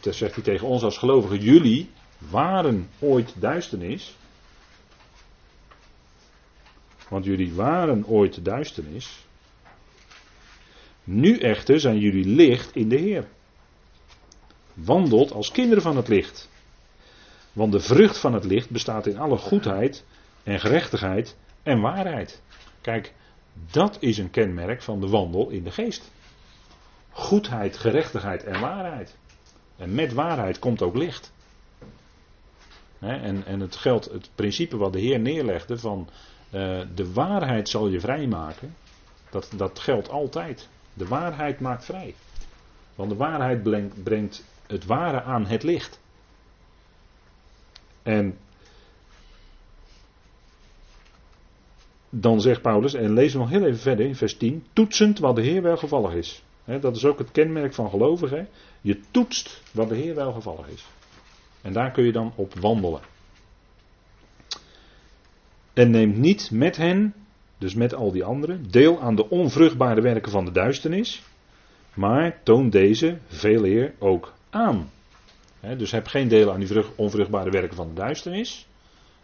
dat 0.00 0.14
zegt 0.14 0.34
hij 0.34 0.44
tegen 0.44 0.66
ons 0.66 0.82
als 0.82 0.98
gelovigen, 0.98 1.40
jullie 1.40 1.90
waren 2.18 2.90
ooit 2.98 3.34
duisternis. 3.38 4.16
Want 7.08 7.24
jullie 7.24 7.54
waren 7.54 8.06
ooit 8.06 8.44
duisternis. 8.44 9.24
Nu 11.04 11.38
echter 11.38 11.80
zijn 11.80 11.98
jullie 11.98 12.26
licht 12.26 12.74
in 12.74 12.88
de 12.88 12.96
Heer. 12.96 13.28
Wandelt 14.74 15.32
als 15.32 15.50
kinderen 15.50 15.82
van 15.82 15.96
het 15.96 16.08
licht. 16.08 16.48
Want 17.52 17.72
de 17.72 17.80
vrucht 17.80 18.18
van 18.18 18.34
het 18.34 18.44
licht 18.44 18.70
bestaat 18.70 19.06
in 19.06 19.18
alle 19.18 19.36
goedheid 19.36 20.04
en 20.42 20.60
gerechtigheid 20.60 21.36
en 21.62 21.80
waarheid. 21.80 22.42
Kijk, 22.80 23.14
dat 23.70 23.96
is 24.00 24.18
een 24.18 24.30
kenmerk 24.30 24.82
van 24.82 25.00
de 25.00 25.08
wandel 25.08 25.48
in 25.48 25.64
de 25.64 25.70
geest. 25.70 26.10
Goedheid, 27.10 27.76
gerechtigheid 27.76 28.44
en 28.44 28.60
waarheid. 28.60 29.16
En 29.76 29.94
met 29.94 30.12
waarheid 30.12 30.58
komt 30.58 30.82
ook 30.82 30.96
licht. 30.96 31.32
en, 32.98 33.46
en 33.46 33.60
het 33.60 33.76
geldt 33.76 34.04
het 34.04 34.30
principe 34.34 34.76
wat 34.76 34.92
de 34.92 35.00
Heer 35.00 35.20
neerlegde 35.20 35.78
van 35.78 36.08
uh, 36.50 36.80
de 36.94 37.12
waarheid 37.12 37.68
zal 37.68 37.88
je 37.88 38.00
vrijmaken. 38.00 38.76
Dat, 39.30 39.52
dat 39.56 39.78
geldt 39.78 40.08
altijd. 40.08 40.68
De 40.94 41.06
waarheid 41.06 41.60
maakt 41.60 41.84
vrij. 41.84 42.14
Want 42.94 43.10
de 43.10 43.16
waarheid 43.16 43.62
brengt, 43.62 44.02
brengt 44.02 44.44
het 44.66 44.84
ware 44.84 45.22
aan 45.22 45.46
het 45.46 45.62
licht. 45.62 46.00
En 48.02 48.38
dan 52.10 52.40
zegt 52.40 52.62
Paulus, 52.62 52.94
en 52.94 53.14
we 53.14 53.30
nog 53.38 53.48
heel 53.48 53.64
even 53.64 53.78
verder 53.78 54.06
in 54.06 54.16
vers 54.16 54.36
10, 54.36 54.64
toetsend 54.72 55.18
wat 55.18 55.36
de 55.36 55.42
Heer 55.42 55.62
welgevallig 55.62 56.12
is. 56.12 56.42
Dat 56.66 56.96
is 56.96 57.04
ook 57.04 57.18
het 57.18 57.32
kenmerk 57.32 57.74
van 57.74 57.90
gelovigen. 57.90 58.48
Je 58.80 59.00
toetst 59.10 59.62
wat 59.72 59.88
de 59.88 59.94
Heer 59.94 60.14
welgevallig 60.14 60.68
is. 60.68 60.84
En 61.62 61.72
daar 61.72 61.90
kun 61.90 62.04
je 62.04 62.12
dan 62.12 62.32
op 62.34 62.54
wandelen. 62.54 63.00
En 65.72 65.90
neemt 65.90 66.16
niet 66.16 66.50
met 66.50 66.76
hen, 66.76 67.14
dus 67.58 67.74
met 67.74 67.94
al 67.94 68.12
die 68.12 68.24
anderen, 68.24 68.70
deel 68.70 69.00
aan 69.00 69.16
de 69.16 69.28
onvruchtbare 69.28 70.00
werken 70.00 70.30
van 70.30 70.44
de 70.44 70.50
duisternis, 70.50 71.22
maar 71.94 72.42
toon 72.42 72.70
deze 72.70 73.18
veel 73.26 73.64
eer 73.64 73.94
ook 73.98 74.32
aan. 74.50 74.90
dus 75.60 75.90
heb 75.90 76.06
geen 76.06 76.28
deel 76.28 76.52
aan 76.52 76.60
die 76.60 76.84
onvruchtbare 76.96 77.50
werken 77.50 77.76
van 77.76 77.88
de 77.88 77.94
duisternis. 77.94 78.68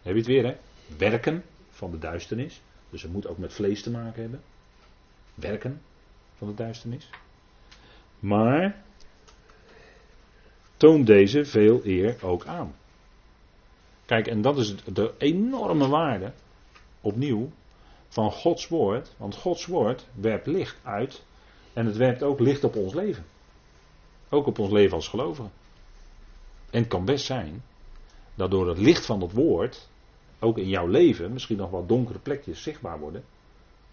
Heb 0.02 0.12
je 0.12 0.18
het 0.18 0.28
weer, 0.28 0.44
hè? 0.44 0.56
Werken 0.98 1.42
van 1.70 1.90
de 1.90 1.98
duisternis. 1.98 2.60
Dus 2.90 3.02
het 3.02 3.12
moet 3.12 3.26
ook 3.26 3.38
met 3.38 3.52
vlees 3.52 3.82
te 3.82 3.90
maken 3.90 4.22
hebben. 4.22 4.40
Werken 5.34 5.80
van 6.36 6.48
de 6.48 6.54
duisternis. 6.54 7.10
Maar 8.22 8.82
toon 10.76 11.04
deze 11.04 11.44
veel 11.44 11.80
eer 11.84 12.16
ook 12.24 12.46
aan. 12.46 12.74
Kijk, 14.04 14.26
en 14.26 14.42
dat 14.42 14.58
is 14.58 14.76
de 14.76 15.14
enorme 15.18 15.88
waarde, 15.88 16.32
opnieuw, 17.00 17.50
van 18.08 18.32
Gods 18.32 18.68
woord. 18.68 19.14
Want 19.16 19.36
Gods 19.36 19.66
woord 19.66 20.06
werpt 20.14 20.46
licht 20.46 20.78
uit 20.82 21.24
en 21.72 21.86
het 21.86 21.96
werpt 21.96 22.22
ook 22.22 22.40
licht 22.40 22.64
op 22.64 22.76
ons 22.76 22.94
leven. 22.94 23.24
Ook 24.28 24.46
op 24.46 24.58
ons 24.58 24.70
leven 24.70 24.96
als 24.96 25.08
gelovigen. 25.08 25.52
En 26.70 26.80
het 26.80 26.88
kan 26.88 27.04
best 27.04 27.24
zijn 27.24 27.62
dat 28.34 28.50
door 28.50 28.68
het 28.68 28.78
licht 28.78 29.06
van 29.06 29.20
dat 29.20 29.32
woord 29.32 29.88
ook 30.38 30.58
in 30.58 30.68
jouw 30.68 30.86
leven 30.86 31.32
misschien 31.32 31.56
nog 31.56 31.70
wat 31.70 31.88
donkere 31.88 32.18
plekjes 32.18 32.62
zichtbaar 32.62 32.98
worden. 32.98 33.24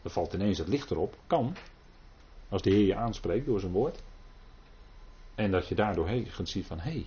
Dan 0.01 0.11
valt 0.11 0.33
ineens 0.33 0.57
het 0.57 0.67
licht 0.67 0.91
erop. 0.91 1.15
Kan. 1.27 1.55
Als 2.49 2.61
de 2.61 2.69
Heer 2.69 2.85
je 2.85 2.95
aanspreekt 2.95 3.45
door 3.45 3.59
zijn 3.59 3.71
woord. 3.71 4.01
En 5.39 5.51
dat 5.51 5.67
je 5.67 5.75
daardoor 5.75 6.07
heen 6.07 6.27
ziet 6.43 6.65
van, 6.65 6.79
hé, 6.79 6.91
hey, 6.91 7.05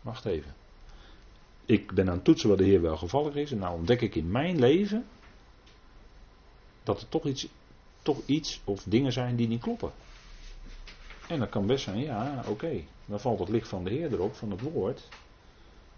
wacht 0.00 0.24
even. 0.24 0.54
Ik 1.64 1.92
ben 1.92 2.08
aan 2.08 2.14
het 2.14 2.24
toetsen 2.24 2.48
wat 2.48 2.58
de 2.58 2.64
Heer 2.64 2.82
wel 2.82 2.96
gevallig 2.96 3.34
is. 3.34 3.52
En 3.52 3.58
nou 3.58 3.74
ontdek 3.74 4.00
ik 4.00 4.14
in 4.14 4.30
mijn 4.30 4.58
leven 4.58 5.06
dat 6.82 7.00
er 7.00 7.08
toch 7.08 7.24
iets, 7.24 7.48
toch 8.02 8.20
iets 8.26 8.60
of 8.64 8.82
dingen 8.82 9.12
zijn 9.12 9.36
die 9.36 9.48
niet 9.48 9.60
kloppen. 9.60 9.92
En 11.28 11.38
dat 11.38 11.48
kan 11.48 11.66
best 11.66 11.84
zijn, 11.84 11.98
ja, 11.98 12.44
oké. 12.48 12.84
Dan 13.04 13.20
valt 13.20 13.38
het 13.38 13.48
licht 13.48 13.68
van 13.68 13.84
de 13.84 13.90
Heer 13.90 14.12
erop, 14.12 14.34
van 14.34 14.50
het 14.50 14.60
woord. 14.60 15.08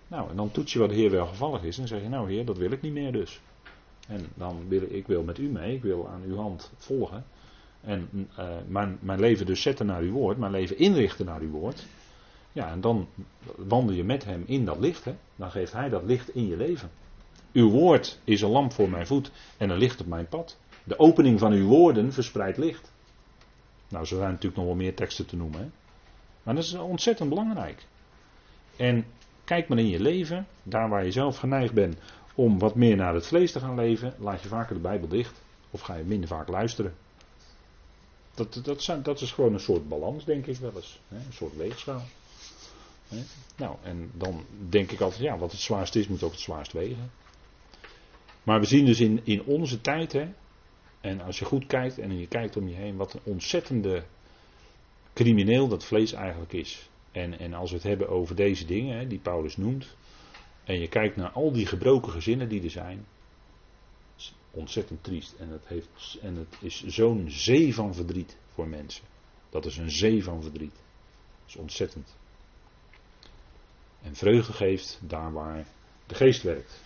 Nou, 0.09 0.31
en 0.31 0.37
dan 0.37 0.51
toets 0.51 0.73
je 0.73 0.79
wat 0.79 0.89
de 0.89 0.95
Heer 0.95 1.11
wel 1.11 1.27
gevallig 1.27 1.63
is. 1.63 1.79
En 1.79 1.89
zeg 1.89 2.03
je, 2.03 2.09
nou 2.09 2.31
Heer, 2.31 2.45
dat 2.45 2.59
wil 2.59 2.71
ik 2.71 2.83
niet 2.83 2.93
meer 2.93 3.13
dus. 3.13 3.41
En 4.09 4.27
dan 4.35 4.69
wil 4.69 4.83
ik 4.83 5.07
wil 5.07 5.23
met 5.23 5.39
u 5.39 5.49
mee, 5.49 5.75
ik 5.75 5.83
wil 5.83 6.09
aan 6.09 6.23
uw 6.23 6.37
hand 6.37 6.73
volgen. 6.77 7.25
En 7.85 8.09
uh, 8.39 8.47
mijn, 8.67 8.99
mijn 9.01 9.21
leven 9.21 9.47
dus 9.47 9.63
zetten 9.63 9.87
naar 9.87 10.01
uw 10.01 10.13
woord, 10.13 10.39
mijn 10.39 10.53
leven 10.53 10.79
inrichten 10.79 11.27
naar 11.27 11.41
uw 11.41 11.51
woord. 11.51 11.87
Ja, 12.53 12.71
en 12.71 12.81
dan 12.81 13.09
wandel 13.57 13.95
je 13.95 14.05
met 14.05 14.25
hem 14.25 14.43
in 14.47 14.65
dat 14.65 14.79
licht. 14.79 15.05
Hè? 15.05 15.15
Dan 15.37 15.51
geeft 15.51 15.73
hij 15.73 15.89
dat 15.89 16.05
licht 16.05 16.29
in 16.29 16.47
je 16.47 16.57
leven. 16.57 16.91
Uw 17.53 17.71
woord 17.71 18.21
is 18.25 18.41
een 18.41 18.51
lamp 18.51 18.73
voor 18.73 18.91
mijn 18.91 19.07
voet 19.07 19.31
en 19.57 19.71
een 19.71 19.79
licht 19.79 20.01
op 20.01 20.07
mijn 20.07 20.29
pad. 20.29 20.59
De 20.85 20.99
opening 20.99 21.39
van 21.39 21.53
uw 21.53 21.67
woorden 21.67 22.13
verspreidt 22.13 22.59
licht. 22.59 22.93
Nou, 23.89 24.05
zo 24.05 24.17
zijn 24.17 24.31
natuurlijk 24.31 24.57
nog 24.57 24.65
wel 24.65 24.75
meer 24.75 24.95
teksten 24.95 25.27
te 25.27 25.37
noemen. 25.37 25.61
Hè? 25.61 25.67
Maar 26.43 26.55
dat 26.55 26.65
is 26.65 26.75
ontzettend 26.75 27.29
belangrijk. 27.29 27.87
En 28.77 29.05
kijk 29.45 29.69
maar 29.69 29.79
in 29.79 29.89
je 29.89 30.01
leven, 30.01 30.47
daar 30.63 30.89
waar 30.89 31.05
je 31.05 31.11
zelf 31.11 31.37
geneigd 31.37 31.75
bent 31.75 31.97
om 32.35 32.59
wat 32.59 32.75
meer 32.75 32.97
naar 32.97 33.15
het 33.15 33.27
vlees 33.27 33.53
te 33.53 33.61
gaan 33.61 33.75
leven, 33.75 34.15
laat 34.19 34.43
je 34.43 34.49
vaker 34.49 34.75
de 34.75 34.81
Bijbel 34.81 35.09
dicht. 35.09 35.43
Of 35.71 35.81
ga 35.81 35.95
je 35.95 36.05
minder 36.05 36.29
vaak 36.29 36.49
luisteren. 36.49 36.95
Dat, 38.35 38.61
dat, 38.63 39.05
dat 39.05 39.21
is 39.21 39.33
gewoon 39.33 39.53
een 39.53 39.61
soort 39.61 39.89
balans, 39.89 40.25
denk 40.25 40.47
ik 40.47 40.57
wel 40.57 40.73
eens. 40.77 41.01
Hè? 41.09 41.17
Een 41.17 41.33
soort 41.33 41.57
weegschaal. 41.57 42.03
Hè? 43.09 43.23
Nou, 43.57 43.77
en 43.83 44.11
dan 44.15 44.45
denk 44.69 44.91
ik 44.91 45.01
altijd, 45.01 45.23
ja, 45.23 45.39
wat 45.39 45.51
het 45.53 45.61
zwaarst 45.61 45.95
is, 45.95 46.09
moet 46.09 46.23
ook 46.23 46.31
het 46.31 46.41
zwaarst 46.41 46.73
wegen. 46.73 47.11
Maar 48.43 48.61
we 48.61 48.67
zien 48.67 48.85
dus 48.85 49.01
in, 49.01 49.21
in 49.25 49.43
onze 49.45 49.81
tijd, 49.81 50.13
hè, 50.13 50.29
en 51.01 51.21
als 51.21 51.39
je 51.39 51.45
goed 51.45 51.67
kijkt 51.67 51.99
en 51.99 52.19
je 52.19 52.27
kijkt 52.27 52.57
om 52.57 52.69
je 52.69 52.75
heen, 52.75 52.97
wat 52.97 53.15
een 53.15 53.21
ontzettende 53.25 54.05
crimineel 55.13 55.69
dat 55.69 55.85
vlees 55.85 56.13
eigenlijk 56.13 56.53
is. 56.53 56.89
En, 57.13 57.39
en 57.39 57.55
als 57.55 57.71
we 57.71 57.77
het 57.77 57.87
hebben 57.87 58.09
over 58.09 58.35
deze 58.35 58.65
dingen 58.65 58.99
hè, 58.99 59.07
die 59.07 59.19
Paulus 59.19 59.57
noemt, 59.57 59.97
en 60.65 60.81
je 60.81 60.89
kijkt 60.89 61.17
naar 61.17 61.31
al 61.31 61.53
die 61.53 61.67
gebroken 61.67 62.13
gezinnen 62.13 62.49
die 62.49 62.63
er 62.63 62.71
zijn, 62.71 63.07
ontzettend 64.55 65.05
triest. 65.05 65.35
En 65.39 65.49
het, 65.49 65.67
heeft, 65.67 66.19
en 66.23 66.37
het 66.37 66.57
is 66.61 66.85
zo'n 66.87 67.31
zee 67.31 67.75
van 67.75 67.95
verdriet 67.95 68.37
voor 68.55 68.69
mensen. 68.69 69.05
Dat 69.51 69.67
is 69.67 69.77
een 69.77 69.91
zee 69.91 70.25
van 70.25 70.43
verdriet. 70.43 70.75
Dat 70.75 71.49
is 71.49 71.57
ontzettend. 71.57 72.17
En 74.03 74.15
vreugde 74.15 74.53
geeft 74.53 74.99
daar 75.03 75.33
waar 75.33 75.67
de 76.07 76.15
geest 76.15 76.43
werkt. 76.43 76.83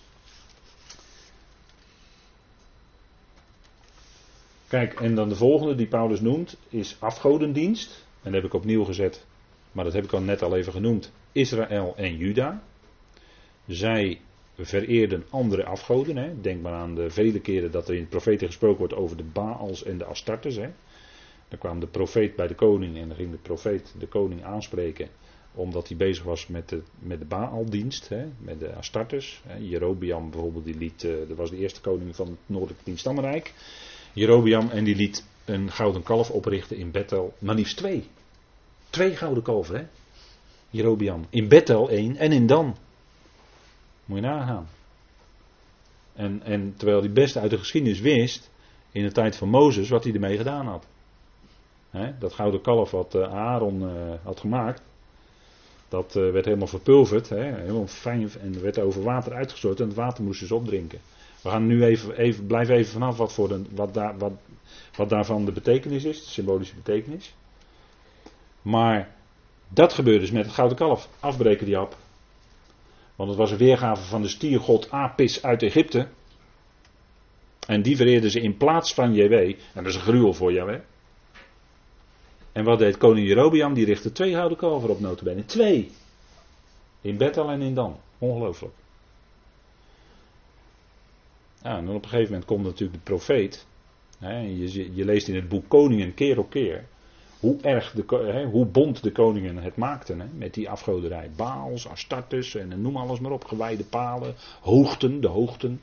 Kijk, 4.68 5.00
en 5.00 5.14
dan 5.14 5.28
de 5.28 5.36
volgende 5.36 5.74
die 5.74 5.86
Paulus 5.86 6.20
noemt 6.20 6.56
is 6.68 6.96
afgodendienst. 6.98 8.06
En 8.22 8.32
dat 8.32 8.42
heb 8.42 8.44
ik 8.44 8.54
opnieuw 8.54 8.84
gezet, 8.84 9.26
maar 9.72 9.84
dat 9.84 9.92
heb 9.92 10.04
ik 10.04 10.12
al 10.12 10.20
net 10.20 10.42
al 10.42 10.56
even 10.56 10.72
genoemd. 10.72 11.12
Israël 11.32 11.96
en 11.96 12.16
Juda. 12.16 12.62
Zij 13.66 14.20
vereerden 14.58 15.24
andere 15.30 15.64
afgoden. 15.64 16.16
Hè. 16.16 16.40
Denk 16.40 16.62
maar 16.62 16.72
aan 16.72 16.94
de 16.94 17.10
vele 17.10 17.40
keren 17.40 17.70
dat 17.70 17.88
er 17.88 17.94
in 17.94 18.00
het 18.00 18.10
profeten 18.10 18.46
gesproken 18.46 18.78
wordt 18.78 18.94
over 18.94 19.16
de 19.16 19.24
Baals 19.32 19.84
en 19.84 19.98
de 19.98 20.04
Astartes. 20.04 20.56
Hè. 20.56 20.68
Dan 21.48 21.58
kwam 21.58 21.80
de 21.80 21.86
profeet 21.86 22.36
bij 22.36 22.46
de 22.46 22.54
koning 22.54 22.96
en 22.96 23.08
dan 23.08 23.16
ging 23.16 23.30
de 23.30 23.36
profeet 23.36 23.94
de 23.98 24.06
koning 24.06 24.44
aanspreken 24.44 25.08
omdat 25.54 25.88
hij 25.88 25.96
bezig 25.96 26.24
was 26.24 26.46
met 26.46 26.68
de, 26.68 26.82
met 26.98 27.18
de 27.18 27.24
Baaldienst, 27.24 28.08
hè, 28.08 28.26
met 28.38 28.60
de 28.60 28.72
Astartes. 28.72 29.40
Hè. 29.46 29.56
Jerobiam 29.56 30.30
bijvoorbeeld, 30.30 30.64
die 30.64 30.76
liet, 30.76 31.02
uh, 31.02 31.28
dat 31.28 31.36
was 31.36 31.50
de 31.50 31.56
eerste 31.56 31.80
koning 31.80 32.16
van 32.16 32.26
het 32.26 32.36
noordelijke 32.46 32.84
tienstammenrijk. 32.84 33.52
Jerobiam 34.12 34.70
en 34.70 34.84
die 34.84 34.96
liet 34.96 35.24
een 35.44 35.70
gouden 35.70 36.02
kalf 36.02 36.30
oprichten 36.30 36.76
in 36.76 36.90
Bethel, 36.90 37.34
maar 37.38 37.54
liefst 37.54 37.76
twee. 37.76 38.04
Twee 38.90 39.16
gouden 39.16 39.42
kalven, 39.42 39.76
hè. 39.76 39.86
Jerobiam. 40.70 41.26
In 41.30 41.48
Bethel 41.48 41.90
één 41.90 42.16
en 42.16 42.32
in 42.32 42.46
Dan. 42.46 42.76
Moet 44.08 44.18
je 44.18 44.24
nagaan. 44.24 44.68
En, 46.14 46.42
en 46.42 46.74
terwijl 46.76 47.00
hij 47.00 47.12
best 47.12 47.36
uit 47.36 47.50
de 47.50 47.58
geschiedenis 47.58 48.00
wist, 48.00 48.50
in 48.92 49.02
de 49.02 49.12
tijd 49.12 49.36
van 49.36 49.48
Mozes, 49.48 49.88
wat 49.88 50.04
hij 50.04 50.12
ermee 50.12 50.36
gedaan 50.36 50.66
had. 50.66 50.86
dat 52.18 52.32
gouden 52.32 52.60
kalf 52.60 52.90
wat 52.90 53.14
uh, 53.14 53.22
Aaron 53.22 53.82
uh, 53.82 54.14
had 54.22 54.40
gemaakt, 54.40 54.82
dat 55.88 56.14
uh, 56.16 56.32
werd 56.32 56.44
helemaal 56.44 56.66
verpulverd, 56.66 57.28
helemaal 57.28 57.86
fijn 57.86 58.30
en 58.40 58.62
werd 58.62 58.78
over 58.78 59.02
water 59.02 59.34
uitgestort 59.34 59.80
en 59.80 59.86
het 59.86 59.96
water 59.96 60.24
moest 60.24 60.40
dus 60.40 60.52
opdrinken. 60.52 60.98
We 61.42 61.48
gaan 61.48 61.66
nu 61.66 61.84
even, 61.84 62.16
even 62.16 62.46
blijven 62.46 62.74
even 62.74 62.92
vanaf 62.92 63.16
wat, 63.16 63.32
voor 63.32 63.50
een, 63.50 63.66
wat, 63.70 63.94
daar, 63.94 64.18
wat, 64.18 64.32
wat 64.96 65.08
daarvan 65.08 65.44
de 65.44 65.52
betekenis 65.52 66.04
is, 66.04 66.24
de 66.24 66.30
symbolische 66.30 66.74
betekenis. 66.74 67.34
Maar 68.62 69.14
dat 69.68 69.92
gebeurde 69.92 70.20
dus 70.20 70.30
met 70.30 70.44
het 70.44 70.54
gouden 70.54 70.76
kalf. 70.76 71.08
Afbreken 71.20 71.66
die 71.66 71.76
hap. 71.76 71.96
Want 73.18 73.30
het 73.30 73.38
was 73.38 73.50
een 73.50 73.56
weergave 73.56 74.02
van 74.02 74.22
de 74.22 74.28
stiergod 74.28 74.90
Apis 74.90 75.42
uit 75.42 75.62
Egypte. 75.62 76.08
En 77.66 77.82
die 77.82 77.96
vereerden 77.96 78.30
ze 78.30 78.40
in 78.40 78.56
plaats 78.56 78.94
van 78.94 79.14
JW. 79.14 79.32
En 79.32 79.56
dat 79.74 79.86
is 79.86 79.94
een 79.94 80.00
gruwel 80.00 80.34
voor 80.34 80.52
JW. 80.52 80.70
En 82.52 82.64
wat 82.64 82.78
deed 82.78 82.96
koning 82.96 83.26
Jerobiam? 83.26 83.74
Die 83.74 83.84
richtte 83.84 84.12
twee 84.12 84.32
gouden 84.32 84.58
kalveren 84.58 84.94
op 84.94 85.00
notabene. 85.00 85.44
Twee. 85.44 85.90
In 87.00 87.16
Bethel 87.16 87.50
en 87.50 87.62
in 87.62 87.74
Dan. 87.74 87.96
Ongelooflijk. 88.18 88.74
Ja, 91.62 91.76
en 91.76 91.88
op 91.88 92.02
een 92.02 92.08
gegeven 92.08 92.30
moment 92.30 92.44
komt 92.44 92.64
natuurlijk 92.64 92.92
de 92.92 93.04
profeet. 93.04 93.66
Hè, 94.18 94.38
je, 94.38 94.94
je, 94.94 95.04
leest 95.04 95.28
in 95.28 95.34
het 95.34 95.48
boek 95.48 95.68
Koningen 95.68 96.14
keer 96.14 96.38
op 96.38 96.50
keer. 96.50 96.84
Hoe 97.40 97.60
erg, 97.60 97.92
de, 97.92 98.48
hoe 98.52 98.66
bond 98.66 99.02
de 99.02 99.12
koningen 99.12 99.56
het 99.56 99.76
maakten. 99.76 100.30
Met 100.34 100.54
die 100.54 100.70
afgoderij. 100.70 101.30
Baals, 101.36 101.88
Astartes 101.88 102.54
en 102.54 102.80
noem 102.80 102.96
alles 102.96 103.20
maar 103.20 103.32
op. 103.32 103.44
Gewijde 103.44 103.84
palen. 103.84 104.34
Hoogten, 104.60 105.20
de 105.20 105.28
hoogten. 105.28 105.80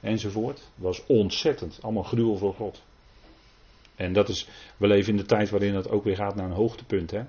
Enzovoort. 0.00 0.70
was 0.74 1.06
ontzettend. 1.06 1.78
Allemaal 1.82 2.02
gruwel 2.02 2.36
voor 2.36 2.54
God. 2.54 2.82
En 3.94 4.12
dat 4.12 4.28
is, 4.28 4.48
we 4.76 4.86
leven 4.86 5.10
in 5.10 5.16
de 5.16 5.24
tijd 5.24 5.50
waarin 5.50 5.74
het 5.74 5.90
ook 5.90 6.04
weer 6.04 6.16
gaat 6.16 6.34
naar 6.34 6.46
een 6.46 6.52
hoogtepunt. 6.52 7.10
Hè? 7.10 7.22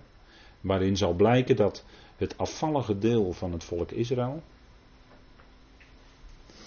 Waarin 0.61 0.97
zal 0.97 1.13
blijken 1.13 1.55
dat 1.55 1.83
het 2.17 2.37
afvallige 2.37 2.97
deel 2.97 3.33
van 3.33 3.51
het 3.51 3.63
volk 3.63 3.91
Israël. 3.91 4.43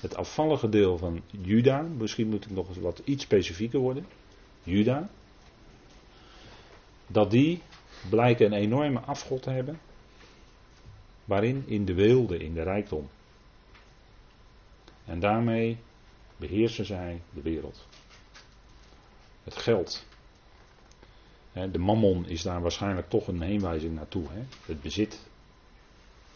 Het 0.00 0.16
afvallige 0.16 0.68
deel 0.68 0.98
van 0.98 1.22
Juda, 1.30 1.80
misschien 1.80 2.28
moet 2.28 2.44
ik 2.44 2.50
nog 2.50 2.78
wat 2.80 3.02
iets 3.04 3.22
specifieker 3.22 3.78
worden. 3.78 4.06
Juda. 4.62 5.08
Dat 7.06 7.30
die 7.30 7.62
blijken 8.10 8.46
een 8.46 8.58
enorme 8.58 9.00
afgod 9.00 9.44
hebben. 9.44 9.80
Waarin? 11.24 11.64
In 11.66 11.84
de 11.84 11.94
weelde, 11.94 12.38
in 12.38 12.54
de 12.54 12.62
rijkdom. 12.62 13.08
En 15.04 15.20
daarmee 15.20 15.78
beheersen 16.36 16.84
zij 16.86 17.20
de 17.30 17.42
wereld. 17.42 17.86
Het 19.44 19.56
geld. 19.56 20.04
De 21.52 21.78
mammon 21.78 22.26
is 22.26 22.42
daar 22.42 22.62
waarschijnlijk 22.62 23.08
toch 23.08 23.28
een 23.28 23.42
heenwijzing 23.42 23.94
naartoe. 23.94 24.26
Het 24.66 24.82
bezit. 24.82 25.20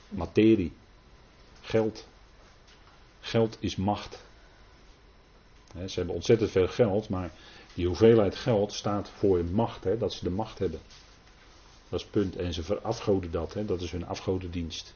Materie. 0.09 0.73
Geld. 1.61 2.09
Geld 3.21 3.57
is 3.61 3.77
macht. 3.77 4.25
Ze 5.87 5.95
hebben 5.95 6.15
ontzettend 6.15 6.51
veel 6.51 6.69
geld, 6.69 7.09
maar 7.09 7.31
die 7.75 7.87
hoeveelheid 7.87 8.37
geld 8.37 8.73
staat 8.73 9.09
voor 9.09 9.45
macht, 9.45 9.85
hè, 9.85 9.99
dat 9.99 10.13
ze 10.13 10.25
de 10.25 10.31
macht 10.31 10.59
hebben. 10.59 10.81
Dat 11.89 12.01
is 12.01 12.07
punt. 12.07 12.37
En 12.37 12.53
ze 12.53 12.63
verafgoden 12.63 13.31
dat, 13.31 13.55
hè, 13.55 13.65
dat 13.65 13.81
is 13.81 13.91
hun 13.91 14.07
afgodendienst. 14.07 14.95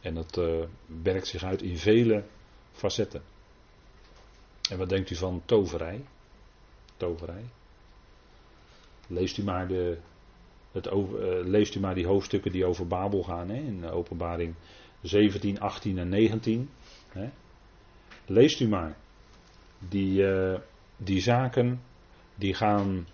En 0.00 0.14
dat 0.14 0.36
uh, 0.36 0.64
werkt 1.02 1.26
zich 1.26 1.42
uit 1.42 1.62
in 1.62 1.78
vele 1.78 2.24
facetten. 2.72 3.22
En 4.70 4.78
wat 4.78 4.88
denkt 4.88 5.10
u 5.10 5.16
van 5.16 5.42
toverij? 5.44 6.04
toverij. 6.96 7.44
Leest 9.06 9.38
u 9.38 9.42
maar, 9.42 9.68
de, 9.68 9.98
het 10.72 10.90
over, 10.90 11.38
uh, 11.38 11.46
leest 11.46 11.74
u 11.74 11.80
maar 11.80 11.94
die 11.94 12.06
hoofdstukken 12.06 12.52
die 12.52 12.64
over 12.64 12.86
Babel 12.86 13.22
gaan, 13.22 13.48
hè, 13.48 13.56
in 13.56 13.84
openbaring 13.90 14.54
17, 15.02 15.60
18 15.60 15.98
en 15.98 16.08
19. 16.08 16.70
Hè. 17.08 17.30
Leest 18.26 18.60
u 18.60 18.68
maar. 18.68 18.96
Die, 19.88 20.22
uh, 20.22 20.58
die 20.96 21.20
zaken 21.20 21.80
die 22.34 22.54
gaan 22.54 23.06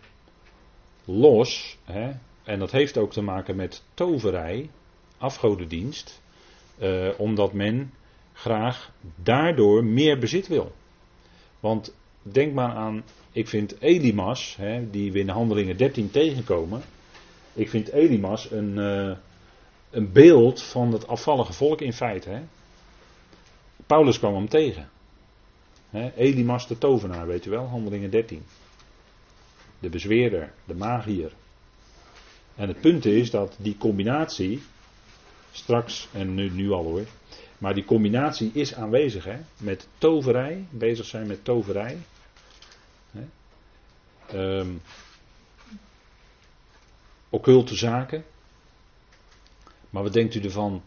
los. 1.05 1.79
Hè, 1.85 2.11
en 2.43 2.59
dat 2.59 2.71
heeft 2.71 2.99
ook 2.99 3.13
te 3.13 3.23
maken 3.23 3.57
met 3.57 3.85
toverij, 3.95 4.71
afgodendienst. 5.19 6.23
Uh, 6.79 7.09
omdat 7.17 7.53
men 7.53 7.93
graag 8.33 8.93
daardoor 9.23 9.85
meer 9.85 10.19
bezit 10.19 10.47
wil. 10.47 10.73
Want 11.61 11.95
denk 12.23 12.53
maar 12.55 12.75
aan 12.75 13.05
ik 13.33 13.49
vind 13.49 13.81
Elimas, 13.81 14.57
hè, 14.57 14.91
die 14.91 15.13
we 15.13 15.19
in 15.19 15.29
Handelingen 15.29 15.77
13 15.77 16.11
tegenkomen. 16.11 16.83
Ik 17.53 17.71
vind 17.71 17.93
Elimas 17.93 18.51
een, 18.51 18.77
uh, 18.77 19.17
een 19.91 20.13
beeld 20.13 20.63
van 20.63 20.93
het 20.93 21.07
afvallige 21.07 21.53
volk 21.53 21.81
in 21.81 21.93
feite. 21.93 22.29
Hè. 22.31 22.41
Paulus 23.87 24.19
kwam 24.19 24.35
hem 24.35 24.49
tegen. 24.49 24.89
Hè, 25.91 26.13
Elimas 26.17 26.67
de 26.67 26.79
tovenaar, 26.79 27.27
weet 27.27 27.45
je 27.45 27.51
wel, 27.51 27.67
Handelingen 27.67 28.11
13. 28.11 28.43
De 29.79 29.89
bezweerder, 29.89 30.53
de 30.65 30.75
magier. 30.75 31.33
En 32.55 32.69
het 32.69 32.81
punt 32.81 33.05
is 33.05 33.31
dat 33.31 33.57
die 33.59 33.77
combinatie, 33.79 34.63
straks 35.53 36.09
en 36.13 36.35
nu, 36.35 36.51
nu 36.51 36.71
al 36.71 36.85
hoor, 36.85 37.07
maar 37.59 37.75
die 37.75 37.85
combinatie 37.85 38.51
is 38.55 38.75
aanwezig 38.75 39.25
hè, 39.25 39.37
met 39.57 39.89
toverij, 39.99 40.67
bezig 40.71 41.07
zijn 41.07 41.27
met 41.27 41.45
toverij. 41.45 41.99
Um, 44.35 44.83
occulte 47.31 47.75
zaken. 47.75 48.25
Maar 49.91 50.03
wat 50.03 50.13
denkt 50.13 50.35
u 50.35 50.41
ervan? 50.41 50.83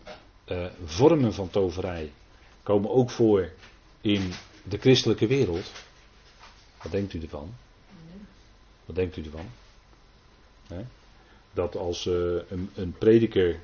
Uh, 0.47 0.65
vormen 0.85 1.33
van 1.33 1.49
toverij 1.49 2.11
komen 2.63 2.89
ook 2.89 3.09
voor 3.09 3.51
in 4.01 4.31
de 4.63 4.77
christelijke 4.77 5.27
wereld. 5.27 5.71
Wat 6.81 6.91
denkt 6.91 7.13
u 7.13 7.21
ervan? 7.21 7.53
Wat 8.85 8.95
denkt 8.95 9.17
u 9.17 9.23
ervan? 9.23 9.45
Dat 11.53 11.75
als 11.75 12.05
uh, 12.05 12.41
een, 12.49 12.69
een 12.75 12.93
prediker 12.97 13.59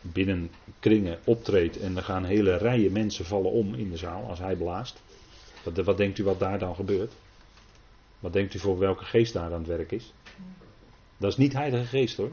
binnen 0.00 0.50
kringen 0.78 1.18
optreedt 1.24 1.80
en 1.80 1.96
er 1.96 2.02
gaan 2.02 2.24
hele 2.24 2.56
rijen 2.56 2.92
mensen 2.92 3.24
vallen 3.24 3.50
om 3.50 3.74
in 3.74 3.90
de 3.90 3.96
zaal 3.96 4.28
als 4.28 4.38
hij 4.38 4.56
blaast. 4.56 5.00
Wat, 5.62 5.76
wat 5.76 5.96
denkt 5.96 6.18
u 6.18 6.24
wat 6.24 6.38
daar 6.38 6.58
dan 6.58 6.74
gebeurt? 6.74 7.12
Wat 8.18 8.32
denkt 8.32 8.54
u 8.54 8.58
voor 8.58 8.78
welke 8.78 9.04
geest 9.04 9.32
daar 9.32 9.52
aan 9.52 9.58
het 9.58 9.66
werk 9.66 9.92
is? 9.92 10.12
Dat 11.16 11.30
is 11.30 11.36
niet 11.36 11.52
heilige 11.52 11.84
geest 11.84 12.16
hoor. 12.16 12.30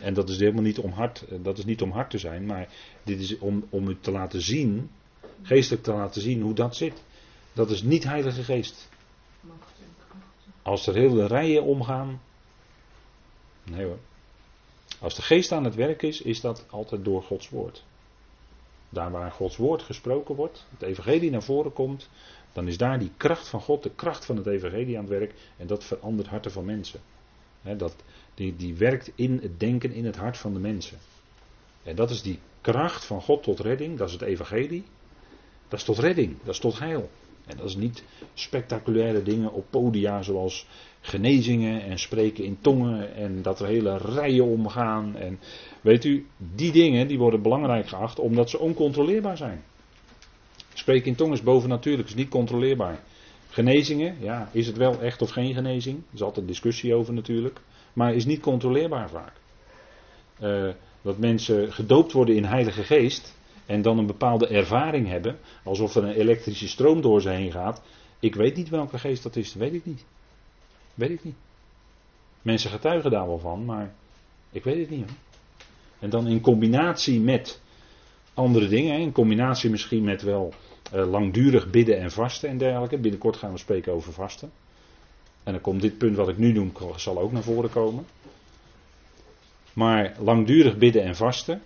En 0.00 0.14
dat 0.14 0.28
is 0.28 0.38
helemaal 0.38 0.62
niet 0.62 0.78
om 0.78 0.90
hard, 0.90 1.24
dat 1.42 1.58
is 1.58 1.64
niet 1.64 1.82
om 1.82 1.90
hard 1.90 2.10
te 2.10 2.18
zijn, 2.18 2.46
maar 2.46 2.68
dit 3.02 3.20
is 3.20 3.38
om, 3.38 3.66
om 3.70 3.88
u 3.88 3.96
te 4.00 4.10
laten 4.10 4.42
zien, 4.42 4.90
geestelijk 5.42 5.82
te 5.82 5.92
laten 5.92 6.20
zien 6.20 6.42
hoe 6.42 6.54
dat 6.54 6.76
zit. 6.76 7.02
Dat 7.52 7.70
is 7.70 7.82
niet 7.82 8.04
heilige 8.04 8.42
geest. 8.42 8.88
Als 10.62 10.86
er 10.86 10.94
hele 10.94 11.26
rijen 11.26 11.62
omgaan. 11.62 12.20
Nee 13.64 13.84
hoor. 13.84 13.98
Als 15.00 15.14
de 15.14 15.22
geest 15.22 15.52
aan 15.52 15.64
het 15.64 15.74
werk 15.74 16.02
is, 16.02 16.22
is 16.22 16.40
dat 16.40 16.64
altijd 16.70 17.04
door 17.04 17.22
Gods 17.22 17.48
woord. 17.48 17.84
Daar 18.88 19.10
waar 19.10 19.30
Gods 19.30 19.56
woord 19.56 19.82
gesproken 19.82 20.34
wordt, 20.34 20.66
het 20.70 20.82
evangelie 20.82 21.30
naar 21.30 21.42
voren 21.42 21.72
komt, 21.72 22.08
dan 22.52 22.68
is 22.68 22.76
daar 22.76 22.98
die 22.98 23.10
kracht 23.16 23.48
van 23.48 23.60
God, 23.60 23.82
de 23.82 23.90
kracht 23.90 24.24
van 24.24 24.36
het 24.36 24.46
evangelie 24.46 24.96
aan 24.96 25.04
het 25.04 25.18
werk 25.18 25.34
en 25.56 25.66
dat 25.66 25.84
verandert 25.84 26.28
harten 26.28 26.52
van 26.52 26.64
mensen. 26.64 27.00
dat, 27.76 27.94
die, 28.34 28.56
die 28.56 28.74
werkt 28.74 29.10
in 29.14 29.38
het 29.42 29.60
denken, 29.60 29.92
in 29.92 30.04
het 30.04 30.16
hart 30.16 30.38
van 30.38 30.52
de 30.52 30.58
mensen. 30.58 30.98
En 31.82 31.96
dat 31.96 32.10
is 32.10 32.22
die 32.22 32.38
kracht 32.60 33.04
van 33.04 33.22
God 33.22 33.42
tot 33.42 33.60
redding, 33.60 33.98
dat 33.98 34.06
is 34.06 34.12
het 34.12 34.22
evangelie. 34.22 34.84
Dat 35.70 35.78
is 35.78 35.84
tot 35.84 35.98
redding, 35.98 36.36
dat 36.44 36.54
is 36.54 36.60
tot 36.60 36.78
heil. 36.78 37.10
En 37.46 37.56
dat 37.56 37.66
is 37.66 37.76
niet 37.76 38.04
spectaculaire 38.34 39.22
dingen 39.22 39.52
op 39.52 39.64
podia 39.70 40.22
zoals 40.22 40.66
genezingen 41.00 41.82
en 41.82 41.98
spreken 41.98 42.44
in 42.44 42.58
tongen 42.60 43.14
en 43.14 43.42
dat 43.42 43.60
er 43.60 43.66
hele 43.66 43.96
rijen 43.96 44.44
omgaan. 44.44 45.16
En 45.16 45.38
weet 45.80 46.04
u, 46.04 46.26
die 46.54 46.72
dingen 46.72 47.08
die 47.08 47.18
worden 47.18 47.42
belangrijk 47.42 47.88
geacht 47.88 48.18
omdat 48.18 48.50
ze 48.50 48.58
oncontroleerbaar 48.58 49.36
zijn. 49.36 49.62
Spreken 50.74 51.06
in 51.06 51.14
tongen 51.14 51.34
is 51.34 51.42
bovennatuurlijk, 51.42 52.08
is 52.08 52.14
niet 52.14 52.28
controleerbaar. 52.28 53.00
Genezingen, 53.48 54.16
ja, 54.20 54.48
is 54.52 54.66
het 54.66 54.76
wel 54.76 55.00
echt 55.00 55.22
of 55.22 55.30
geen 55.30 55.54
genezing? 55.54 55.96
Er 55.96 56.14
is 56.14 56.22
altijd 56.22 56.46
discussie 56.46 56.94
over 56.94 57.14
natuurlijk. 57.14 57.60
Maar 57.92 58.14
is 58.14 58.24
niet 58.24 58.40
controleerbaar 58.40 59.10
vaak. 59.10 59.32
Uh, 60.42 60.68
dat 61.02 61.18
mensen 61.18 61.72
gedoopt 61.72 62.12
worden 62.12 62.36
in 62.36 62.44
Heilige 62.44 62.82
Geest 62.82 63.34
en 63.70 63.82
dan 63.82 63.98
een 63.98 64.06
bepaalde 64.06 64.46
ervaring 64.46 65.08
hebben, 65.08 65.38
alsof 65.64 65.94
er 65.94 66.04
een 66.04 66.14
elektrische 66.14 66.68
stroom 66.68 67.00
door 67.00 67.20
ze 67.20 67.28
heen 67.28 67.52
gaat. 67.52 67.82
Ik 68.18 68.34
weet 68.34 68.56
niet 68.56 68.68
welke 68.68 68.98
geest 68.98 69.22
dat 69.22 69.36
is, 69.36 69.54
weet 69.54 69.72
ik 69.72 69.84
niet. 69.84 70.04
Weet 70.94 71.10
ik 71.10 71.24
niet. 71.24 71.34
Mensen 72.42 72.70
getuigen 72.70 73.10
daar 73.10 73.26
wel 73.26 73.38
van, 73.38 73.64
maar 73.64 73.94
ik 74.50 74.64
weet 74.64 74.78
het 74.78 74.90
niet. 74.90 75.00
Hoor. 75.00 75.16
En 75.98 76.10
dan 76.10 76.26
in 76.26 76.40
combinatie 76.40 77.20
met 77.20 77.60
andere 78.34 78.68
dingen, 78.68 78.98
in 78.98 79.12
combinatie 79.12 79.70
misschien 79.70 80.04
met 80.04 80.22
wel 80.22 80.52
uh, 80.94 81.10
langdurig 81.10 81.70
bidden 81.70 81.98
en 81.98 82.10
vasten 82.10 82.48
en 82.48 82.58
dergelijke. 82.58 82.98
Binnenkort 82.98 83.36
gaan 83.36 83.52
we 83.52 83.58
spreken 83.58 83.92
over 83.92 84.12
vasten. 84.12 84.50
En 85.42 85.52
dan 85.52 85.60
komt 85.60 85.80
dit 85.80 85.98
punt 85.98 86.16
wat 86.16 86.28
ik 86.28 86.38
nu 86.38 86.52
noem, 86.52 86.72
zal 86.96 87.18
ook 87.18 87.32
naar 87.32 87.42
voren 87.42 87.70
komen. 87.70 88.06
Maar 89.72 90.14
langdurig 90.18 90.76
bidden 90.76 91.02
en 91.02 91.16
vasten. 91.16 91.62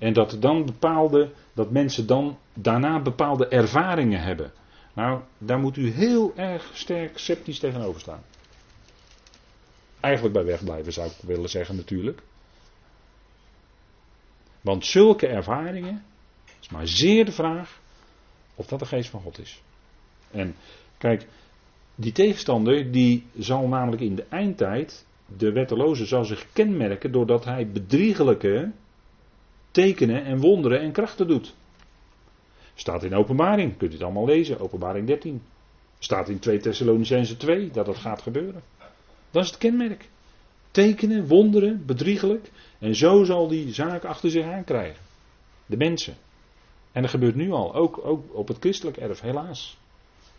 En 0.00 0.12
dat 0.12 0.36
dan 0.40 0.64
bepaalde, 0.64 1.32
dat 1.52 1.70
mensen 1.70 2.06
dan 2.06 2.38
daarna 2.54 3.02
bepaalde 3.02 3.48
ervaringen 3.48 4.20
hebben. 4.20 4.52
Nou, 4.92 5.20
daar 5.38 5.58
moet 5.58 5.76
u 5.76 5.90
heel 5.90 6.32
erg 6.36 6.70
sterk 6.72 7.18
sceptisch 7.18 7.58
tegenover 7.58 8.00
staan. 8.00 8.22
Eigenlijk 10.00 10.34
bij 10.34 10.44
wegblijven 10.44 10.92
zou 10.92 11.06
ik 11.10 11.16
willen 11.22 11.48
zeggen 11.48 11.76
natuurlijk. 11.76 12.22
Want 14.60 14.86
zulke 14.86 15.26
ervaringen, 15.26 16.04
is 16.60 16.68
maar 16.68 16.88
zeer 16.88 17.24
de 17.24 17.32
vraag 17.32 17.80
of 18.54 18.66
dat 18.66 18.78
de 18.78 18.86
geest 18.86 19.10
van 19.10 19.20
God 19.20 19.38
is. 19.38 19.62
En 20.30 20.54
kijk, 20.98 21.26
die 21.94 22.12
tegenstander 22.12 22.92
die 22.92 23.26
zal 23.38 23.68
namelijk 23.68 24.02
in 24.02 24.14
de 24.14 24.26
eindtijd, 24.28 25.06
de 25.26 25.52
wetteloze 25.52 26.06
zal 26.06 26.24
zich 26.24 26.46
kenmerken 26.52 27.12
doordat 27.12 27.44
hij 27.44 27.70
bedriegelijke 27.70 28.72
tekenen 29.70 30.24
en 30.24 30.40
wonderen 30.40 30.80
en 30.80 30.92
krachten 30.92 31.26
doet. 31.28 31.54
Staat 32.74 33.04
in 33.04 33.14
openbaring, 33.14 33.76
kunt 33.76 33.90
u 33.90 33.94
het 33.94 34.02
allemaal 34.02 34.26
lezen, 34.26 34.60
openbaring 34.60 35.06
13. 35.06 35.42
Staat 35.98 36.28
in 36.28 36.38
2 36.38 36.58
Thessalonicense 36.58 37.36
2 37.36 37.70
dat 37.70 37.86
dat 37.86 37.96
gaat 37.96 38.22
gebeuren. 38.22 38.62
Dat 39.30 39.42
is 39.44 39.50
het 39.50 39.58
kenmerk. 39.58 40.08
Tekenen, 40.70 41.26
wonderen, 41.26 41.86
bedriegelijk. 41.86 42.50
En 42.78 42.94
zo 42.94 43.24
zal 43.24 43.48
die 43.48 43.74
zaak 43.74 44.04
achter 44.04 44.30
zich 44.30 44.44
aan 44.44 44.64
krijgen. 44.64 45.02
De 45.66 45.76
mensen. 45.76 46.14
En 46.92 47.02
dat 47.02 47.10
gebeurt 47.10 47.34
nu 47.34 47.50
al, 47.50 47.74
ook, 47.74 48.00
ook 48.04 48.34
op 48.34 48.48
het 48.48 48.56
christelijk 48.58 48.96
erf, 48.96 49.20
helaas. 49.20 49.78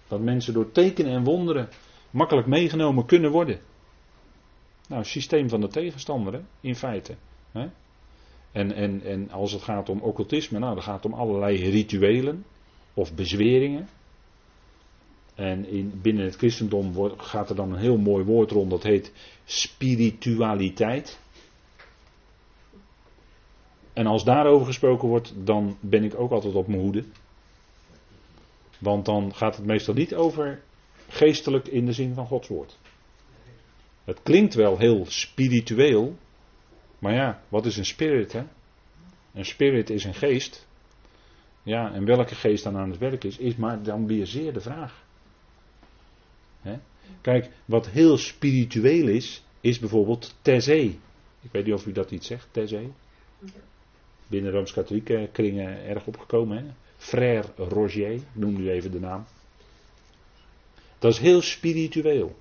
Dat 0.07 0.19
mensen 0.19 0.53
door 0.53 0.71
tekenen 0.71 1.11
en 1.11 1.23
wonderen 1.23 1.69
makkelijk 2.09 2.47
meegenomen 2.47 3.05
kunnen 3.05 3.32
worden. 3.32 3.59
Nou, 4.88 5.03
systeem 5.03 5.49
van 5.49 5.61
de 5.61 5.67
tegenstander, 5.67 6.41
in 6.61 6.75
feite. 6.75 7.15
Hè. 7.51 7.69
En, 8.52 8.74
en, 8.74 9.02
en 9.04 9.32
als 9.32 9.52
het 9.52 9.62
gaat 9.62 9.89
om 9.89 9.99
occultisme, 9.99 10.60
nou, 10.60 10.74
dan 10.74 10.84
gaat 10.84 11.04
het 11.04 11.14
om 11.14 11.20
allerlei 11.20 11.70
rituelen 11.70 12.45
of 12.93 13.14
bezweringen. 13.14 13.88
En 15.36 15.68
in, 15.68 15.99
binnen 16.02 16.26
het 16.26 16.36
christendom 16.36 16.93
wordt, 16.93 17.22
gaat 17.22 17.49
er 17.49 17.56
dan 17.56 17.72
een 17.72 17.80
heel 17.80 17.97
mooi 17.97 18.24
woord 18.24 18.52
rond, 18.52 18.70
dat 18.70 18.84
heet 18.84 19.12
spiritualiteit. 19.45 21.20
En 23.93 24.08
als 24.08 24.24
daarover 24.24 24.66
gesproken 24.66 25.08
wordt, 25.08 25.34
dan 25.38 25.78
ben 25.80 26.04
ik 26.04 26.20
ook 26.20 26.32
altijd 26.32 26.54
op 26.54 26.68
mijn 26.68 26.82
hoede. 26.82 27.04
Want 28.80 29.06
dan 29.06 29.36
gaat 29.36 29.56
het 29.56 29.66
meestal 29.66 29.93
niet 29.93 30.16
over 30.16 30.62
geestelijk 31.08 31.68
in 31.68 31.86
de 31.86 31.93
zin 31.93 32.14
van 32.14 32.28
Gods 32.28 32.47
woord. 32.47 32.78
Het 34.04 34.20
klinkt 34.24 34.54
wel 34.54 34.78
heel 34.78 35.06
spiritueel, 35.08 36.18
maar 37.02 37.14
ja, 37.14 37.43
wat 37.49 37.66
is 37.66 37.78
een 37.78 37.86
spirit? 37.86 38.32
Hè? 38.32 38.43
Een 39.34 39.45
spirit 39.45 39.89
is 39.89 40.04
een 40.04 40.14
geest. 40.14 40.68
Ja, 41.64 41.93
en 41.93 42.06
welke 42.06 42.36
geest 42.36 42.64
dan 42.64 42.78
aan 42.78 42.89
het 42.89 42.99
werk 42.99 43.24
is, 43.24 43.38
is 43.38 43.56
maar 43.56 43.84
dan 43.84 44.08
weer 44.08 44.26
zeer 44.26 44.54
de 44.54 44.62
vraag. 44.62 45.04
Hè? 46.62 46.80
Kijk, 47.22 47.49
wat 47.66 47.89
heel 47.89 48.18
spiritueel 48.18 49.08
is, 49.08 49.43
is 49.62 49.80
bijvoorbeeld 49.80 50.36
Thésée. 50.41 50.99
Ik 51.41 51.52
weet 51.52 51.66
niet 51.66 51.74
of 51.74 51.86
u 51.86 51.91
dat 51.91 52.12
iets 52.12 52.28
zegt, 52.28 52.47
Thésée. 52.52 52.91
Binnen 54.28 54.52
Rooms-Katholieke 54.52 55.30
kringen 55.32 55.86
erg 55.86 56.06
opgekomen. 56.06 56.58
Hè? 56.58 56.72
Frère 56.97 57.47
Roger, 57.56 58.20
noem 58.32 58.54
nu 58.54 58.72
even 58.72 58.91
de 58.91 58.99
naam. 58.99 59.26
Dat 60.99 61.12
is 61.12 61.20
heel 61.20 61.41
spiritueel. 61.41 62.36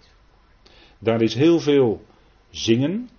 Daar 0.98 1.22
is 1.22 1.34
heel 1.34 1.60
veel 1.60 2.04
zingen, 2.50 3.10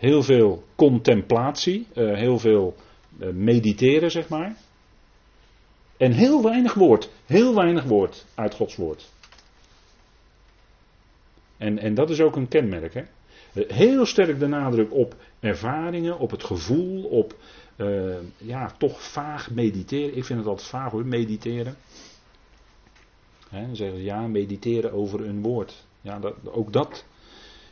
heel 0.00 0.22
veel 0.22 0.64
contemplatie, 0.74 1.86
uh, 1.94 2.14
heel 2.14 2.38
veel 2.38 2.76
uh, 3.18 3.32
mediteren, 3.32 4.10
zeg 4.10 4.28
maar. 4.28 4.56
En 5.96 6.12
heel 6.12 6.42
weinig 6.42 6.74
woord, 6.74 7.10
heel 7.26 7.54
weinig 7.54 7.84
woord 7.84 8.26
uit 8.34 8.54
Gods 8.54 8.76
woord. 8.76 9.10
En, 11.56 11.78
en 11.78 11.94
dat 11.94 12.10
is 12.10 12.20
ook 12.20 12.36
een 12.36 12.48
kenmerk. 12.48 12.94
Hè? 12.94 13.02
Heel 13.52 14.06
sterk 14.06 14.38
de 14.38 14.46
nadruk 14.46 14.92
op 14.92 15.14
ervaringen, 15.40 16.18
op 16.18 16.30
het 16.30 16.44
gevoel, 16.44 17.04
op 17.04 17.34
ja, 18.36 18.74
toch 18.78 19.02
vaag 19.02 19.50
mediteren. 19.50 20.16
Ik 20.16 20.24
vind 20.24 20.38
het 20.38 20.48
altijd 20.48 20.68
vaag 20.68 20.90
hoor, 20.90 21.06
mediteren. 21.06 21.76
Dan 23.50 23.76
zeggen 23.76 23.96
ze 23.96 24.04
ja, 24.04 24.26
mediteren 24.26 24.92
over 24.92 25.26
een 25.26 25.42
woord. 25.42 25.84
Ja, 26.00 26.18
dat, 26.18 26.34
ook 26.44 26.72
dat 26.72 27.04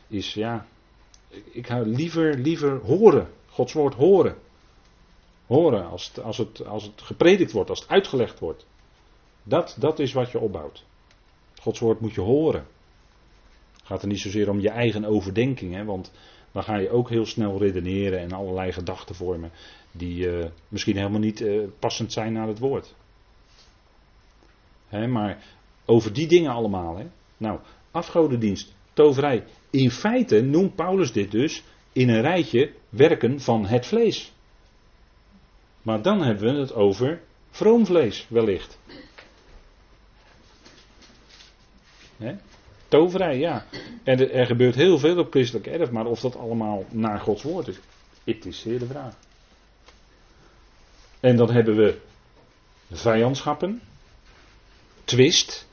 is 0.07 0.33
ja. 0.33 0.65
Ik 1.51 1.67
ga 1.67 1.81
liever, 1.81 2.37
liever 2.37 2.79
horen, 2.79 3.29
Gods 3.49 3.73
woord 3.73 3.93
horen. 3.93 4.35
Horen 5.45 5.89
als 5.89 6.07
het, 6.07 6.23
als, 6.23 6.37
het, 6.37 6.65
als 6.65 6.83
het 6.83 7.01
gepredikt 7.01 7.51
wordt, 7.51 7.69
als 7.69 7.79
het 7.79 7.89
uitgelegd 7.89 8.39
wordt. 8.39 8.65
Dat, 9.43 9.75
dat 9.79 9.99
is 9.99 10.13
wat 10.13 10.31
je 10.31 10.39
opbouwt. 10.39 10.85
Gods 11.61 11.79
woord 11.79 11.99
moet 11.99 12.13
je 12.13 12.21
horen. 12.21 12.65
Het 13.73 13.85
gaat 13.85 14.01
er 14.01 14.07
niet 14.07 14.19
zozeer 14.19 14.49
om 14.49 14.59
je 14.59 14.69
eigen 14.69 15.05
overdenking, 15.05 15.73
hè, 15.73 15.85
want 15.85 16.11
dan 16.51 16.63
ga 16.63 16.77
je 16.77 16.89
ook 16.89 17.09
heel 17.09 17.25
snel 17.25 17.57
redeneren 17.57 18.19
en 18.19 18.31
allerlei 18.31 18.71
gedachten 18.71 19.15
vormen 19.15 19.51
die 19.91 20.27
uh, 20.27 20.45
misschien 20.67 20.95
helemaal 20.97 21.19
niet 21.19 21.41
uh, 21.41 21.67
passend 21.79 22.13
zijn 22.13 22.33
naar 22.33 22.47
het 22.47 22.59
woord. 22.59 22.95
Hè, 24.87 25.07
maar 25.07 25.43
over 25.85 26.13
die 26.13 26.27
dingen 26.27 26.51
allemaal. 26.51 26.97
Hè. 26.97 27.05
Nou, 27.37 27.59
afgodendienst, 27.91 28.75
toverij. 28.99 29.43
In 29.69 29.91
feite 29.91 30.41
noemt 30.41 30.75
Paulus 30.75 31.11
dit 31.11 31.31
dus 31.31 31.63
in 31.93 32.09
een 32.09 32.21
rijtje 32.21 32.73
werken 32.89 33.41
van 33.41 33.65
het 33.65 33.85
vlees. 33.85 34.31
Maar 35.81 36.01
dan 36.01 36.21
hebben 36.21 36.53
we 36.53 36.59
het 36.59 36.73
over 36.73 37.21
vroom 37.49 37.85
vlees 37.85 38.25
wellicht. 38.29 38.77
Hè? 42.17 42.35
Toverij, 42.87 43.37
ja. 43.37 43.65
En 44.03 44.19
er, 44.19 44.31
er, 44.31 44.45
gebeurt 44.45 44.75
heel 44.75 44.97
veel 44.97 45.17
op 45.17 45.31
christelijk 45.31 45.67
erf, 45.67 45.91
maar 45.91 46.05
of 46.05 46.19
dat 46.19 46.35
allemaal 46.35 46.85
naar 46.89 47.19
Gods 47.19 47.43
woord 47.43 47.67
is, 47.67 47.79
het 48.23 48.45
is 48.45 48.59
zeer 48.59 48.79
de 48.79 48.85
vraag. 48.85 49.15
En 51.19 51.35
dan 51.35 51.51
hebben 51.51 51.75
we 51.75 51.97
vijandschappen, 52.91 53.81
twist, 55.03 55.67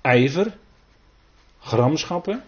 ijver, 0.00 0.56
gramschappen. 1.64 2.42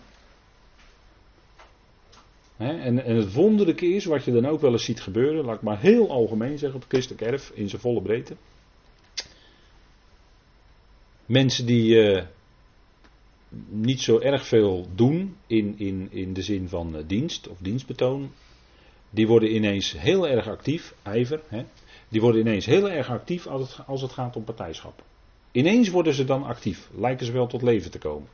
en, 2.57 3.05
en, 3.05 3.17
het 3.17 3.33
wonderlijke 3.33 3.87
is, 3.87 4.05
wat 4.05 4.25
je 4.25 4.33
dan 4.33 4.47
ook 4.47 4.61
wel 4.61 4.73
eens 4.73 4.85
ziet 4.85 5.01
gebeuren, 5.01 5.45
laat 5.45 5.57
ik 5.57 5.63
maar 5.63 5.81
heel 5.81 6.11
algemeen 6.11 6.59
zeggen 6.59 6.81
op 6.81 6.89
christelijk 6.89 7.23
erf 7.23 7.51
in 7.55 7.69
zijn 7.69 7.81
volle 7.81 8.03
breedte. 8.03 8.37
Mensen 11.27 11.67
die 11.67 11.95
uh, 11.95 12.23
niet 13.69 14.01
zo 14.01 14.19
erg 14.19 14.47
veel 14.47 14.89
doen 14.95 15.37
in, 15.47 15.75
in, 15.79 16.09
in 16.11 16.33
de 16.33 16.43
zin 16.43 16.69
van 16.69 16.97
uh, 16.97 17.03
dienst 17.07 17.49
of 17.49 17.59
dienstbetoon, 17.59 18.33
die 19.11 19.27
worden 19.27 19.55
ineens 19.55 19.93
heel 19.93 20.29
erg 20.29 20.49
actief, 20.49 20.95
ijver, 21.03 21.41
hè, 21.49 21.65
die 22.09 22.21
worden 22.21 22.41
ineens 22.41 22.67
heel 22.67 22.91
erg 22.91 23.11
actief 23.11 23.47
als 23.47 23.63
het, 23.63 23.87
als 23.87 24.03
het 24.03 24.13
gaat 24.13 24.37
om 24.37 24.45
partijschap. 24.45 25.03
Ineens 25.53 25.89
worden 25.89 26.15
ze 26.15 26.25
dan 26.25 26.45
actief, 26.45 26.91
lijken 26.95 27.27
ze 27.27 27.33
wel 27.33 27.47
tot 27.47 27.63
leven 27.63 27.91
te 27.91 27.99
komen. 27.99 28.29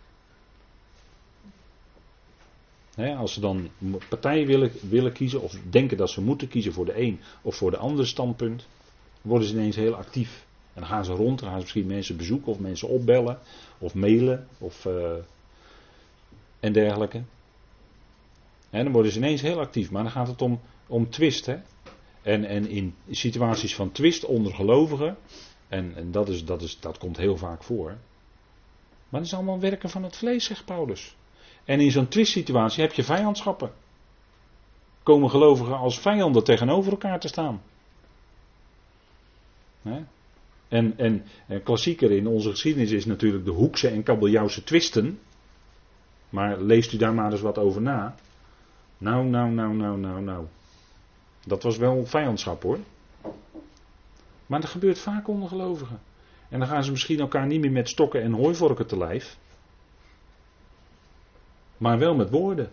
Als 2.96 3.32
ze 3.32 3.40
dan 3.40 3.70
partij 4.08 4.46
willen, 4.46 4.72
willen 4.88 5.12
kiezen 5.12 5.40
of 5.40 5.56
denken 5.70 5.96
dat 5.96 6.10
ze 6.10 6.20
moeten 6.20 6.48
kiezen 6.48 6.72
voor 6.72 6.84
de 6.84 7.00
een 7.00 7.20
of 7.42 7.56
voor 7.56 7.70
de 7.70 7.76
andere 7.76 8.06
standpunt, 8.06 8.66
worden 9.22 9.48
ze 9.48 9.54
ineens 9.54 9.76
heel 9.76 9.94
actief. 9.94 10.46
En 10.74 10.80
dan 10.80 10.90
gaan 10.90 11.04
ze 11.04 11.12
rond, 11.12 11.38
dan 11.38 11.48
gaan 11.48 11.56
ze 11.56 11.62
misschien 11.62 11.86
mensen 11.86 12.16
bezoeken 12.16 12.52
of 12.52 12.58
mensen 12.58 12.88
opbellen 12.88 13.38
of 13.78 13.94
mailen 13.94 14.46
of, 14.58 14.84
uh, 14.84 15.14
en 16.60 16.72
dergelijke. 16.72 17.22
En 18.70 18.84
dan 18.84 18.92
worden 18.92 19.12
ze 19.12 19.18
ineens 19.18 19.40
heel 19.40 19.60
actief, 19.60 19.90
maar 19.90 20.02
dan 20.02 20.12
gaat 20.12 20.28
het 20.28 20.42
om, 20.42 20.60
om 20.86 21.10
twist. 21.10 21.48
En, 22.22 22.44
en 22.44 22.68
in 22.68 22.94
situaties 23.10 23.74
van 23.74 23.92
twist 23.92 24.24
onder 24.24 24.54
gelovigen, 24.54 25.16
en, 25.68 25.96
en 25.96 26.10
dat, 26.10 26.28
is, 26.28 26.44
dat, 26.44 26.62
is, 26.62 26.80
dat 26.80 26.98
komt 26.98 27.16
heel 27.16 27.36
vaak 27.36 27.62
voor. 27.62 27.86
Maar 29.08 29.20
dat 29.20 29.22
is 29.22 29.34
allemaal 29.34 29.60
werken 29.60 29.90
van 29.90 30.02
het 30.02 30.16
vlees, 30.16 30.44
zegt 30.44 30.64
Paulus. 30.64 31.16
En 31.64 31.80
in 31.80 31.90
zo'n 31.90 32.08
twistsituatie 32.08 32.82
heb 32.82 32.92
je 32.92 33.04
vijandschappen. 33.04 33.72
Komen 35.02 35.30
gelovigen 35.30 35.76
als 35.76 35.98
vijanden 35.98 36.44
tegenover 36.44 36.90
elkaar 36.90 37.20
te 37.20 37.28
staan. 37.28 37.62
En, 40.68 40.98
en, 40.98 41.24
klassieker 41.62 42.10
in 42.10 42.26
onze 42.26 42.50
geschiedenis 42.50 42.90
is 42.90 43.04
natuurlijk 43.04 43.44
de 43.44 43.50
Hoekse 43.50 43.88
en 43.88 44.02
Kabeljauwse 44.02 44.64
twisten. 44.64 45.18
Maar 46.28 46.60
leest 46.60 46.92
u 46.92 46.96
daar 46.96 47.14
maar 47.14 47.32
eens 47.32 47.40
wat 47.40 47.58
over 47.58 47.82
na. 47.82 48.14
Nou, 48.98 49.26
nou, 49.26 49.50
nou, 49.50 49.74
nou, 49.74 49.98
nou, 49.98 50.22
nou. 50.22 50.46
Dat 51.46 51.62
was 51.62 51.76
wel 51.76 52.06
vijandschap 52.06 52.62
hoor. 52.62 52.78
Maar 54.46 54.60
dat 54.60 54.70
gebeurt 54.70 54.98
vaak 54.98 55.28
onder 55.28 55.48
gelovigen. 55.48 56.00
En 56.48 56.58
dan 56.58 56.68
gaan 56.68 56.84
ze 56.84 56.90
misschien 56.90 57.20
elkaar 57.20 57.46
niet 57.46 57.60
meer 57.60 57.72
met 57.72 57.88
stokken 57.88 58.22
en 58.22 58.32
hooivorken 58.32 58.86
te 58.86 58.98
lijf. 58.98 59.36
Maar 61.82 61.98
wel 61.98 62.14
met 62.14 62.30
woorden. 62.30 62.70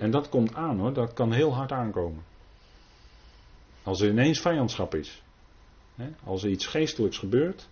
En 0.00 0.10
dat 0.10 0.28
komt 0.28 0.54
aan 0.54 0.78
hoor, 0.78 0.92
dat 0.92 1.12
kan 1.12 1.32
heel 1.32 1.54
hard 1.54 1.72
aankomen. 1.72 2.24
Als 3.82 4.00
er 4.00 4.08
ineens 4.08 4.40
vijandschap 4.40 4.94
is. 4.94 5.22
Als 6.24 6.42
er 6.42 6.50
iets 6.50 6.66
geestelijks 6.66 7.18
gebeurt. 7.18 7.68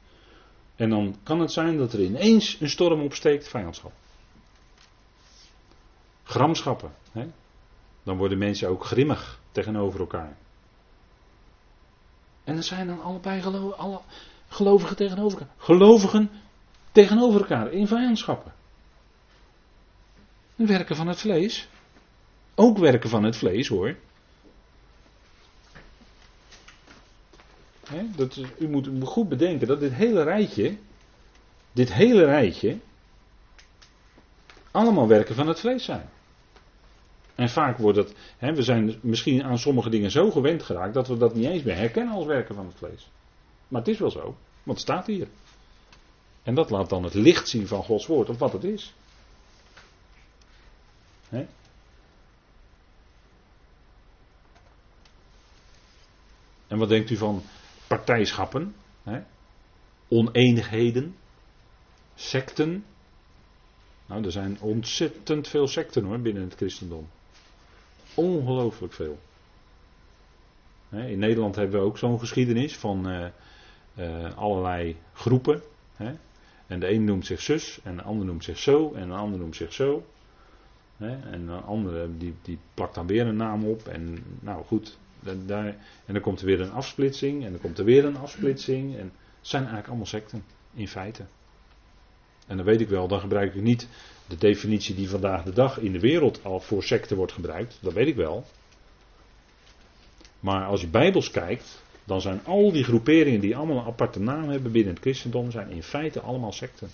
En 0.76 0.90
dan 0.90 1.16
kan 1.22 1.40
het 1.40 1.52
zijn 1.52 1.76
dat 1.76 1.92
er 1.92 2.00
ineens 2.00 2.60
een 2.60 2.68
storm 2.68 3.00
opsteekt, 3.00 3.48
vijandschap. 3.48 3.92
Gramschappen. 6.22 6.92
Dan 8.02 8.16
worden 8.16 8.38
mensen 8.38 8.68
ook 8.68 8.84
grimmig 8.84 9.40
tegenover 9.52 10.00
elkaar. 10.00 10.36
En 12.44 12.54
dat 12.54 12.64
zijn 12.64 12.86
dan 12.86 13.02
allebei 13.02 13.40
gelo 13.40 13.70
alle 13.70 14.00
gelovigen 14.48 14.96
tegenover 14.96 15.38
elkaar. 15.38 15.54
Gelovigen 15.58 16.30
tegenover 16.92 17.40
elkaar 17.40 17.72
in 17.72 17.86
vijandschappen. 17.86 18.55
Werken 20.57 20.96
van 20.96 21.09
het 21.09 21.18
vlees. 21.18 21.68
Ook 22.54 22.78
werken 22.78 23.11
van 23.11 23.24
het 23.24 23.36
vlees 23.36 23.68
hoor. 23.68 23.96
dat 28.16 28.40
u 28.59 28.68
moet 28.68 28.88
goed 29.02 29.28
bedenken 29.28 29.66
dat 29.66 29.80
dit 29.80 29.92
hele 29.92 30.22
rijtje, 30.22 30.76
dit 31.72 31.92
hele 31.92 32.24
rijtje, 32.24 32.78
allemaal 34.70 35.09
werken 35.09 35.34
van 35.34 35.48
het 35.48 35.61
vlees 35.61 35.84
zijn. 35.84 36.09
En 37.34 37.48
vaak 37.48 37.78
wordt 37.78 38.14
hè, 38.38 38.54
we 38.54 38.62
zijn 38.62 38.98
misschien 39.00 39.44
aan 39.44 39.59
sommige 39.59 39.90
dingen 39.90 40.11
zo 40.11 40.30
gewend 40.30 40.62
geraakt 40.62 40.94
dat 40.94 41.09
we 41.09 41.16
dat 41.16 41.34
niet 41.34 41.46
eens 41.46 41.62
meer 41.62 41.76
herkennen 41.76 42.14
als 42.14 42.26
werken 42.26 42.54
van 42.54 42.66
het 42.66 42.76
vlees. 42.76 43.11
Maar 43.68 43.80
het 43.80 43.90
is 43.90 43.98
wel 43.98 44.11
zo, 44.11 44.36
want 44.62 44.78
het 44.78 44.80
staat 44.80 45.07
hier. 45.07 45.28
En 46.42 46.54
dat 46.54 46.70
laat 46.70 46.88
dan 46.88 47.04
het 47.04 47.14
licht 47.14 47.48
zien 47.48 47.66
van 47.66 47.82
Gods 47.82 48.07
woord, 48.07 48.28
of 48.28 48.38
wat 48.38 48.52
het 48.52 48.64
is. 48.64 48.94
En 56.66 56.79
wat 56.79 56.89
denkt 56.89 57.11
u 57.11 57.16
van 57.16 57.43
partijschappen, 57.87 58.74
hè? 59.03 59.20
oneenigheden, 60.09 61.16
secten? 62.14 62.85
Nou, 64.07 64.24
er 64.24 64.33
zijn 64.33 64.61
ontzettend 64.61 65.49
veel 65.49 65.66
secten 65.66 66.05
hoor 66.05 66.20
binnen 66.20 66.43
het 66.43 66.55
christendom. 66.55 67.09
Ongelooflijk 68.14 68.93
veel. 68.93 69.18
In 70.91 71.18
Nederland 71.18 71.57
hebben 71.57 71.81
we 71.81 71.87
ook 71.87 71.99
zo'n 71.99 72.18
geschiedenis 72.18 72.77
van 72.77 73.11
uh, 73.11 73.27
uh, 73.99 74.37
allerlei 74.37 74.97
groepen. 75.12 75.62
En 76.66 76.81
de 76.81 76.91
een 76.91 77.05
noemt 77.05 77.27
zich 77.27 77.41
zus, 77.41 77.81
en 77.83 77.97
de 77.97 78.03
ander 78.03 78.27
noemt 78.27 78.45
zich 78.45 78.59
zo, 78.59 78.93
en 78.93 79.09
de 79.09 79.14
ander 79.14 79.39
noemt 79.39 79.57
zich 79.57 79.72
zo. 79.72 80.07
Hè? 80.97 81.30
En 81.30 81.47
de 81.47 81.53
andere 81.53 82.09
die, 82.18 82.34
die 82.42 82.59
plakt 82.74 82.94
dan 82.94 83.07
weer 83.07 83.26
een 83.26 83.36
naam 83.36 83.64
op. 83.64 83.88
En 83.88 84.24
nou 84.40 84.64
goed, 84.64 84.99
daar, 85.47 85.66
en 86.05 86.12
dan 86.12 86.20
komt 86.20 86.40
er 86.40 86.47
weer 86.47 86.61
een 86.61 86.72
afsplitsing, 86.72 87.44
en 87.44 87.51
dan 87.51 87.61
komt 87.61 87.78
er 87.78 87.84
weer 87.84 88.05
een 88.05 88.16
afsplitsing. 88.16 88.97
En 88.97 89.05
het 89.05 89.12
zijn 89.40 89.61
eigenlijk 89.61 89.88
allemaal 89.88 90.07
secten, 90.07 90.44
in 90.74 90.88
feite. 90.88 91.24
En 92.47 92.57
dan 92.57 92.66
weet 92.66 92.80
ik 92.80 92.88
wel, 92.88 93.09
dan 93.09 93.20
gebruik 93.20 93.55
ik 93.55 93.62
niet 93.62 93.88
de 94.26 94.36
definitie 94.36 94.94
die 94.94 95.09
vandaag 95.09 95.42
de 95.42 95.53
dag 95.53 95.78
in 95.78 95.92
de 95.92 96.01
wereld 96.01 96.44
al 96.44 96.61
voor 96.61 96.82
secten 96.82 97.16
wordt 97.16 97.32
gebruikt. 97.32 97.78
Dat 97.80 97.92
weet 97.92 98.07
ik 98.07 98.16
wel. 98.16 98.44
Maar 100.40 100.66
als 100.66 100.80
je 100.80 100.88
bijbels 100.88 101.30
kijkt, 101.30 101.82
dan 102.05 102.20
zijn 102.20 102.40
al 102.44 102.72
die 102.72 102.84
groeperingen 102.84 103.40
die 103.40 103.57
allemaal 103.57 103.78
een 103.78 103.86
aparte 103.86 104.20
naam 104.20 104.49
hebben 104.49 104.72
binnen 104.72 104.92
het 104.92 105.03
christendom, 105.03 105.51
zijn 105.51 105.70
in 105.70 105.82
feite 105.82 106.20
allemaal 106.20 106.53
secten. 106.53 106.88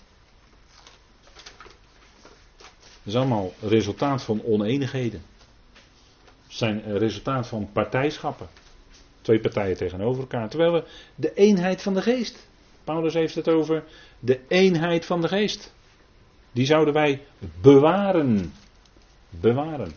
Dat 3.03 3.14
is 3.14 3.20
allemaal 3.20 3.53
resultaat 3.61 4.22
van 4.22 4.42
oneenigheden. 4.44 5.22
Het 6.46 6.53
zijn 6.57 6.98
resultaat 6.98 7.46
van 7.46 7.70
partijschappen. 7.72 8.48
Twee 9.20 9.40
partijen 9.40 9.76
tegenover 9.76 10.20
elkaar. 10.20 10.48
Terwijl 10.48 10.72
we 10.72 10.84
de 11.14 11.34
eenheid 11.34 11.82
van 11.82 11.94
de 11.94 12.03
geest. 12.03 12.48
Paulus 12.84 13.14
heeft 13.14 13.34
het 13.34 13.48
over 13.48 13.84
de 14.18 14.40
eenheid 14.48 15.05
van 15.05 15.20
de 15.20 15.28
geest. 15.28 15.72
Die 16.53 16.66
zouden 16.66 16.94
wij 16.94 17.22
bewaren. 17.61 18.53
Bewaren. 19.30 19.92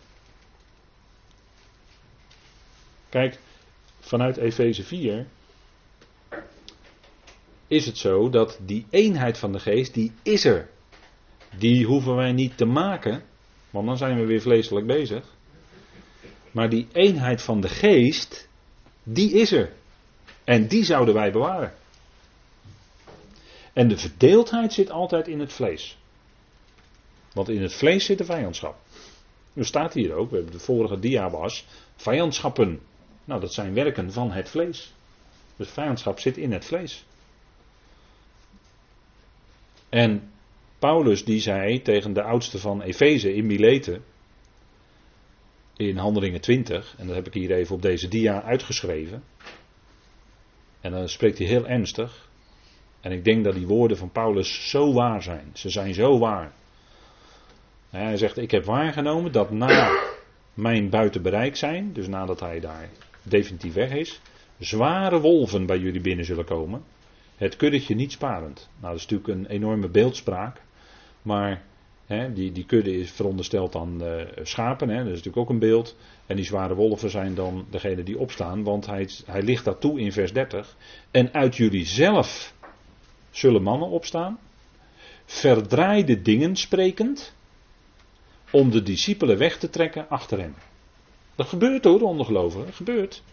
Kijk, 3.10 3.40
vanuit 4.00 4.38
Efeze 4.38 4.84
4 4.84 5.28
is 7.68 7.86
het 7.86 7.98
zo 7.98 8.30
dat 8.30 8.60
die 8.62 8.86
eenheid 8.90 9.38
van 9.38 9.52
de 9.52 9.60
geest, 9.60 9.94
die 9.94 10.12
is 10.24 10.46
er. 10.46 10.70
Die 11.58 11.86
hoeven 11.86 12.16
wij 12.16 12.32
niet 12.32 12.58
te 12.58 12.66
maken, 12.66 13.24
want 13.70 13.88
dan 13.88 13.98
zijn 13.98 14.18
we 14.20 14.26
weer 14.26 14.42
vleeselijk 14.42 14.88
bezig. 14.88 15.34
Maar 16.52 16.70
die 16.70 16.88
eenheid 16.92 17.42
van 17.42 17.62
de 17.62 17.70
geest, 17.70 18.48
die 19.04 19.32
is 19.32 19.52
er. 19.52 19.74
En 20.44 20.68
die 20.68 20.84
zouden 20.84 21.14
wij 21.14 21.32
bewaren. 21.32 21.74
En 23.74 23.88
de 23.88 23.98
verdeeldheid 23.98 24.74
zit 24.74 24.92
altijd 24.92 25.28
in 25.28 25.40
het 25.40 25.54
vlees. 25.54 25.98
Want 27.34 27.50
in 27.50 27.62
het 27.62 27.74
vlees 27.74 28.06
zit 28.06 28.18
de 28.18 28.26
vijandschap. 28.26 28.76
Er 29.54 29.66
staat 29.66 29.94
hier 29.94 30.14
ook, 30.14 30.30
we 30.30 30.36
hebben 30.36 30.54
de 30.54 30.60
vorige 30.60 31.00
dia 31.00 31.30
was, 31.30 31.66
vijandschappen. 31.96 32.80
Nou, 33.26 33.42
dat 33.42 33.54
zijn 33.54 33.74
werken 33.74 34.12
van 34.12 34.32
het 34.32 34.50
vlees. 34.50 34.94
Dus 35.56 35.70
vijandschap 35.70 36.20
zit 36.20 36.38
in 36.38 36.52
het 36.52 36.66
vlees. 36.66 37.06
En 39.90 40.32
Paulus 40.86 41.24
die 41.26 41.40
zei 41.40 41.82
tegen 41.82 42.14
de 42.14 42.22
oudste 42.22 42.60
van 42.60 42.82
Efeze 42.82 43.36
in 43.36 43.46
Mileten, 43.46 44.04
in 45.78 45.98
Handelingen 45.98 46.42
20, 46.42 46.96
en 46.98 47.08
dat 47.08 47.16
heb 47.16 47.28
ik 47.28 47.34
hier 47.34 47.52
even 47.52 47.76
op 47.76 47.82
deze 47.82 48.08
dia 48.08 48.44
uitgeschreven. 48.44 49.24
En 50.82 50.92
dan 50.92 51.10
spreekt 51.10 51.38
hij 51.38 51.48
heel 51.48 51.68
ernstig. 51.68 52.30
En 53.02 53.12
ik 53.12 53.24
denk 53.24 53.44
dat 53.44 53.54
die 53.54 53.68
woorden 53.68 53.98
van 53.98 54.12
Paulus 54.12 54.70
zo 54.70 54.94
waar 54.94 55.24
zijn. 55.24 55.50
Ze 55.54 55.70
zijn 55.70 55.94
zo 55.94 56.20
waar. 56.20 56.54
Hij 57.90 58.18
zegt: 58.18 58.38
Ik 58.38 58.52
heb 58.52 58.66
waargenomen 58.66 59.32
dat 59.32 59.52
na 59.52 60.00
mijn 60.54 60.90
buitenbereik 60.90 61.56
zijn, 61.56 61.94
dus 61.94 62.08
nadat 62.08 62.40
hij 62.40 62.60
daar 62.60 62.90
definitief 63.24 63.74
weg 63.74 63.92
is, 63.92 64.22
zware 64.58 65.20
wolven 65.20 65.66
bij 65.66 65.78
jullie 65.78 66.02
binnen 66.02 66.26
zullen 66.26 66.46
komen. 66.46 66.84
Het 67.36 67.56
kuddetje 67.56 67.96
niet 67.96 68.12
sparend. 68.12 68.70
Nou, 68.80 68.94
dat 68.94 69.02
is 69.02 69.08
natuurlijk 69.08 69.40
een 69.40 69.56
enorme 69.56 69.90
beeldspraak. 69.90 70.64
Maar 71.26 71.64
hè, 72.06 72.34
die, 72.34 72.52
die 72.52 72.66
kudde 72.66 73.00
is 73.00 73.12
verondersteld 73.12 73.76
aan 73.76 74.04
uh, 74.04 74.22
schapen, 74.42 74.90
hè, 74.90 74.98
dat 74.98 75.06
is 75.06 75.10
natuurlijk 75.12 75.38
ook 75.38 75.50
een 75.50 75.60
beeld. 75.60 75.96
En 76.26 76.36
die 76.36 76.46
zware 76.46 76.76
wolven 76.76 77.10
zijn 77.10 77.36
dan 77.36 77.66
degene 77.70 78.04
die 78.04 78.20
opstaan, 78.20 78.64
want 78.64 78.86
hij, 78.86 79.10
hij 79.26 79.42
ligt 79.42 79.66
dat 79.66 79.82
toe 79.82 80.00
in 80.00 80.12
vers 80.12 80.34
30. 80.34 80.76
En 81.12 81.34
uit 81.34 81.56
jullie 81.56 81.86
zelf 81.86 82.54
zullen 83.30 83.62
mannen 83.64 83.90
opstaan, 83.90 84.40
verdraaide 85.26 86.22
dingen 86.22 86.56
sprekend, 86.56 87.36
om 88.52 88.72
de 88.72 88.84
discipelen 88.84 89.38
weg 89.38 89.58
te 89.58 89.70
trekken 89.70 90.10
achter 90.10 90.40
hem. 90.40 90.54
Dat 91.36 91.48
gebeurt 91.48 91.84
hoor, 91.84 92.02
ondergelovigen, 92.02 92.66
dat 92.66 92.76
gebeurt. 92.76 93.24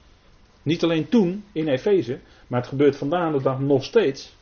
Niet 0.62 0.82
alleen 0.82 1.08
toen 1.08 1.44
in 1.52 1.68
Efeze, 1.68 2.18
maar 2.46 2.60
het 2.60 2.68
gebeurt 2.68 2.96
vandaag 2.96 3.32
de 3.32 3.42
dag 3.42 3.60
nog 3.60 3.84
steeds. 3.84 4.36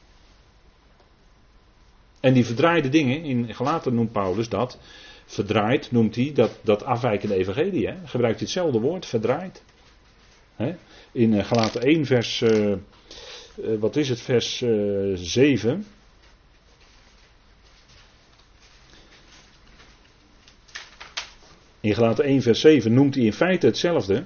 En 2.21 2.33
die 2.33 2.45
verdraaide 2.45 2.89
dingen, 2.89 3.25
in 3.25 3.55
Galaten 3.55 3.95
noemt 3.95 4.13
Paulus 4.13 4.49
dat, 4.49 4.79
verdraaid 5.27 5.91
noemt 5.91 6.15
hij 6.15 6.33
dat, 6.35 6.59
dat 6.63 6.85
afwijkende 6.85 7.35
evangelie. 7.35 7.87
Hè? 7.87 7.95
Gebruikt 8.05 8.41
hetzelfde 8.41 8.81
woord, 8.81 9.07
verdraaid. 9.07 9.63
Hè? 10.57 10.75
In 11.13 11.35
eh, 11.35 11.45
Galaten 11.45 11.83
1 11.83 12.07
vers, 12.07 12.41
uh, 12.41 12.73
eh, 12.73 12.79
wat 13.79 13.97
is 13.97 14.09
het, 14.09 14.21
vers 14.21 14.61
uh, 14.61 15.17
7. 15.17 15.87
In 21.81 21.95
Gelaten 21.95 22.25
1 22.25 22.43
vers 22.43 22.61
7 22.61 22.95
noemt 22.95 23.15
hij 23.15 23.25
in 23.25 23.33
feite 23.33 23.67
hetzelfde. 23.67 24.25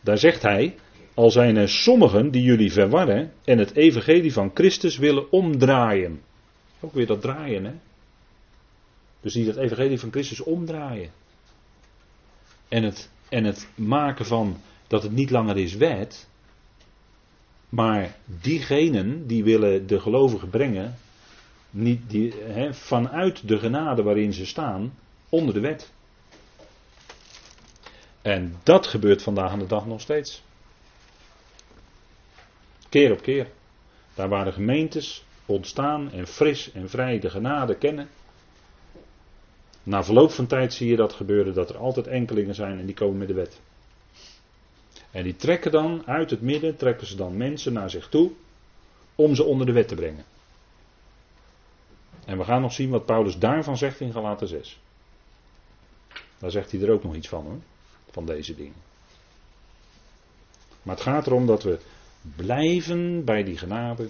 Daar 0.00 0.18
zegt 0.18 0.42
hij, 0.42 0.74
al 1.14 1.30
zijn 1.30 1.56
er 1.56 1.68
sommigen 1.68 2.30
die 2.30 2.42
jullie 2.42 2.72
verwarren 2.72 3.32
en 3.44 3.58
het 3.58 3.76
evangelie 3.76 4.32
van 4.32 4.50
Christus 4.54 4.98
willen 4.98 5.32
omdraaien. 5.32 6.20
Ook 6.80 6.92
weer 6.92 7.06
dat 7.06 7.20
draaien, 7.20 7.64
hè. 7.64 7.72
Dus 9.20 9.32
die 9.32 9.44
dat 9.44 9.56
evangelie 9.56 10.00
van 10.00 10.10
Christus 10.10 10.40
omdraaien. 10.40 11.10
En 12.68 12.82
het, 12.82 13.10
en 13.28 13.44
het 13.44 13.68
maken 13.74 14.26
van 14.26 14.60
dat 14.86 15.02
het 15.02 15.12
niet 15.12 15.30
langer 15.30 15.56
is 15.56 15.74
wet, 15.74 16.28
maar 17.68 18.16
diegenen 18.24 19.26
die 19.26 19.44
willen 19.44 19.86
de 19.86 20.00
gelovigen 20.00 20.50
brengen, 20.50 20.98
niet 21.70 22.10
die, 22.10 22.34
vanuit 22.70 23.48
de 23.48 23.58
genade 23.58 24.02
waarin 24.02 24.32
ze 24.32 24.46
staan, 24.46 24.94
onder 25.28 25.54
de 25.54 25.60
wet. 25.60 25.92
En 28.22 28.56
dat 28.62 28.86
gebeurt 28.86 29.22
vandaag 29.22 29.50
aan 29.50 29.58
de 29.58 29.66
dag 29.66 29.86
nog 29.86 30.00
steeds. 30.00 30.42
Keer 32.88 33.12
op 33.12 33.22
keer. 33.22 33.50
Daar 34.14 34.28
waar 34.28 34.44
de 34.44 34.52
gemeentes 34.52 35.24
ontstaan 35.48 36.12
en 36.12 36.26
fris 36.26 36.72
en 36.72 36.88
vrij 36.88 37.18
de 37.18 37.30
genade 37.30 37.74
kennen. 37.74 38.08
Na 39.82 40.04
verloop 40.04 40.30
van 40.30 40.46
tijd 40.46 40.74
zie 40.74 40.88
je 40.88 40.96
dat 40.96 41.12
gebeuren, 41.12 41.54
dat 41.54 41.70
er 41.70 41.76
altijd 41.76 42.06
enkelingen 42.06 42.54
zijn 42.54 42.78
en 42.78 42.86
die 42.86 42.94
komen 42.94 43.18
met 43.18 43.28
de 43.28 43.34
wet. 43.34 43.60
En 45.10 45.22
die 45.22 45.36
trekken 45.36 45.72
dan 45.72 46.02
uit 46.06 46.30
het 46.30 46.40
midden, 46.40 46.76
trekken 46.76 47.06
ze 47.06 47.16
dan 47.16 47.36
mensen 47.36 47.72
naar 47.72 47.90
zich 47.90 48.08
toe 48.08 48.30
om 49.14 49.34
ze 49.34 49.44
onder 49.44 49.66
de 49.66 49.72
wet 49.72 49.88
te 49.88 49.94
brengen. 49.94 50.24
En 52.24 52.38
we 52.38 52.44
gaan 52.44 52.60
nog 52.60 52.72
zien 52.72 52.90
wat 52.90 53.06
Paulus 53.06 53.38
daarvan 53.38 53.76
zegt 53.76 54.00
in 54.00 54.12
Galaten 54.12 54.48
6. 54.48 54.80
Daar 56.38 56.50
zegt 56.50 56.72
hij 56.72 56.80
er 56.80 56.90
ook 56.90 57.02
nog 57.02 57.14
iets 57.14 57.28
van 57.28 57.44
hoor, 57.44 57.60
van 58.10 58.26
deze 58.26 58.54
dingen. 58.54 58.86
Maar 60.82 60.94
het 60.94 61.04
gaat 61.04 61.26
erom 61.26 61.46
dat 61.46 61.62
we 61.62 61.78
blijven 62.36 63.24
bij 63.24 63.44
die 63.44 63.58
genade. 63.58 64.08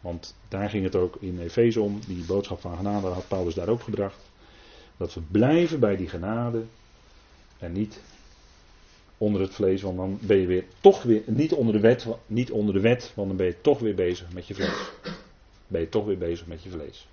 Want 0.00 0.34
daar 0.48 0.70
ging 0.70 0.84
het 0.84 0.94
ook 0.94 1.16
in 1.20 1.40
Efeze 1.40 1.80
om, 1.80 2.00
die 2.06 2.24
boodschap 2.24 2.60
van 2.60 2.76
genade 2.76 3.06
had 3.06 3.28
Paulus 3.28 3.54
daar 3.54 3.68
ook 3.68 3.82
gebracht. 3.82 4.30
Dat 4.96 5.14
we 5.14 5.20
blijven 5.20 5.80
bij 5.80 5.96
die 5.96 6.08
genade 6.08 6.64
en 7.58 7.72
niet 7.72 8.00
onder 9.18 9.40
het 9.40 9.54
vlees, 9.54 9.82
want 9.82 9.96
dan 9.96 10.18
ben 10.22 10.36
je 10.36 10.46
weer 10.46 10.64
toch 10.80 11.02
weer 11.02 11.22
niet 11.26 11.52
onder 11.52 11.74
de 11.74 11.80
wet, 11.80 12.06
niet 12.26 12.50
onder 12.50 12.74
de 12.74 12.80
wet, 12.80 13.12
want 13.14 13.28
dan 13.28 13.36
ben 13.36 13.46
je 13.46 13.60
toch 13.60 13.78
weer 13.78 13.94
bezig 13.94 14.32
met 14.32 14.46
je 14.46 14.54
vlees. 14.54 14.90
Ben 15.66 15.80
je 15.80 15.88
toch 15.88 16.04
weer 16.04 16.18
bezig 16.18 16.46
met 16.46 16.62
je 16.62 16.70
vlees. 16.70 17.06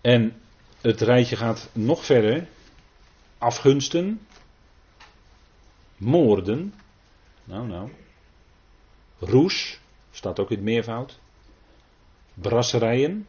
En 0.00 0.40
het 0.80 1.00
rijtje 1.00 1.36
gaat 1.36 1.68
nog 1.72 2.04
verder. 2.04 2.48
Afgunsten, 3.38 4.26
moorden, 5.98 6.74
nou 7.44 7.66
nou, 7.66 7.90
roes, 9.18 9.80
staat 10.10 10.38
ook 10.38 10.50
in 10.50 10.56
het 10.56 10.64
meervoud, 10.64 11.18
brasserijen, 12.34 13.26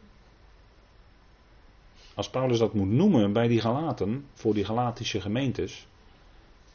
als 2.14 2.30
Paulus 2.30 2.58
dat 2.58 2.74
moet 2.74 2.90
noemen 2.90 3.32
bij 3.32 3.48
die 3.48 3.60
Galaten, 3.60 4.26
voor 4.34 4.54
die 4.54 4.64
Galatische 4.64 5.20
gemeentes, 5.20 5.86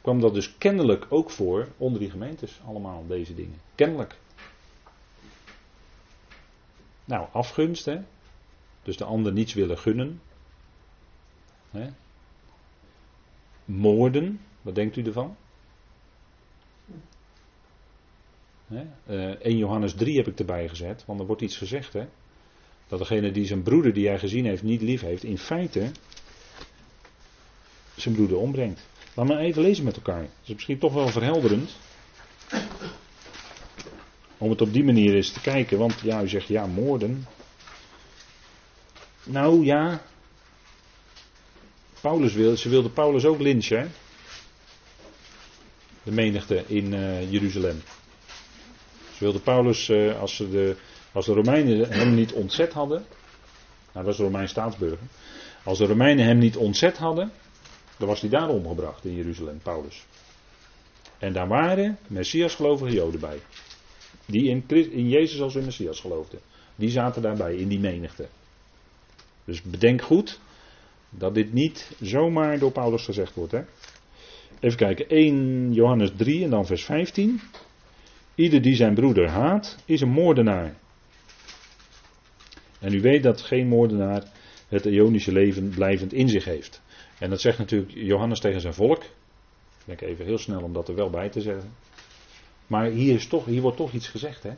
kwam 0.00 0.20
dat 0.20 0.34
dus 0.34 0.58
kennelijk 0.58 1.06
ook 1.08 1.30
voor 1.30 1.68
onder 1.76 2.00
die 2.00 2.10
gemeentes, 2.10 2.60
allemaal 2.66 3.06
deze 3.06 3.34
dingen. 3.34 3.60
Kennelijk. 3.74 4.16
Nou, 7.04 7.28
afgunst, 7.32 7.84
hè. 7.84 8.00
Dus 8.82 8.96
de 8.96 9.04
ander 9.04 9.32
niets 9.32 9.54
willen 9.54 9.78
gunnen. 9.78 10.20
Hè? 11.70 11.88
Moorden, 13.64 14.40
wat 14.62 14.74
denkt 14.74 14.96
u 14.96 15.02
ervan? 15.02 15.36
Hè? 16.86 16.92
Uh, 16.92 16.96
eh, 16.96 17.02
1 18.68 19.56
Johannes 19.56 19.94
3 19.94 20.16
heb 20.16 20.26
ik 20.26 20.38
erbij 20.38 20.68
gezet, 20.68 21.04
want 21.06 21.20
er 21.20 21.26
wordt 21.26 21.42
iets 21.42 21.56
gezegd. 21.56 21.92
Hè? 21.92 22.06
Dat 22.88 22.98
degene 22.98 23.30
die 23.30 23.46
zijn 23.46 23.62
broeder 23.62 23.92
die 23.92 24.06
hij 24.06 24.18
gezien 24.18 24.44
heeft 24.44 24.62
niet 24.62 24.82
lief 24.82 25.00
heeft, 25.00 25.24
in 25.24 25.38
feite 25.38 25.90
zijn 27.96 28.14
broeder 28.14 28.36
ombrengt. 28.36 28.86
Laten 29.14 29.36
we 29.36 29.42
even 29.42 29.62
lezen 29.62 29.84
met 29.84 29.96
elkaar. 29.96 30.20
Dat 30.20 30.30
is 30.42 30.54
misschien 30.54 30.78
toch 30.78 30.92
wel 30.92 31.08
verhelderend. 31.08 31.76
Om 34.38 34.50
het 34.50 34.60
op 34.60 34.72
die 34.72 34.84
manier 34.84 35.14
eens 35.14 35.32
te 35.32 35.40
kijken. 35.40 35.78
Want 35.78 36.00
ja, 36.00 36.22
u 36.22 36.28
zegt 36.28 36.48
ja, 36.48 36.66
moorden. 36.66 37.26
Nou 39.24 39.64
ja. 39.64 40.02
Paulus 42.00 42.32
wil, 42.32 42.56
ze 42.56 42.68
wilden 42.68 42.92
Paulus 42.92 43.24
ook 43.24 43.40
lynchen. 43.40 43.92
De 46.02 46.12
menigte 46.12 46.64
in 46.66 46.92
uh, 46.92 47.32
Jeruzalem. 47.32 47.82
Ze 49.16 49.24
wilden 49.24 49.42
Paulus, 49.42 49.88
uh, 49.88 50.20
als 50.20 50.36
ze 50.36 50.50
de 50.50 50.76
als 51.16 51.26
de 51.26 51.32
Romeinen 51.32 51.92
hem 51.92 52.14
niet 52.14 52.32
ontzet 52.32 52.72
hadden. 52.72 53.04
Dat 53.92 54.04
was 54.04 54.18
Romein 54.18 54.48
staatsburger. 54.48 54.98
Als 55.62 55.78
de 55.78 55.86
Romeinen 55.86 56.24
hem 56.24 56.38
niet 56.38 56.56
ontzet 56.56 56.96
hadden. 56.96 57.32
dan 57.98 58.08
was 58.08 58.20
hij 58.20 58.30
daar 58.30 58.48
omgebracht 58.48 59.04
in 59.04 59.14
Jeruzalem, 59.14 59.60
Paulus. 59.62 60.04
En 61.18 61.32
daar 61.32 61.48
waren 61.48 61.98
Messias 62.06 62.54
gelovige 62.54 62.94
Joden 62.94 63.20
bij. 63.20 63.38
Die 64.26 64.48
in, 64.48 64.64
in 64.68 65.08
Jezus 65.08 65.40
als 65.40 65.54
in 65.54 65.64
Messias 65.64 66.00
geloofden. 66.00 66.40
Die 66.74 66.90
zaten 66.90 67.22
daarbij 67.22 67.54
in 67.54 67.68
die 67.68 67.80
menigte. 67.80 68.28
Dus 69.44 69.62
bedenk 69.62 70.02
goed 70.02 70.40
dat 71.10 71.34
dit 71.34 71.52
niet 71.52 71.90
zomaar 72.00 72.58
door 72.58 72.72
Paulus 72.72 73.04
gezegd 73.04 73.34
wordt. 73.34 73.52
Hè? 73.52 73.62
Even 74.60 74.78
kijken, 74.78 75.08
1 75.08 75.72
Johannes 75.72 76.10
3 76.16 76.44
en 76.44 76.50
dan 76.50 76.66
vers 76.66 76.84
15. 76.84 77.40
Ieder 78.36 78.62
die 78.62 78.74
zijn 78.74 78.94
broeder 78.94 79.28
haat, 79.28 79.76
is 79.84 80.00
een 80.00 80.08
moordenaar. 80.08 80.74
En 82.80 82.94
u 82.94 83.00
weet 83.00 83.22
dat 83.22 83.40
geen 83.40 83.68
moordenaar 83.68 84.22
het 84.68 84.84
Ionische 84.84 85.32
leven 85.32 85.68
blijvend 85.68 86.12
in 86.12 86.28
zich 86.28 86.44
heeft. 86.44 86.82
En 87.18 87.30
dat 87.30 87.40
zegt 87.40 87.58
natuurlijk 87.58 87.92
Johannes 87.94 88.40
tegen 88.40 88.60
zijn 88.60 88.74
volk. 88.74 89.02
Ik 89.02 89.84
denk 89.84 90.00
even 90.00 90.24
heel 90.24 90.38
snel 90.38 90.62
om 90.62 90.72
dat 90.72 90.88
er 90.88 90.94
wel 90.94 91.10
bij 91.10 91.28
te 91.28 91.40
zeggen. 91.40 91.72
Maar 92.66 92.86
hier, 92.86 93.14
is 93.14 93.26
toch, 93.26 93.44
hier 93.44 93.62
wordt 93.62 93.76
toch 93.76 93.92
iets 93.92 94.08
gezegd, 94.08 94.42
hè? 94.42 94.52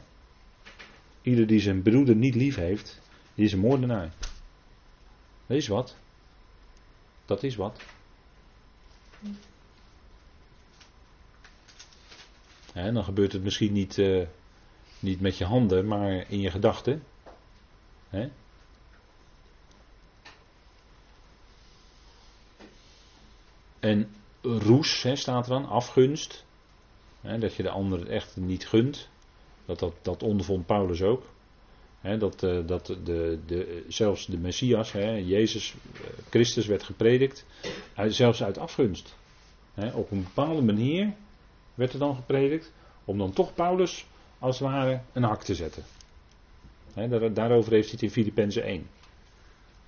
Ieder 1.23 1.47
die 1.47 1.61
zijn 1.61 1.83
broeder 1.83 2.17
niet 2.17 2.35
lief 2.35 2.57
heeft, 2.57 3.01
die 3.35 3.45
is 3.45 3.53
een 3.53 3.59
moordenaar. 3.59 4.13
Dat 5.47 5.57
is 5.57 5.69
wat. 5.69 5.97
Dat 7.27 7.43
is 7.43 7.57
wat. 7.57 7.83
Dan 12.85 13.05
gebeurt 13.05 13.33
het 13.33 13.43
misschien 13.43 13.73
niet, 13.73 13.97
uh, 13.97 14.27
niet 15.01 15.21
met 15.21 15.39
je 15.39 15.45
handen, 15.45 15.87
maar 15.87 16.31
in 16.31 16.41
je 16.41 16.51
gedachten. 16.51 17.03
En 23.81 24.11
roes 24.43 25.07
staat 25.15 25.45
er 25.45 25.53
dan, 25.53 25.69
afgunst. 25.69 26.45
Dat 27.39 27.55
je 27.55 27.63
de 27.63 27.71
ander 27.71 28.11
echt 28.11 28.37
niet 28.37 28.69
gunt. 28.69 29.09
Dat, 29.65 29.79
dat, 29.79 29.95
dat 30.03 30.23
ondervond 30.23 30.67
Paulus 30.67 31.03
ook. 31.03 31.23
Dat 32.19 32.43
uh, 32.43 32.67
dat 32.67 32.87
de, 32.87 33.39
de, 33.47 33.85
zelfs 33.89 34.27
de 34.27 34.39
Messias, 34.39 34.93
Jezus 34.93 35.75
uh, 35.75 36.01
Christus 36.31 36.67
werd 36.67 36.83
gepredikt. 36.83 37.45
Zelfs 38.07 38.43
uit 38.43 38.59
afgunst. 38.59 39.17
Op 39.95 40.11
een 40.11 40.23
bepaalde 40.23 40.63
manier 40.63 41.15
werd 41.79 41.93
er 41.93 41.99
dan 41.99 42.15
gepredikt. 42.15 42.73
Om 43.05 43.19
dan 43.19 43.33
toch 43.33 43.55
Paulus 43.55 44.07
als 44.39 44.59
het 44.59 44.69
ware 44.69 45.01
een 45.13 45.23
hak 45.23 45.43
te 45.43 45.55
zetten 45.55 45.85
daarover 47.33 47.73
heeft 47.73 47.91
hij 47.91 47.93
het 47.93 48.03
in 48.03 48.11
Filippenzen 48.11 48.63
1. 48.63 48.87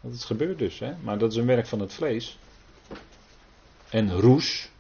Dat 0.01 0.13
is 0.13 0.25
gebeurd 0.25 0.59
dus, 0.59 0.79
hè? 0.79 0.93
maar 1.03 1.19
dat 1.19 1.31
is 1.31 1.37
een 1.37 1.47
werk 1.47 1.67
van 1.67 1.81
het 1.81 1.93
vlees. 1.93 2.39
En 3.91 4.21
roes, 4.21 4.71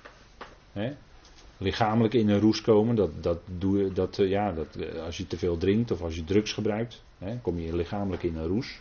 lichamelijk 1.58 2.14
in 2.14 2.28
een 2.28 2.40
roes 2.40 2.60
komen, 2.60 2.94
dat, 2.96 3.22
dat 3.22 3.38
doe 3.58 3.78
je, 3.78 3.92
dat, 3.92 4.18
eh, 4.18 4.28
ja, 4.28 4.52
dat, 4.52 4.74
eh, 4.76 5.02
als 5.02 5.16
je 5.16 5.26
te 5.26 5.38
veel 5.38 5.56
drinkt 5.56 5.90
of 5.90 6.02
als 6.02 6.14
je 6.14 6.24
drugs 6.24 6.52
gebruikt, 6.52 7.02
kom 7.42 7.58
je 7.58 7.76
lichamelijk 7.76 8.22
in 8.22 8.36
een 8.36 8.46
roes. 8.46 8.80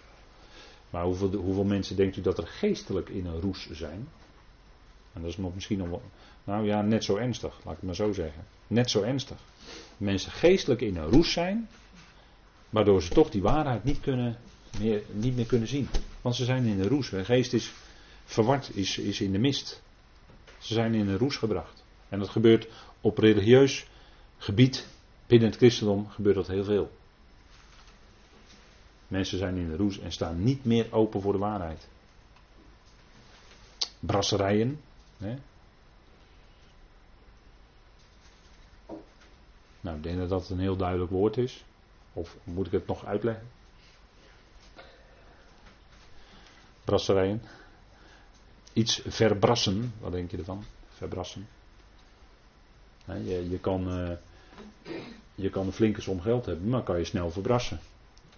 Maar 0.90 1.04
hoeveel, 1.04 1.32
hoeveel 1.34 1.64
mensen 1.64 1.96
denkt 1.96 2.18
u 2.18 2.22
dat 2.22 2.38
er 2.38 2.48
geestelijk 2.48 3.10
in 3.10 3.26
een 3.26 3.42
roes 3.42 3.70
zijn? 3.72 4.08
En 5.14 5.22
dat 5.22 5.30
is 5.30 5.38
nog 5.38 5.54
misschien 5.54 5.78
nog 5.78 5.90
wel, 5.90 6.02
nou 6.44 6.66
ja, 6.66 6.82
net 6.82 7.04
zo 7.04 7.16
ernstig, 7.16 7.54
laat 7.64 7.74
ik 7.74 7.80
het 7.80 7.82
maar 7.86 7.96
zo 7.96 8.12
zeggen. 8.14 8.44
Net 8.68 8.90
zo 8.90 9.02
ernstig. 9.02 9.38
Mensen 9.98 10.32
geestelijk 10.32 10.82
in 10.82 10.98
een 10.98 11.10
roes 11.10 11.32
zijn, 11.32 11.68
Waardoor 12.70 13.02
ze 13.02 13.10
toch 13.10 13.30
die 13.30 13.42
waarheid 13.42 13.84
niet, 13.84 14.00
kunnen, 14.00 14.38
meer, 14.80 15.04
niet 15.12 15.36
meer 15.36 15.46
kunnen 15.46 15.68
zien. 15.68 15.88
Want 16.22 16.36
ze 16.36 16.46
zijn 16.46 16.66
in 16.66 16.78
de 16.78 16.88
roes. 16.88 17.10
Hun 17.10 17.26
geest 17.26 17.54
is 17.54 17.72
verward, 18.26 18.76
is, 18.76 18.98
is 18.98 19.22
in 19.22 19.32
de 19.32 19.38
mist. 19.38 19.82
Ze 20.58 20.74
zijn 20.74 20.94
in 20.94 21.08
een 21.08 21.18
roes 21.18 21.36
gebracht. 21.38 21.84
En 22.10 22.20
dat 22.20 22.30
gebeurt 22.30 22.68
op 23.02 23.18
religieus 23.18 23.88
gebied 24.38 24.88
binnen 25.28 25.48
het 25.50 25.58
christendom 25.58 26.08
gebeurt 26.10 26.36
dat 26.36 26.48
heel 26.48 26.64
veel. 26.64 26.92
Mensen 29.08 29.38
zijn 29.38 29.58
in 29.58 29.70
de 29.70 29.76
roes 29.76 30.00
en 30.00 30.12
staan 30.12 30.44
niet 30.44 30.66
meer 30.66 30.88
open 30.92 31.22
voor 31.22 31.32
de 31.34 31.40
waarheid. 31.40 31.88
Brasserijen. 34.00 34.80
Hè? 35.20 35.36
Nou, 39.82 39.98
ik 39.98 40.04
denk 40.04 40.18
dat 40.18 40.30
dat 40.30 40.50
een 40.50 40.60
heel 40.60 40.76
duidelijk 40.76 41.12
woord 41.12 41.38
is. 41.38 41.64
Of 42.14 42.38
moet 42.44 42.66
ik 42.66 42.72
het 42.72 42.88
nog 42.88 43.06
uitleggen? 43.06 43.48
Brasserijen. 46.84 47.42
Iets 48.74 49.02
verbrassen, 49.06 49.94
wat 50.00 50.12
denk 50.12 50.32
je 50.32 50.38
ervan? 50.38 50.64
Verbrassen. 50.90 51.48
je, 53.06 53.50
je, 53.50 53.60
kan, 53.60 54.00
uh, 54.00 54.16
je 55.36 55.50
kan 55.50 55.66
een 55.66 55.72
flinke 55.72 56.02
som 56.02 56.22
geld 56.22 56.46
hebben, 56.46 56.70
maar 56.70 56.84
kan 56.84 56.98
je 56.98 57.06
snel 57.06 57.32
verbrassen. 57.32 57.80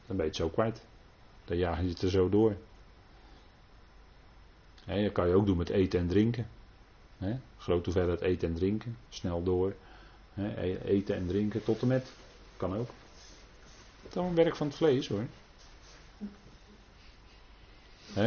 Dan 0.07 0.15
ben 0.15 0.25
je 0.25 0.31
het 0.31 0.35
zo 0.35 0.49
kwijt. 0.49 0.81
Dan 1.45 1.57
jaag 1.57 1.81
je 1.81 1.87
het 1.87 2.01
er 2.01 2.09
zo 2.09 2.29
door. 2.29 2.55
Dat 4.85 5.11
kan 5.11 5.27
je 5.27 5.35
ook 5.35 5.45
doen 5.45 5.57
met 5.57 5.69
eten 5.69 5.99
en 5.99 6.07
drinken. 6.07 6.47
He, 7.21 7.33
grote 7.57 7.83
hoeveelheid 7.83 8.21
eten 8.21 8.47
en 8.47 8.55
drinken. 8.55 8.97
Snel 9.09 9.43
door. 9.43 9.73
He, 10.33 10.77
eten 10.83 11.15
en 11.15 11.27
drinken 11.27 11.63
tot 11.63 11.81
en 11.81 11.87
met. 11.87 12.11
Kan 12.57 12.75
ook. 12.75 12.89
Het 14.03 14.15
is 14.15 14.21
een 14.21 14.35
werk 14.35 14.55
van 14.55 14.67
het 14.67 14.75
vlees 14.75 15.07
hoor. 15.07 15.25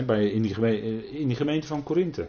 bij, 0.07 0.31
in, 0.31 0.43
die 0.43 0.55
gemeente, 0.55 1.11
in 1.11 1.29
die 1.29 1.37
gemeente 1.37 1.67
van 1.67 1.83
Korinthe. 1.83 2.29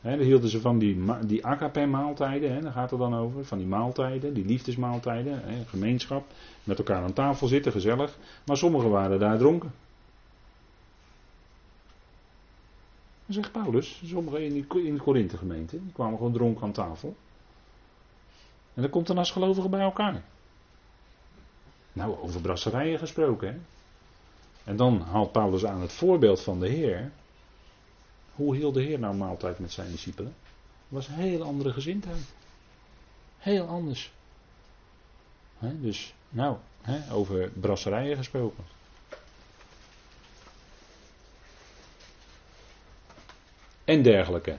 He, 0.00 0.16
daar 0.16 0.26
hielden 0.26 0.50
ze 0.50 0.60
van 0.60 0.78
die, 0.78 1.04
die 1.26 1.46
agape-maaltijden, 1.46 2.52
he, 2.54 2.60
daar 2.60 2.72
gaat 2.72 2.90
het 2.90 2.98
dan 2.98 3.14
over. 3.14 3.44
Van 3.44 3.58
die 3.58 3.66
maaltijden, 3.66 4.34
die 4.34 4.44
liefdesmaaltijden, 4.44 5.42
gemeenschap. 5.66 6.26
Met 6.64 6.78
elkaar 6.78 7.02
aan 7.02 7.12
tafel 7.12 7.46
zitten, 7.46 7.72
gezellig. 7.72 8.18
Maar 8.46 8.56
sommigen 8.56 8.90
waren 8.90 9.18
daar 9.18 9.38
dronken. 9.38 9.72
Dan 13.19 13.19
zegt 13.34 13.52
Paulus, 13.52 14.02
sommigen 14.04 14.44
in, 14.44 14.66
in 14.84 14.94
de 14.94 15.00
Korinthe-gemeente, 15.00 15.82
die 15.82 15.92
kwamen 15.92 16.16
gewoon 16.18 16.32
dronken 16.32 16.62
aan 16.62 16.72
tafel. 16.72 17.16
En 18.74 18.82
dan 18.82 18.90
komt 18.90 19.06
dan 19.06 19.18
als 19.18 19.30
gelovigen 19.30 19.70
bij 19.70 19.80
elkaar. 19.80 20.22
Nou, 21.92 22.18
over 22.18 22.40
brasserijen 22.40 22.98
gesproken, 22.98 23.48
hè. 23.48 23.58
En 24.64 24.76
dan 24.76 25.00
haalt 25.00 25.32
Paulus 25.32 25.66
aan 25.66 25.80
het 25.80 25.92
voorbeeld 25.92 26.40
van 26.40 26.60
de 26.60 26.68
Heer. 26.68 27.12
Hoe 28.34 28.56
hield 28.56 28.74
de 28.74 28.82
Heer 28.82 28.98
nou 28.98 29.14
maaltijd 29.16 29.58
met 29.58 29.72
zijn 29.72 29.90
discipelen? 29.90 30.34
Dat 30.88 31.06
was 31.06 31.08
een 31.08 31.14
heel 31.14 31.42
andere 31.42 31.72
gezindheid. 31.72 32.34
Heel 33.38 33.66
anders. 33.66 34.12
dus, 35.58 36.14
nou, 36.28 36.56
over 37.12 37.50
brasserijen 37.50 38.16
gesproken. 38.16 38.64
En 43.90 44.02
dergelijke. 44.02 44.58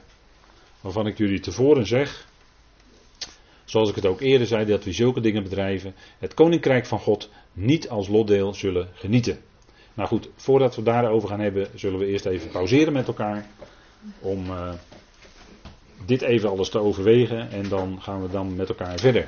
Waarvan 0.82 1.08
ik 1.08 1.18
jullie 1.18 1.40
tevoren 1.40 1.88
zeg, 1.88 2.28
zoals 3.66 3.90
ik 3.90 3.96
het 3.96 4.06
ook 4.06 4.22
eerder 4.22 4.48
zei, 4.48 4.66
dat 4.66 4.84
we 4.84 4.92
zulke 4.92 5.22
dingen 5.22 5.44
bedrijven, 5.44 5.96
het 6.20 6.34
koninkrijk 6.34 6.86
van 6.86 7.00
God 7.00 7.30
niet 7.54 7.90
als 7.90 8.08
lotdeel 8.08 8.54
zullen 8.54 8.90
genieten. 8.94 9.40
Nou 9.94 10.08
goed, 10.08 10.30
voordat 10.36 10.76
we 10.76 10.84
daarover 10.84 11.30
gaan 11.30 11.40
hebben, 11.40 11.68
zullen 11.76 12.00
we 12.00 12.06
eerst 12.06 12.26
even 12.26 12.50
pauzeren 12.50 12.94
met 12.94 13.08
elkaar. 13.08 13.46
Om 14.20 14.46
uh, 14.46 14.74
dit 16.06 16.22
even 16.22 16.50
alles 16.50 16.70
te 16.70 16.80
overwegen 16.80 17.52
en 17.52 17.70
dan 17.70 18.02
gaan 18.02 18.22
we 18.22 18.30
dan 18.30 18.56
met 18.56 18.70
elkaar 18.70 19.00
verder. 19.00 19.28